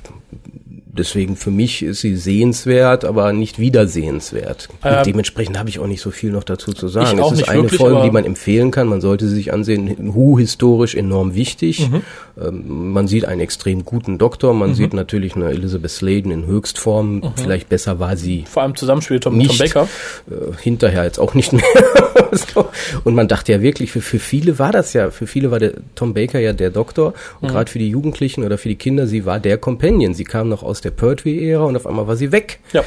deswegen 0.96 1.36
für 1.36 1.50
mich 1.50 1.82
ist 1.82 2.00
sie 2.00 2.16
sehenswert, 2.16 3.04
aber 3.04 3.32
nicht 3.32 3.58
wiedersehenswert. 3.58 4.68
Ähm, 4.84 5.02
dementsprechend 5.04 5.58
habe 5.58 5.68
ich 5.68 5.78
auch 5.78 5.86
nicht 5.86 6.00
so 6.00 6.10
viel 6.10 6.30
noch 6.30 6.44
dazu 6.44 6.72
zu 6.72 6.88
sagen. 6.88 7.18
es 7.18 7.32
ist 7.32 7.48
eine 7.48 7.62
wirklich, 7.62 7.80
Folge, 7.80 8.02
die 8.02 8.10
man 8.10 8.24
empfehlen 8.24 8.70
kann. 8.70 8.88
Man 8.88 9.00
sollte 9.00 9.26
sie 9.28 9.34
sich 9.34 9.52
ansehen. 9.52 10.14
Hu 10.14 10.38
historisch 10.38 10.94
enorm 10.94 11.34
wichtig. 11.34 11.90
Mhm. 11.90 12.02
Ähm, 12.40 12.92
man 12.92 13.08
sieht 13.08 13.24
einen 13.24 13.40
extrem 13.40 13.84
guten 13.84 14.18
Doktor. 14.18 14.54
Man 14.54 14.70
mhm. 14.70 14.74
sieht 14.74 14.94
natürlich 14.94 15.36
eine 15.36 15.50
Elizabeth 15.50 15.90
Sladen 15.90 16.30
in 16.30 16.46
Höchstform. 16.46 17.16
Mhm. 17.16 17.32
Vielleicht 17.36 17.68
besser 17.68 17.98
war 17.98 18.16
sie. 18.16 18.44
Vor 18.48 18.62
allem 18.62 18.76
Zusammenspiel 18.76 19.20
Tom, 19.20 19.36
nicht, 19.36 19.50
Tom 19.50 19.58
Baker. 19.58 19.88
Äh, 20.30 20.62
hinterher 20.62 21.04
jetzt 21.04 21.18
auch 21.18 21.34
nicht 21.34 21.52
mehr. 21.52 21.62
und 23.04 23.14
man 23.14 23.28
dachte 23.28 23.52
ja 23.52 23.62
wirklich, 23.62 23.92
für, 23.92 24.00
für 24.00 24.18
viele 24.18 24.58
war 24.58 24.72
das 24.72 24.92
ja, 24.92 25.10
für 25.10 25.26
viele 25.26 25.50
war 25.50 25.58
der 25.58 25.74
Tom 25.94 26.14
Baker 26.14 26.38
ja 26.38 26.52
der 26.52 26.70
Doktor. 26.70 27.14
Und 27.40 27.48
mhm. 27.48 27.52
gerade 27.52 27.70
für 27.70 27.78
die 27.78 27.88
Jugendlichen 27.88 28.44
oder 28.44 28.58
für 28.58 28.68
die 28.68 28.76
Kinder, 28.76 29.06
sie 29.06 29.24
war 29.24 29.40
der 29.40 29.58
Companion. 29.58 30.14
Sie 30.14 30.24
kam 30.24 30.48
noch 30.48 30.62
aus 30.62 30.80
der 30.80 30.90
Pertwee-Ära 30.90 31.64
und 31.64 31.76
auf 31.76 31.86
einmal 31.86 32.06
war 32.06 32.16
sie 32.16 32.32
weg. 32.32 32.60
Ja. 32.72 32.84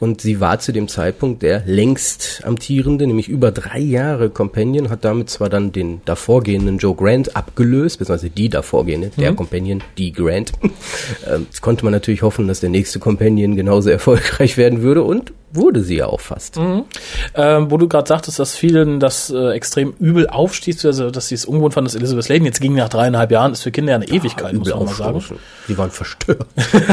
Und 0.00 0.22
sie 0.22 0.40
war 0.40 0.58
zu 0.58 0.72
dem 0.72 0.88
Zeitpunkt 0.88 1.42
der 1.42 1.62
längst 1.66 2.40
amtierende, 2.44 3.06
nämlich 3.06 3.28
über 3.28 3.52
drei 3.52 3.78
Jahre 3.78 4.30
Companion, 4.30 4.88
hat 4.88 5.04
damit 5.04 5.28
zwar 5.28 5.50
dann 5.50 5.72
den 5.72 6.00
davorgehenden 6.06 6.78
Joe 6.78 6.96
Grant 6.96 7.36
abgelöst, 7.36 7.98
beziehungsweise 7.98 8.30
die 8.30 8.48
davorgehende, 8.48 9.08
mhm. 9.08 9.20
der 9.20 9.34
Companion, 9.34 9.82
die 9.98 10.12
Grant. 10.12 10.52
ähm, 11.30 11.46
jetzt 11.50 11.60
konnte 11.60 11.84
man 11.84 11.92
natürlich 11.92 12.22
hoffen, 12.22 12.48
dass 12.48 12.60
der 12.60 12.70
nächste 12.70 12.98
Companion 12.98 13.56
genauso 13.56 13.90
erfolgreich 13.90 14.56
werden 14.56 14.80
würde 14.80 15.02
und 15.02 15.34
wurde 15.52 15.82
sie 15.82 15.96
ja 15.96 16.06
auch 16.06 16.20
fast. 16.20 16.56
Mhm. 16.56 16.84
Ähm, 17.34 17.70
wo 17.70 17.76
du 17.76 17.88
gerade 17.88 18.06
sagtest, 18.06 18.38
dass 18.38 18.56
vielen 18.56 19.00
das 19.00 19.30
äh, 19.30 19.50
extrem 19.50 19.94
übel 19.98 20.28
aufstieß, 20.28 20.84
also 20.86 21.10
dass 21.10 21.28
sie 21.28 21.34
es 21.34 21.44
ungewohnt 21.44 21.74
fanden, 21.74 21.86
dass 21.86 21.94
Elizabeth 21.94 22.24
Sladen 22.24 22.44
jetzt 22.44 22.60
ging 22.60 22.74
nach 22.74 22.88
dreieinhalb 22.88 23.30
Jahren, 23.30 23.52
ist 23.52 23.62
für 23.62 23.70
Kinder 23.70 23.92
ja 23.92 23.96
eine 23.96 24.08
Ewigkeit, 24.08 24.54
muss 24.54 24.68
man 24.68 24.84
mal 24.84 24.94
sagen. 24.94 25.22
Die 25.68 25.78
waren 25.78 25.90
verstört. 25.90 26.46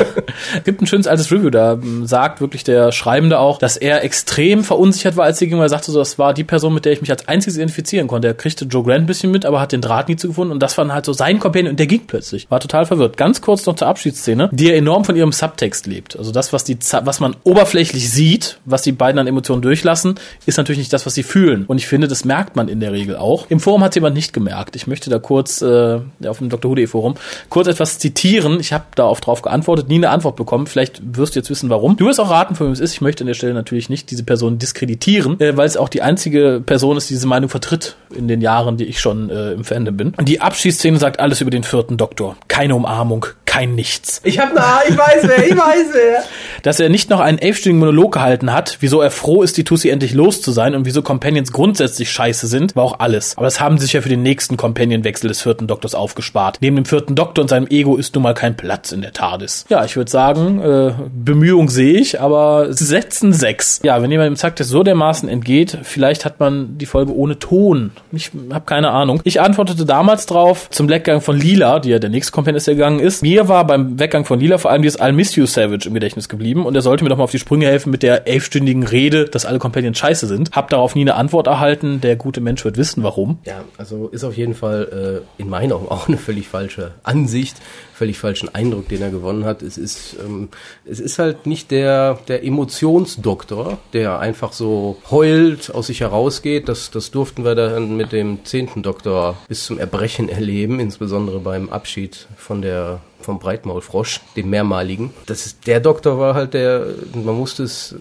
Gibt 0.64 0.82
ein 0.82 0.88
schönes 0.88 1.08
altes 1.08 1.32
Review, 1.32 1.50
da 1.50 1.74
ähm, 1.74 2.06
sagt 2.06 2.42
wirklich 2.42 2.64
der 2.64 2.92
Schreibende 2.92 3.40
auch, 3.40 3.58
dass 3.60 3.78
er 3.78 4.04
extrem 4.04 4.64
verunsichert 4.64 5.18
war, 5.18 5.26
als 5.26 5.40
sie 5.40 5.48
ging, 5.48 5.58
weil 5.58 5.66
er 5.66 5.70
sagte 5.70 5.92
so, 5.92 6.00
das 6.00 6.20
war 6.20 6.34
die 6.34 6.44
Person, 6.44 6.74
mit 6.74 6.86
der 6.86 6.94
ich 6.94 7.02
mich 7.02 7.12
als 7.12 7.28
einziges 7.28 7.58
identifizieren 7.58 8.08
konnte. 8.08 8.28
Er 8.28 8.34
kriegte 8.34 8.66
Joe 8.66 8.84
Grant 8.84 9.04
ein 9.04 9.06
bisschen 9.06 9.32
mit, 9.32 9.46
aber 9.46 9.60
hat 9.60 9.72
den 9.72 9.82
Draht 9.82 10.10
nie 10.10 10.16
zu 10.16 10.28
gefunden 10.28 10.52
und 10.52 10.62
das 10.62 10.78
war 10.78 10.88
halt 10.88 11.06
so 11.06 11.14
sein 11.14 11.40
Companion 11.40 11.72
und 11.72 11.80
der 11.80 11.88
ging 11.88 12.06
plötzlich. 12.08 12.50
War 12.50 12.60
total 12.60 12.86
verwirrt. 12.86 13.18
Ganz 13.18 13.42
kurz 13.42 13.66
noch 13.66 13.76
zur 13.76 13.88
Abschiedsszene, 13.88 14.50
die 14.52 14.68
ja 14.68 14.74
enorm 14.74 15.06
von 15.06 15.16
ihrem 15.16 15.32
Subtext 15.32 15.88
lebt. 15.88 16.18
Also 16.18 16.32
das, 16.32 16.54
was 16.54 16.64
die, 16.64 16.78
was 17.04 17.20
man 17.20 17.36
oberflächlich 17.44 18.10
sieht, 18.10 18.47
was 18.66 18.82
die 18.82 18.92
beiden 18.92 19.20
an 19.20 19.28
Emotionen 19.28 19.62
durchlassen, 19.62 20.16
ist 20.46 20.58
natürlich 20.58 20.80
nicht 20.80 20.94
das, 20.94 21.06
was 21.06 21.16
sie 21.16 21.24
fühlen. 21.24 21.66
Und 21.66 21.78
ich 21.78 21.88
finde, 21.88 22.08
das 22.08 22.26
merkt 22.26 22.56
man 22.56 22.68
in 22.68 22.80
der 22.80 22.92
Regel 22.92 23.16
auch. 23.16 23.46
Im 23.50 23.60
Forum 23.60 23.84
hat 23.84 23.96
jemand 23.96 24.16
nicht 24.16 24.34
gemerkt. 24.34 24.76
Ich 24.76 24.88
möchte 24.88 25.10
da 25.10 25.20
kurz 25.20 25.62
äh, 25.62 26.00
auf 26.26 26.40
dem 26.40 26.50
Dr. 26.50 26.72
Hude 26.72 26.88
Forum 26.88 27.16
kurz 27.50 27.68
etwas 27.68 28.00
zitieren. 28.00 28.60
Ich 28.60 28.74
habe 28.74 28.86
da 28.96 29.06
auf 29.06 29.22
drauf 29.22 29.42
geantwortet, 29.42 29.90
nie 29.90 29.96
eine 29.96 30.10
Antwort 30.10 30.36
bekommen. 30.36 30.68
Vielleicht 30.68 31.02
wirst 31.18 31.36
du 31.36 31.40
jetzt 31.40 31.50
wissen, 31.50 31.70
warum. 31.70 31.98
Du 31.98 32.06
wirst 32.06 32.20
auch 32.20 32.30
raten, 32.30 32.56
von 32.56 32.68
wem 32.68 32.74
es 32.74 32.80
ist. 32.80 32.94
Ich 32.94 33.02
möchte 33.02 33.24
an 33.24 33.28
der 33.28 33.34
Stelle 33.34 33.54
natürlich 33.54 33.90
nicht 33.90 34.12
diese 34.12 34.24
Person 34.24 34.58
diskreditieren, 34.58 35.40
äh, 35.40 35.56
weil 35.58 35.68
es 35.68 35.78
auch 35.78 35.90
die 35.90 36.02
einzige 36.02 36.62
Person 36.66 36.98
ist, 36.98 37.10
die 37.10 37.14
diese 37.14 37.28
Meinung 37.28 37.50
vertritt 37.50 37.96
in 38.16 38.28
den 38.28 38.42
Jahren, 38.42 38.78
die 38.78 38.86
ich 38.86 39.00
schon 39.00 39.30
äh, 39.30 39.52
im 39.52 39.64
Fandom 39.64 39.98
bin. 39.98 40.14
Und 40.18 40.28
die 40.30 40.42
Abschiedsszene 40.42 40.98
sagt 40.98 41.20
alles 41.20 41.42
über 41.42 41.52
den 41.52 41.64
vierten 41.64 41.98
Doktor. 41.98 42.38
Keine 42.48 42.76
Umarmung, 42.76 43.26
kein 43.48 43.74
Nichts. 43.74 44.22
Ich 44.24 44.40
hab 44.40 44.52
na, 44.54 44.82
ich 44.88 44.96
weiß 44.96 45.24
wer, 45.24 45.48
ich 45.48 45.58
weiß 45.58 45.88
wer. 45.94 46.24
Dass 46.62 46.80
er 46.80 46.90
nicht 46.90 47.10
noch 47.10 47.20
einen 47.20 47.40
elfstündigen 47.40 47.80
Monolog 47.80 48.14
gehalten 48.14 48.54
hat, 48.54 48.78
wieso 48.82 49.02
er 49.02 49.10
froh 49.10 49.42
ist, 49.42 49.58
die 49.58 49.64
Tussi 49.64 49.90
endlich 49.90 50.14
los 50.14 50.42
zu 50.42 50.52
sein 50.52 50.76
und 50.76 50.86
wieso 50.86 51.02
Companions 51.02 51.52
grundsätzlich 51.52 52.12
scheiße 52.12 52.46
sind, 52.46 52.76
war 52.76 52.84
auch 52.84 53.00
alles. 53.00 53.36
Aber 53.38 53.46
das 53.46 53.60
haben 53.60 53.78
sie 53.78 53.86
sich 53.86 53.94
ja 53.94 54.02
für 54.02 54.10
den 54.10 54.22
nächsten 54.22 54.58
Companion-Wechsel 54.58 55.28
des 55.28 55.42
vierten 55.42 55.66
Doktors 55.66 55.96
aufgespart. 55.96 56.58
Neben 56.62 56.76
dem 56.76 56.86
vierten 56.86 57.16
Doktor 57.16 57.44
und 57.44 57.48
seinem 57.48 57.68
Ego 57.68 57.96
ist 57.96 58.14
nun 58.16 58.24
mal 58.24 58.34
kein 58.34 58.58
Platz 58.58 58.92
in 58.92 59.02
der 59.02 59.14
TARDIS. 59.14 59.66
Ja, 59.70 59.86
ich 59.86 59.96
würde 59.96 60.12
sagen, 60.12 60.62
äh, 60.62 60.94
Bemühung 61.10 61.70
sehe 61.70 62.00
ich, 62.00 62.20
aber 62.20 62.74
setzen 62.74 63.34
sechs. 63.34 63.80
Ja, 63.84 64.02
wenn 64.02 64.12
jemand 64.12 64.28
im 64.28 64.36
Zack-Test 64.36 64.70
so 64.70 64.84
dermaßen 64.84 65.30
entgeht, 65.30 65.78
vielleicht 65.84 66.26
hat 66.26 66.40
man 66.40 66.78
die 66.78 66.86
Folge 66.86 67.16
ohne 67.16 67.40
Ton. 67.40 67.92
Ich 68.12 68.32
habe 68.52 68.66
keine 68.66 68.92
Ahnung. 68.92 69.22
Ich 69.24 69.40
antwortete 69.40 69.86
damals 69.86 70.26
drauf 70.26 70.70
zum 70.70 70.90
Weggang 70.90 71.22
von 71.22 71.40
Lila, 71.40 71.80
die 71.80 71.90
ja 71.90 72.00
der 72.00 72.10
nächste 72.10 72.34
Companion 72.34 72.58
ist, 72.58 72.68
der 72.68 72.76
gegangen 72.76 73.00
ist. 73.00 73.22
Mir 73.22 73.37
war 73.46 73.66
beim 73.68 74.00
Weggang 74.00 74.26
von 74.26 74.40
Lila 74.40 74.58
vor 74.58 74.72
allem 74.72 74.82
dieses 74.82 75.00
I'll 75.00 75.12
miss 75.12 75.36
you 75.36 75.46
Savage 75.46 75.88
im 75.88 75.94
Gedächtnis 75.94 76.30
geblieben 76.30 76.66
und 76.66 76.76
er 76.76 76.82
sollte 76.82 77.04
mir 77.04 77.10
doch 77.10 77.18
mal 77.18 77.24
auf 77.24 77.32
die 77.32 77.40
Sprünge 77.40 77.66
helfen 77.66 77.92
mit 77.92 78.04
der 78.04 78.28
elfstündigen 78.28 78.84
Rede, 78.84 79.26
dass 79.26 79.46
alle 79.46 79.60
Companions 79.60 79.98
scheiße 79.98 80.28
sind. 80.28 80.52
Hab 80.52 80.70
darauf 80.70 80.96
nie 80.96 81.02
eine 81.02 81.16
Antwort 81.16 81.48
erhalten. 81.48 82.02
Der 82.02 82.16
gute 82.16 82.42
Mensch 82.42 82.64
wird 82.66 82.78
wissen, 82.78 83.04
warum. 83.04 83.40
Ja, 83.46 83.64
also 83.78 84.08
ist 84.08 84.24
auf 84.24 84.38
jeden 84.38 84.54
Fall 84.54 85.24
äh, 85.38 85.42
in 85.42 85.50
meinen 85.50 85.72
Augen 85.72 85.88
auch 85.90 86.08
eine 86.08 86.18
völlig 86.18 86.48
falsche 86.48 86.92
Ansicht 87.04 87.58
völlig 87.98 88.20
falschen 88.20 88.54
Eindruck, 88.54 88.88
den 88.90 89.02
er 89.02 89.10
gewonnen 89.10 89.44
hat. 89.44 89.64
Es 89.64 89.78
ist, 89.78 90.18
ähm, 90.24 90.50
es 90.86 91.00
ist 91.00 91.18
halt 91.18 91.48
nicht 91.48 91.72
der, 91.72 92.20
der 92.28 92.44
Emotionsdoktor, 92.44 93.80
der 93.92 94.20
einfach 94.20 94.54
so 94.54 94.98
heult, 95.10 95.74
aus 95.74 95.88
sich 95.88 96.02
herausgeht. 96.02 96.70
Das, 96.70 96.92
das 96.92 97.10
durften 97.10 97.44
wir 97.44 97.56
dann 97.56 97.98
mit 97.98 98.12
dem 98.12 98.46
zehnten 98.46 98.84
Doktor 98.84 99.38
bis 99.48 99.66
zum 99.66 99.80
Erbrechen 99.80 100.30
erleben, 100.30 100.80
insbesondere 100.80 101.40
beim 101.40 101.70
Abschied 101.70 102.28
von 102.38 102.62
der 102.62 103.02
vom 103.28 103.40
Breitmaulfrosch, 103.40 104.22
dem 104.38 104.50
mehrmaligen. 104.50 105.12
Das 105.26 105.46
ist, 105.46 105.68
der 105.68 105.82
Doktor 105.82 106.18
war 106.18 106.34
halt 106.34 106.54
der, 106.54 106.88
man 107.14 107.36
musste 107.36 107.64
es 107.64 107.94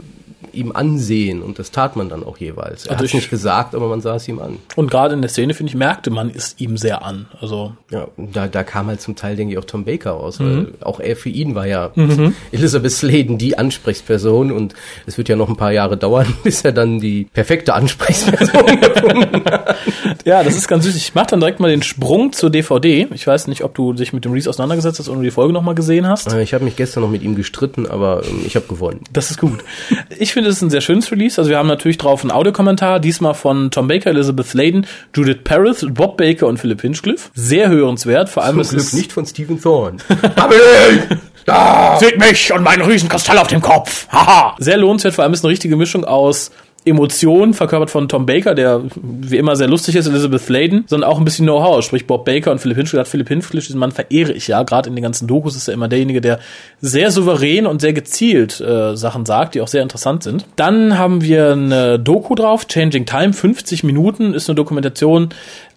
ihm 0.52 0.72
ansehen 0.72 1.42
und 1.42 1.58
das 1.58 1.70
tat 1.70 1.96
man 1.96 2.08
dann 2.08 2.24
auch 2.24 2.38
jeweils. 2.38 2.86
Er 2.86 2.92
also 2.92 2.98
hat 2.98 3.04
es 3.04 3.14
nicht 3.14 3.30
gesagt, 3.30 3.74
aber 3.74 3.88
man 3.88 4.00
sah 4.00 4.16
es 4.16 4.26
ihm 4.26 4.38
an. 4.38 4.58
Und 4.74 4.90
gerade 4.90 5.14
in 5.14 5.20
der 5.20 5.28
Szene, 5.28 5.54
finde 5.54 5.70
ich, 5.70 5.76
merkte 5.76 6.10
man 6.10 6.30
es 6.30 6.54
ihm 6.58 6.76
sehr 6.76 7.04
an. 7.04 7.26
Also 7.40 7.74
ja, 7.90 8.08
da, 8.16 8.46
da 8.46 8.62
kam 8.62 8.86
halt 8.86 9.00
zum 9.00 9.16
Teil, 9.16 9.36
denke 9.36 9.52
ich, 9.52 9.58
auch 9.58 9.64
Tom 9.64 9.84
Baker 9.84 10.12
raus, 10.12 10.38
mhm. 10.38 10.44
weil 10.44 10.72
auch 10.80 11.00
er 11.00 11.16
für 11.16 11.28
ihn 11.28 11.54
war 11.54 11.66
ja 11.66 11.90
mhm. 11.94 12.34
Elizabeth 12.52 12.92
Sladen 12.92 13.38
die 13.38 13.58
Ansprechperson 13.58 14.50
und 14.52 14.74
es 15.06 15.18
wird 15.18 15.28
ja 15.28 15.36
noch 15.36 15.48
ein 15.48 15.56
paar 15.56 15.72
Jahre 15.72 15.96
dauern, 15.96 16.32
bis 16.44 16.64
er 16.64 16.72
dann 16.72 17.00
die 17.00 17.24
perfekte 17.32 17.74
Ansprechperson 17.74 18.66
gefunden 18.80 19.44
hat. 19.44 20.15
Ja, 20.30 20.42
das 20.42 20.56
ist 20.56 20.66
ganz 20.66 20.84
süß. 20.84 20.96
Ich 20.96 21.14
mach 21.14 21.26
dann 21.26 21.38
direkt 21.38 21.60
mal 21.60 21.70
den 21.70 21.84
Sprung 21.84 22.32
zur 22.32 22.50
DVD. 22.50 23.06
Ich 23.14 23.24
weiß 23.24 23.46
nicht, 23.46 23.62
ob 23.62 23.76
du 23.76 23.92
dich 23.92 24.12
mit 24.12 24.24
dem 24.24 24.32
Release 24.32 24.50
auseinandergesetzt 24.50 24.98
hast 24.98 25.08
oder 25.08 25.20
die 25.22 25.30
Folge 25.30 25.52
nochmal 25.52 25.76
gesehen 25.76 26.08
hast. 26.08 26.32
Äh, 26.32 26.42
Ich 26.42 26.52
habe 26.52 26.64
mich 26.64 26.74
gestern 26.74 27.02
noch 27.04 27.08
mit 27.08 27.22
ihm 27.22 27.36
gestritten, 27.36 27.86
aber 27.86 28.22
ähm, 28.28 28.40
ich 28.44 28.56
habe 28.56 28.66
gewonnen. 28.66 29.02
Das 29.12 29.30
ist 29.30 29.38
gut. 29.38 29.60
Ich 30.18 30.32
finde, 30.32 30.50
es 30.50 30.56
ist 30.56 30.62
ein 30.62 30.70
sehr 30.70 30.80
schönes 30.80 31.12
Release. 31.12 31.40
Also 31.40 31.50
wir 31.50 31.58
haben 31.58 31.68
natürlich 31.68 31.98
drauf 31.98 32.22
einen 32.22 32.30
Audiokommentar, 32.32 32.98
diesmal 32.98 33.34
von 33.34 33.70
Tom 33.70 33.86
Baker, 33.86 34.10
Elizabeth 34.10 34.46
Sladen, 34.48 34.86
Judith 35.14 35.38
Paris, 35.44 35.86
Bob 35.88 36.16
Baker 36.16 36.48
und 36.48 36.58
Philip 36.58 36.80
Hinchcliffe. 36.80 37.30
Sehr 37.34 37.68
hörenswert. 37.68 38.28
Vor 38.28 38.42
allem 38.42 38.54
Zum 38.54 38.60
es 38.62 38.70
Glück 38.70 38.82
ist 38.82 38.94
nicht 38.94 39.12
von 39.12 39.26
Stephen 39.26 39.60
Thorne. 39.62 39.98
Seht 42.00 42.18
mich 42.18 42.52
und 42.52 42.64
meinen 42.64 42.82
Riesenkristall 42.82 43.38
auf 43.38 43.46
dem 43.46 43.60
Kopf. 43.60 44.08
Haha. 44.08 44.56
Sehr 44.58 44.76
lohnenswert, 44.76 45.14
vor 45.14 45.22
allem 45.22 45.32
ist 45.32 45.44
eine 45.44 45.52
richtige 45.52 45.76
Mischung 45.76 46.04
aus 46.04 46.50
Emotionen, 46.86 47.52
verkörpert 47.52 47.90
von 47.90 48.08
Tom 48.08 48.26
Baker, 48.26 48.54
der 48.54 48.82
wie 48.94 49.36
immer 49.36 49.56
sehr 49.56 49.66
lustig 49.66 49.96
ist, 49.96 50.06
Elizabeth 50.06 50.40
Sladen, 50.40 50.84
sondern 50.86 51.10
auch 51.10 51.18
ein 51.18 51.24
bisschen 51.24 51.44
Know-how, 51.44 51.84
sprich 51.84 52.06
Bob 52.06 52.24
Baker 52.24 52.52
und 52.52 52.60
Philip 52.60 52.76
Hinchcliffe. 52.76 53.10
Philip 53.10 53.28
Hinchcliffe, 53.28 53.66
diesen 53.66 53.80
Mann 53.80 53.90
verehre 53.90 54.32
ich 54.32 54.46
ja, 54.46 54.62
gerade 54.62 54.88
in 54.88 54.94
den 54.94 55.02
ganzen 55.02 55.26
Dokus 55.26 55.56
ist 55.56 55.66
er 55.66 55.74
immer 55.74 55.88
derjenige, 55.88 56.20
der 56.20 56.38
sehr 56.80 57.10
souverän 57.10 57.66
und 57.66 57.80
sehr 57.80 57.92
gezielt 57.92 58.60
äh, 58.60 58.96
Sachen 58.96 59.26
sagt, 59.26 59.56
die 59.56 59.60
auch 59.60 59.68
sehr 59.68 59.82
interessant 59.82 60.22
sind. 60.22 60.46
Dann 60.54 60.96
haben 60.96 61.22
wir 61.22 61.52
eine 61.52 61.98
Doku 61.98 62.36
drauf, 62.36 62.68
Changing 62.68 63.04
Time, 63.04 63.32
50 63.32 63.82
Minuten, 63.82 64.32
ist 64.32 64.48
eine 64.48 64.54
Dokumentation, 64.54 65.30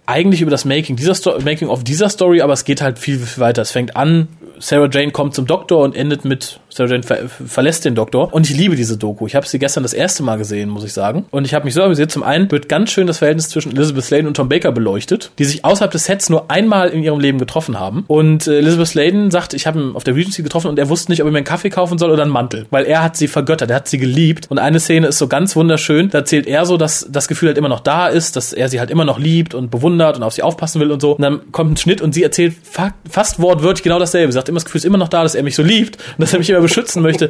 eigentlich 0.10 0.41
über 0.41 0.50
das 0.50 0.65
Making 0.65 0.95
dieser 0.95 1.13
Sto 1.13 1.39
Making 1.39 1.67
of 1.67 1.84
dieser 1.84 2.10
Story, 2.10 2.41
aber 2.41 2.54
es 2.54 2.65
geht 2.65 2.82
halt 2.82 2.98
viel, 2.98 3.19
viel 3.19 3.41
weiter. 3.41 3.62
Es 3.62 3.72
fängt 3.72 3.95
an, 3.95 4.28
Sarah 4.60 4.89
Jane 4.91 5.12
kommt 5.12 5.34
zum 5.34 5.45
Doktor 5.45 5.84
und 5.84 5.95
endet 5.95 6.26
mit 6.26 6.60
Sarah 6.69 6.89
Jane 6.89 7.04
ver 7.04 7.30
verlässt 7.30 7.86
den 7.86 7.95
Doktor. 7.95 8.34
Und 8.34 8.50
ich 8.50 8.56
liebe 8.56 8.76
diese 8.76 8.98
Doku. 8.98 9.26
Ich 9.28 9.36
habe 9.36 9.48
sie 9.48 9.60
gestern 9.60 9.84
das 9.84 9.93
erste 9.93 10.24
Mal 10.24 10.38
gesehen, 10.38 10.69
muss 10.69 10.84
ich 10.84 10.93
sagen. 10.93 11.26
Und 11.32 11.45
ich 11.45 11.54
habe 11.54 11.65
mich 11.65 11.74
so 11.74 11.82
amüsiert. 11.82 12.12
Zum 12.12 12.24
einen 12.24 12.50
wird 12.52 12.69
ganz 12.69 12.91
schön 12.91 13.08
das 13.08 13.17
Verhältnis 13.17 13.50
zwischen 13.50 13.76
Elizabeth 13.76 14.04
Sladen 14.04 14.28
und 14.28 14.36
Tom 14.36 14.50
Baker 14.50 14.72
beleuchtet, 14.72 15.32
die 15.39 15.45
sich 15.45 15.65
außerhalb 15.65 15.91
des 15.91 16.06
Sets 16.06 16.30
nur 16.30 16.52
einmal 16.52 16.89
in 16.89 17.04
ihrem 17.04 17.19
Leben 17.19 17.39
getroffen 17.39 17.80
haben. 17.80 18.04
Und 18.08 18.48
äh, 18.48 18.60
Elizabeth 18.60 18.88
Sladen 18.88 19.32
sagt, 19.32 19.54
ich 19.54 19.65
habe 19.65 19.80
ihn 19.80 19.95
auf 19.95 20.04
der 20.04 20.15
Regency 20.15 20.43
getroffen 20.43 20.67
und 20.67 20.78
er 20.78 20.89
wusste 20.89 21.12
nicht, 21.12 21.22
ob 21.22 21.28
er 21.28 21.32
mir 21.32 21.38
einen 21.38 21.45
Kaffee 21.45 21.69
kaufen 21.69 21.98
soll 21.98 22.12
oder 22.12 22.24
einen 22.24 22.32
Mantel, 22.32 22.65
weil 22.69 22.86
er 22.86 23.04
hat 23.04 23.17
sie 23.17 23.28
vergöttert, 23.28 23.69
er 23.69 23.78
hat 23.78 23.88
sie 23.88 23.98
geliebt. 23.98 24.48
Und 24.50 24.60
eine 24.60 24.80
Szene 24.80 25.08
ist 25.08 25.17
so 25.17 25.28
ganz 25.28 25.56
wunderschön. 25.56 26.10
Da 26.10 26.19
erzählt 26.19 26.48
er 26.48 26.65
so, 26.65 26.78
dass 26.78 27.08
das 27.10 27.28
Gefühl 27.28 27.50
halt 27.50 27.58
immer 27.58 27.69
noch 27.69 27.80
da 27.80 28.08
ist, 28.08 28.36
dass 28.36 28.54
er 28.54 28.69
sie 28.69 28.80
halt 28.80 28.91
immer 28.91 29.06
noch 29.06 29.19
liebt 29.19 29.54
und 29.54 29.72
bewundert 29.72 30.17
und 30.17 30.24
auf 30.24 30.34
sie 30.34 30.43
aufpassen 30.43 30.82
will 30.82 30.91
und 30.91 31.02
so. 31.02 31.13
Und 31.13 31.22
dann 31.22 31.52
kommt 31.52 31.72
ein 31.72 31.78
Schnitt 31.78 32.02
und 32.02 32.13
sie 32.13 32.24
erzählt 32.24 32.56
fa 32.62 32.93
fast 33.10 33.39
wortwörtlich 33.39 33.84
genau 33.84 34.00
dasselbe. 34.00 34.32
Sie 34.32 34.36
sagt 34.36 34.49
immer, 34.50 34.58
das 34.58 34.66
Gefühl 34.66 34.80
ist 34.80 34.86
immer 34.86 34.98
noch 34.98 35.08
da, 35.08 35.24
dass 35.24 35.36
er 35.36 35.44
mich 35.44 35.56
so 35.56 35.64
liebt 35.64 35.96
und 35.96 36.20
dass 36.20 36.34
er 36.34 36.40
mich 36.40 36.50
immer 36.50 36.62
beschützen 36.62 37.02
möchte. 37.02 37.30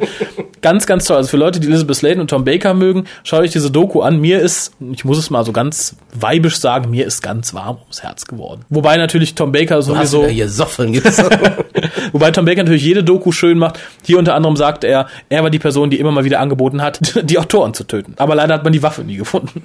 Ganz, 0.62 0.86
ganz 0.86 1.04
toll. 1.04 1.16
Also 1.16 1.30
für 1.30 1.36
Leute, 1.36 1.60
die 1.60 1.68
Elizabeth 1.68 1.96
Sladen 1.96 2.20
und 2.20 2.28
Tom 2.28 2.44
Baker 2.44 2.74
mögen, 2.74 3.04
schaut 3.24 3.40
euch 3.40 3.52
diese 3.52 3.70
Doku 3.70 4.02
an. 4.02 4.20
Mir 4.20 4.40
ist, 4.40 4.72
ich 4.92 5.04
muss 5.04 5.18
es 5.18 5.30
mal 5.30 5.44
so 5.44 5.52
ganz 5.52 5.96
weibisch 6.12 6.58
sagen, 6.58 6.90
mir 6.90 7.06
ist 7.06 7.22
ganz 7.22 7.54
warm 7.54 7.78
ums 7.78 8.02
Herz 8.02 8.26
geworden. 8.26 8.64
Wobei 8.68 8.96
natürlich 8.96 9.34
Tom 9.34 9.52
Baker 9.52 9.82
sowieso, 9.82 10.26
hier 10.26 10.48
Soffeln 10.48 10.92
gibt's. 10.92 11.22
wobei 12.12 12.30
Tom 12.30 12.44
Baker 12.44 12.62
natürlich 12.62 12.84
jede 12.84 13.04
Doku 13.04 13.32
schön 13.32 13.58
macht. 13.58 13.78
Hier 14.04 14.18
unter 14.18 14.34
anderem 14.34 14.56
sagt 14.56 14.84
er, 14.84 15.08
er 15.28 15.42
war 15.42 15.50
die 15.50 15.58
Person, 15.58 15.90
die 15.90 15.98
immer 15.98 16.10
mal 16.10 16.24
wieder 16.24 16.40
angeboten 16.40 16.82
hat, 16.82 17.00
die 17.22 17.38
Autoren 17.38 17.74
zu 17.74 17.84
töten. 17.84 18.14
Aber 18.18 18.34
leider 18.34 18.54
hat 18.54 18.64
man 18.64 18.72
die 18.72 18.82
Waffe 18.82 19.02
nie 19.02 19.16
gefunden. 19.16 19.62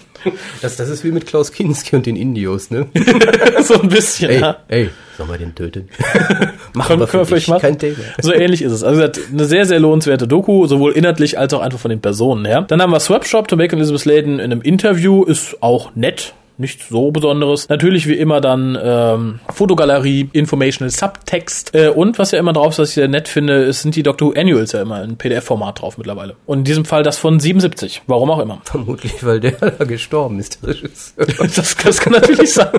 Das, 0.62 0.76
das 0.76 0.90
ist 0.90 1.04
wie 1.04 1.12
mit 1.12 1.26
Klaus 1.26 1.52
Kinski 1.52 1.96
und 1.96 2.06
den 2.06 2.16
Indios, 2.16 2.70
ne? 2.70 2.88
so 3.64 3.82
ein 3.82 3.90
bisschen. 3.90 4.30
Ey, 4.30 4.40
ja. 4.40 4.58
ey, 4.68 4.90
sollen 5.18 5.30
wir 5.30 5.38
den 5.38 5.56
töten? 5.56 5.90
Machen 6.74 7.00
wir 7.00 7.08
für 7.08 7.26
dich, 7.26 7.48
machen. 7.48 7.62
kein 7.62 7.80
Thema. 7.80 7.98
So 8.22 8.34
ähnlich 8.34 8.62
ist 8.62 8.72
es. 8.72 8.84
Also 8.84 9.02
eine 9.02 9.46
sehr, 9.46 9.66
sehr 9.66 9.80
lohnenswerte 9.80 10.28
Doku, 10.28 10.68
sowohl 10.68 10.92
inhaltlich 10.92 11.40
als 11.40 11.54
auch 11.54 11.62
einfach 11.62 11.80
von 11.80 11.90
den 11.90 12.02
Personen 12.02 12.46
her. 12.46 12.64
Dann 12.68 12.82
haben 12.82 12.92
wir 12.92 13.00
Swapshop, 13.00 13.48
Baker 13.48 13.74
und 13.74 13.80
Elizabeth 13.80 14.02
Sladen 14.02 14.40
in 14.40 14.52
einem 14.52 14.62
Interview, 14.62 15.24
ist 15.24 15.62
auch 15.62 15.96
nett. 15.96 16.34
Nichts 16.58 16.88
so 16.90 17.12
Besonderes. 17.12 17.68
Natürlich 17.70 18.08
wie 18.08 18.14
immer 18.14 18.40
dann 18.40 18.78
ähm, 18.82 19.40
Fotogalerie, 19.50 20.30
Informational 20.32 20.90
Subtext 20.90 21.76
äh, 21.76 21.90
und 21.90 22.18
was 22.18 22.32
ja 22.32 22.40
immer 22.40 22.54
drauf 22.54 22.74
ist, 22.74 22.80
was 22.80 22.90
ich 22.90 22.96
sehr 22.96 23.08
nett 23.08 23.28
finde, 23.28 23.64
ist, 23.64 23.82
sind 23.82 23.96
die 23.96 24.04
Doctor 24.04 24.30
Who 24.30 24.40
Annuals 24.40 24.72
ja 24.72 24.82
immer 24.82 25.04
in 25.04 25.18
PDF-Format 25.18 25.82
drauf 25.82 25.98
mittlerweile. 25.98 26.36
Und 26.46 26.60
in 26.60 26.64
diesem 26.64 26.86
Fall 26.86 27.04
das 27.04 27.18
von 27.18 27.40
77. 27.40 28.04
Warum 28.08 28.32
auch 28.32 28.40
immer. 28.40 28.62
Vermutlich, 28.64 29.26
weil 29.26 29.40
der 29.40 29.52
da 29.80 29.84
gestorben 29.84 30.40
ist, 30.40 30.62
der 30.62 30.70
Regisseur. 30.70 31.26
Das, 31.56 31.76
das 31.78 32.00
kann 32.00 32.14
natürlich 32.14 32.54
sein. 32.54 32.70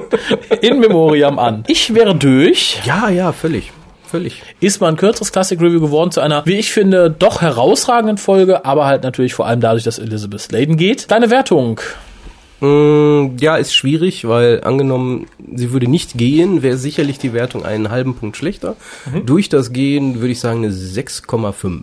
In 0.61 0.81
Memoriam 0.81 1.39
an. 1.39 1.65
Ich 1.69 1.95
wäre 1.95 2.15
durch. 2.15 2.81
Ja, 2.85 3.09
ja, 3.09 3.33
völlig. 3.33 3.73
Völlig. 4.07 4.43
ist 4.61 4.81
mal 4.81 4.89
ein 4.89 4.97
kürzeres 4.97 5.33
Classic 5.33 5.61
Review 5.61 5.81
geworden 5.81 6.11
zu 6.11 6.21
einer, 6.21 6.47
wie 6.47 6.55
ich 6.55 6.73
finde, 6.73 7.11
doch 7.11 7.43
herausragenden 7.43 8.19
Folge, 8.19 8.65
aber 8.65 8.87
halt 8.87 9.03
natürlich 9.03 9.35
vor 9.35 9.47
allem 9.47 9.61
dadurch, 9.61 9.83
dass 9.83 9.99
Elizabeth 9.99 10.41
Sladen 10.41 10.77
geht. 10.77 11.11
Deine 11.11 11.31
Wertung. 11.31 11.81
Mm, 12.61 13.37
ja, 13.39 13.57
ist 13.57 13.75
schwierig, 13.75 14.27
weil 14.27 14.63
angenommen, 14.65 15.27
sie 15.55 15.73
würde 15.73 15.89
nicht 15.89 16.17
gehen, 16.17 16.63
wäre 16.63 16.77
sicherlich 16.77 17.19
die 17.19 17.33
Wertung 17.33 17.65
einen 17.65 17.91
halben 17.91 18.15
Punkt 18.15 18.37
schlechter. 18.37 18.77
Durch 19.25 19.49
das 19.49 19.73
Gehen 19.73 20.21
würde 20.21 20.33
ich 20.33 20.41
sagen 20.41 20.65
eine 20.65 20.73
6,5. 20.73 21.83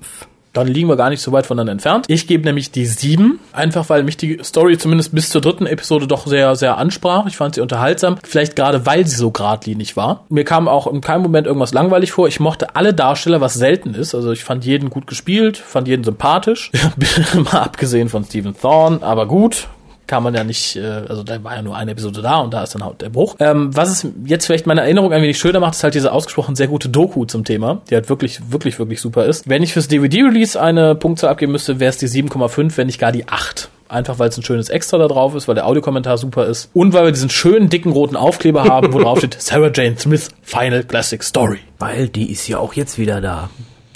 Dann 0.54 0.68
liegen 0.68 0.88
wir 0.88 0.96
gar 0.98 1.10
nicht 1.10 1.22
so 1.22 1.32
weit 1.32 1.48
voneinander 1.48 1.72
entfernt. 1.72 2.06
Ich 2.10 2.28
gebe 2.28 2.44
nämlich 2.44 2.70
die 2.70 2.86
sieben, 2.86 3.40
einfach 3.54 3.90
weil 3.90 4.04
mich 4.04 4.18
die 4.18 4.40
Story 4.44 4.78
zumindest 4.78 5.14
bis 5.14 5.32
zur 5.32 5.42
dritten 5.42 5.66
Episode 5.66 6.06
doch 6.06 6.28
sehr, 6.28 6.56
sehr 6.56 6.78
ansprach. 6.78 7.26
Ich 7.26 7.38
fand 7.38 7.56
sie 7.56 7.62
unterhaltsam, 7.62 8.18
vielleicht 8.24 8.56
gerade 8.56 8.86
weil 8.86 9.08
sie 9.08 9.16
so 9.16 9.32
geradlinig 9.32 9.98
war. 9.98 10.26
Mir 10.30 10.44
kam 10.44 10.68
auch 10.68 10.86
in 10.86 11.02
keinem 11.02 11.24
Moment 11.24 11.48
irgendwas 11.48 11.74
langweilig 11.74 12.12
vor. 12.12 12.28
Ich 12.28 12.40
mochte 12.40 12.76
alle 12.76 12.94
Darsteller, 12.94 13.42
was 13.42 13.56
selten 13.56 13.96
ist. 13.96 14.14
Also 14.14 14.32
ich 14.32 14.44
fand 14.44 14.64
jeden 14.64 14.92
gut 14.92 15.08
gespielt, 15.08 15.58
fand 15.58 15.88
jeden 15.88 16.04
sympathisch. 16.04 16.72
Mal 17.34 17.62
abgesehen 17.62 18.10
von 18.10 18.24
Stephen 18.24 18.56
Thorne, 18.56 19.02
aber 19.02 19.26
gut 19.26 19.68
kann 20.14 20.22
man 20.22 20.36
ja 20.36 20.44
nicht, 20.44 20.76
äh, 20.76 21.02
also 21.10 21.24
da 21.24 21.44
war 21.44 21.56
ja 21.56 21.64
nur 21.64 21.76
eine 21.76 21.90
Episode 21.90 22.22
da 22.22 22.38
und 22.38 22.54
da 22.54 22.62
ist 22.62 22.76
dann 22.76 22.86
halt 22.86 23.02
der 23.02 23.10
Bruch. 23.10 23.36
Ähm, 23.40 23.76
was 23.76 23.90
es 23.90 24.08
jetzt 24.26 24.46
vielleicht 24.46 24.68
meine 24.68 24.82
Erinnerung 24.82 25.12
ein 25.12 25.24
wenig 25.24 25.40
schöner 25.40 25.60
macht, 25.60 25.74
ist 25.74 25.84
halt 25.84 25.96
diese 25.96 26.12
ausgesprochen 26.12 26.56
sehr 26.56 26.68
gute 26.68 26.88
Doku 26.88 27.26
zum 27.26 27.44
Thema, 27.46 27.82
die 27.90 27.96
halt 27.96 28.10
wirklich, 28.10 28.40
wirklich, 28.52 28.78
wirklich 28.78 29.02
super 29.02 29.26
ist. 29.26 29.50
Wenn 29.50 29.64
ich 29.64 29.74
fürs 29.74 29.88
DVD-Release 29.88 30.62
eine 30.62 30.94
Punktzahl 30.94 31.32
abgeben 31.32 31.52
müsste, 31.52 31.80
wäre 31.80 31.90
es 31.90 31.98
die 31.98 32.06
7,5, 32.06 32.78
wenn 32.78 32.86
nicht 32.86 33.00
gar 33.00 33.12
die 33.12 33.28
8. 33.28 33.70
Einfach 33.90 34.20
weil 34.20 34.30
es 34.30 34.38
ein 34.38 34.44
schönes 34.44 34.70
Extra 34.70 35.00
da 35.00 35.08
drauf 35.08 35.34
ist, 35.34 35.48
weil 35.48 35.56
der 35.56 35.66
Audiokommentar 35.66 36.20
super 36.20 36.46
ist 36.46 36.70
und 36.76 36.94
weil 36.94 37.06
wir 37.06 37.12
diesen 37.12 37.32
schönen 37.32 37.70
dicken 37.70 37.92
roten 37.92 38.16
Aufkleber 38.16 38.66
haben, 38.66 38.94
wo 38.94 39.00
drauf 39.00 39.18
steht 39.18 39.42
Sarah 39.42 39.72
Jane 39.74 39.98
Smith 39.98 40.30
Final 40.44 40.84
Classic 40.84 41.24
Story. 41.24 41.58
Weil 41.80 42.08
die 42.08 42.32
ist 42.32 42.48
ja 42.48 42.60
auch 42.60 42.76
jetzt 42.76 43.00
wieder 43.00 43.20
da. 43.20 43.50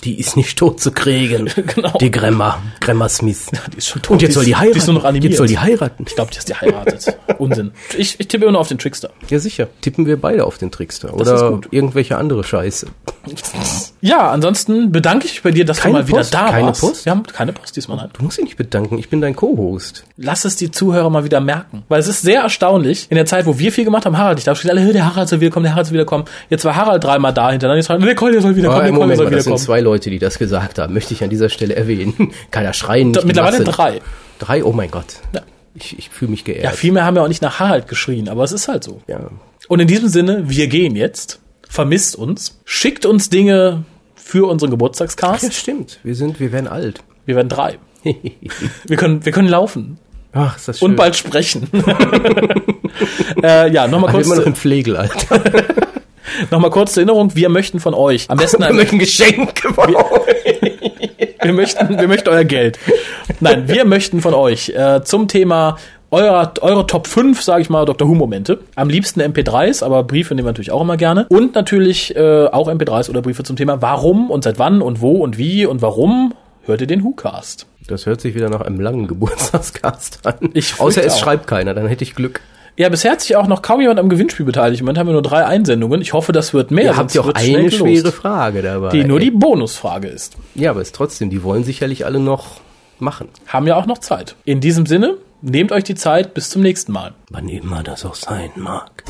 Die 0.04 0.20
ist 0.20 0.38
nicht 0.38 0.58
tot 0.58 0.80
zu 0.80 0.92
kriegen. 0.92 1.50
Genau. 1.76 1.98
Die 1.98 2.12
Gremmer. 2.12 2.62
Gremmer 2.80 3.10
Smith. 3.10 3.48
Die 3.74 3.78
ist 3.78 3.88
schon 3.88 4.02
tot. 4.02 4.14
Und 4.14 4.22
jetzt 4.22 4.34
soll 4.36 4.46
die 4.46 4.56
heiraten. 4.56 4.74
Die 4.74 4.80
ist 4.80 4.88
nur 4.88 4.96
noch 4.96 5.04
animiert. 5.04 5.32
Jetzt 5.32 5.38
soll 5.38 5.48
die 5.48 5.60
heiraten. 5.60 6.06
Ich 6.08 6.16
glaube, 6.16 6.32
die 6.32 6.38
ist 6.38 6.48
die 6.50 6.54
heiratet. 6.56 7.18
Unsinn. 7.40 7.72
Ich, 7.98 8.20
ich 8.20 8.28
tippe 8.28 8.46
immer 8.46 8.54
nur 8.54 8.62
auf 8.62 8.68
den 8.68 8.78
Trickster. 8.78 9.10
Ja, 9.30 9.40
sicher. 9.40 9.68
Tippen 9.82 10.06
wir 10.06 10.20
beide 10.20 10.46
auf 10.46 10.58
den 10.58 10.72
Trickster. 10.72 11.10
Das 11.10 11.16
Oder 11.28 11.36
ist 11.36 11.52
gut. 11.52 11.68
irgendwelche 11.72 12.18
andere 12.18 12.44
Scheiße. 12.44 12.88
Ja, 14.08 14.32
ansonsten 14.32 14.92
bedanke 14.92 15.26
ich 15.26 15.34
mich 15.34 15.44
bei 15.44 15.52
dir, 15.52 15.66
dass 15.66 15.78
Keine 15.80 15.96
du 15.96 16.00
mal 16.02 16.08
wieder 16.08 16.18
Post? 16.20 16.34
da 16.34 16.50
Keine 16.50 16.68
warst. 16.68 16.82
Post? 16.82 17.06
Wir 17.06 17.12
haben 17.12 17.24
keine 17.24 17.52
Post 17.54 17.76
diesmal, 17.76 17.98
nein. 17.98 18.10
Du 18.14 18.24
musst 18.24 18.38
dich 18.38 18.46
nicht 18.46 18.58
bedanken. 18.58 18.98
Ich 18.98 19.10
bin 19.10 19.20
dein 19.22 19.36
Co-Host. 19.36 20.04
Lass 20.16 20.46
es 20.46 20.56
die 20.56 20.72
Zuhörer 20.72 21.10
mal 21.10 21.24
wieder 21.26 21.42
merken. 21.42 21.84
Weil 21.90 22.00
es 22.00 22.08
ist 22.08 22.22
sehr 22.22 22.42
erstaunlich, 22.42 23.08
in 23.10 23.16
der 23.16 23.26
Zeit, 23.26 23.46
wo 23.46 23.60
wir 23.60 23.72
viel 23.72 23.84
gemacht 23.86 24.06
haben, 24.06 24.18
Harald, 24.18 24.40
ich 24.40 24.46
dachte 24.46 24.70
alle, 24.70 24.94
der 24.94 25.06
Harald 25.06 25.28
soll 25.28 25.42
wiederkommen, 25.42 25.64
der 25.66 25.74
Harald 25.74 25.88
soll 25.88 25.94
wiederkommen. 25.96 26.26
Jetzt 26.50 26.64
war 26.66 26.76
Harald 26.76 27.04
dreimal 27.04 27.34
da 27.34 27.52
hintereinander, 27.52 27.78
jetzt 27.80 27.90
war 27.90 27.98
der 28.00 28.16
Collier 28.16 28.42
soll 28.42 28.56
wiederkommen, 28.56 28.84
der 28.86 28.94
Collier 28.94 29.16
soll 29.16 29.26
mal, 29.26 29.32
das 29.32 29.44
sind 29.44 29.54
wiederkommen. 29.54 29.66
zwei 29.66 29.82
Leute, 29.82 30.10
die 30.10 30.20
das 30.20 30.40
gesagt 30.40 30.80
haben. 30.80 30.94
Möchte 30.94 31.14
ich 31.14 31.24
an 31.24 31.30
dieser 31.30 31.50
Stelle 31.50 31.76
erwähnen. 31.76 32.32
Keiner 32.52 32.74
schreien. 32.74 33.12
nicht 33.12 33.26
Mittlerweile 33.26 33.64
drei. 33.64 34.00
Drei? 34.40 34.64
Oh 34.64 34.72
mein 34.72 34.90
Gott. 34.92 35.16
Ja. 35.34 35.42
Ich, 35.76 36.00
ich 36.00 36.10
fühle 36.10 36.32
mich 36.32 36.44
geehrt. 36.44 36.64
Ja, 36.64 36.72
viel 36.72 36.92
mehr 36.92 37.04
haben 37.06 37.16
wir 37.16 37.24
auch 37.24 37.28
nicht 37.28 37.42
nach 37.42 37.60
Harald 37.60 37.88
geschrien, 37.88 38.30
aber 38.30 38.44
es 38.44 38.52
ist 38.52 38.68
halt 38.68 38.84
so. 38.84 39.02
ja. 39.08 39.20
Und 39.68 39.82
in 39.82 39.88
diesem 39.88 40.08
Sinne, 40.08 40.44
wir 40.48 40.68
gehen 40.68 40.96
jetzt. 40.96 41.40
Vermisst 41.68 42.16
uns. 42.16 42.62
Schickt 42.64 43.06
uns 43.06 43.30
Dinge 43.30 43.84
für 44.28 44.48
unseren 44.48 44.70
Ja, 44.70 44.72
Geburtstagscast. 44.72 45.54
stimmt. 45.54 46.00
Wir 46.04 46.16
sind, 46.16 46.40
wir 46.40 46.52
werden 46.52 46.68
alt. 46.68 47.04
Wir 47.26 47.36
werden 47.36 47.50
drei. 47.50 47.78
Wir 48.86 48.96
können, 48.96 49.26
wir 49.26 49.34
können 49.34 49.50
laufen. 49.50 50.00
Ach, 50.32 50.56
ist 50.56 50.70
das 50.70 50.80
schön. 50.80 50.92
Und 50.92 50.96
bald 50.96 51.14
sprechen. 51.14 51.68
äh, 53.44 53.70
ja, 53.70 53.86
nochmal 53.90 54.14
wir 54.14 54.20
kurz, 54.20 54.28
immer 54.28 54.38
noch 54.38 54.46
im 54.46 54.56
Pflegealter. 54.56 55.44
noch 56.52 56.60
mal 56.62 56.70
kurz 56.70 56.94
zur 56.94 57.02
Erinnerung. 57.02 57.36
Wir 57.36 57.50
möchten 57.50 57.82
von 57.82 57.94
euch 57.94 58.30
am 58.30 58.38
besten 58.38 58.60
Wir 58.60 58.68
ein, 58.68 58.78
möchten 58.78 58.98
Geschenke 58.98 59.74
von 59.74 59.94
euch. 59.94 60.62
wir 61.42 61.52
möchten, 61.52 62.00
wir 62.00 62.08
möchten 62.08 62.30
euer 62.30 62.46
Geld. 62.46 62.80
Nein, 63.42 63.68
wir 63.68 63.84
möchten 63.84 64.22
von 64.22 64.34
euch 64.34 64.70
äh, 64.70 65.04
zum 65.04 65.28
Thema 65.28 65.78
eurer, 66.12 66.54
eure 66.62 66.88
Top 66.88 67.08
5, 67.08 67.42
sage 67.42 67.62
ich 67.62 67.70
mal, 67.70 67.86
Dr. 67.86 68.08
Who-Momente. 68.08 68.60
Am 68.76 68.90
liebsten 68.90 69.22
MP3s, 69.22 69.84
aber 69.84 70.04
Briefe 70.04 70.36
nehmen 70.36 70.46
wir 70.46 70.52
natürlich 70.52 70.72
auch 70.72 70.82
immer 70.82 70.98
gerne. 70.98 71.26
Und 71.30 71.56
natürlich 71.56 72.16
äh, 72.16 72.48
auch 72.48 72.68
MP3s 72.70 73.10
oder 73.10 73.22
Briefe 73.22 73.44
zum 73.44 73.56
Thema 73.56 73.82
Warum 73.82 74.30
und 74.32 74.44
seit 74.44 74.60
wann 74.60 74.82
und 74.82 75.02
wo 75.02 75.18
und 75.24 75.38
wie 75.38 75.66
und 75.66 75.82
warum 75.82 76.34
hört 76.66 76.82
ihr 76.82 76.88
den 76.88 77.04
Who-Cast. 77.04 77.66
Das 77.88 78.06
hört 78.06 78.22
sich 78.22 78.36
wieder 78.36 78.50
nach 78.50 78.62
einem 78.62 78.80
langen 78.80 79.08
Geburtstagscast 79.08 80.26
an. 80.26 80.50
Ich 80.54 80.80
Außer 80.80 81.04
es 81.04 81.14
auch. 81.14 81.20
schreibt 81.20 81.48
keiner, 81.48 81.74
dann 81.74 81.88
hätte 81.88 82.04
ich 82.04 82.16
Glück. 82.16 82.42
Ja, 82.76 82.90
bisher 82.90 83.14
hat 83.14 83.22
sich 83.22 83.36
auch 83.36 83.48
noch 83.48 83.64
kaum 83.64 83.82
jemand 83.82 84.00
am 84.00 84.08
Gewinnspiel 84.08 84.46
beteiligt. 84.46 84.82
Im 84.82 84.86
Moment 84.86 85.00
haben 85.00 85.08
wir 85.08 85.14
nur 85.14 85.24
drei 85.24 85.46
Einsendungen. 85.46 86.00
Ich 86.00 86.14
hoffe, 86.14 86.32
das 86.32 86.54
wird 86.54 86.70
mehr. 86.70 86.84
Ihr 86.86 86.98
habt 86.98 87.12
ja 87.14 87.22
auch 87.22 87.34
eine 87.34 87.72
schwere 87.72 88.12
Frage 88.12 88.62
dabei. 88.62 88.90
die 88.90 89.04
nur 89.04 89.20
die 89.20 89.32
Bonusfrage 89.32 90.08
ist. 90.08 90.38
Ja, 90.54 90.72
aber 90.72 90.82
ist 90.82 90.94
trotzdem, 90.94 91.32
die 91.32 91.42
wollen 91.42 91.64
sicherlich 91.64 92.06
alle 92.06 92.20
noch 92.20 92.60
machen. 93.00 93.30
Haben 93.48 93.66
ja 93.66 93.76
auch 93.78 93.88
noch 93.88 93.98
Zeit. 93.98 94.36
In 94.46 94.60
diesem 94.60 94.86
Sinne, 94.86 95.16
nehmt 95.42 95.72
euch 95.72 95.84
die 95.84 95.96
Zeit. 95.96 96.34
Bis 96.34 96.50
zum 96.50 96.62
nächsten 96.62 96.92
Mal. 96.92 97.14
Wann 97.30 97.48
immer 97.50 97.84
das 97.84 98.06
auch 98.06 98.16
sein 98.16 98.52
mag. 98.56 99.04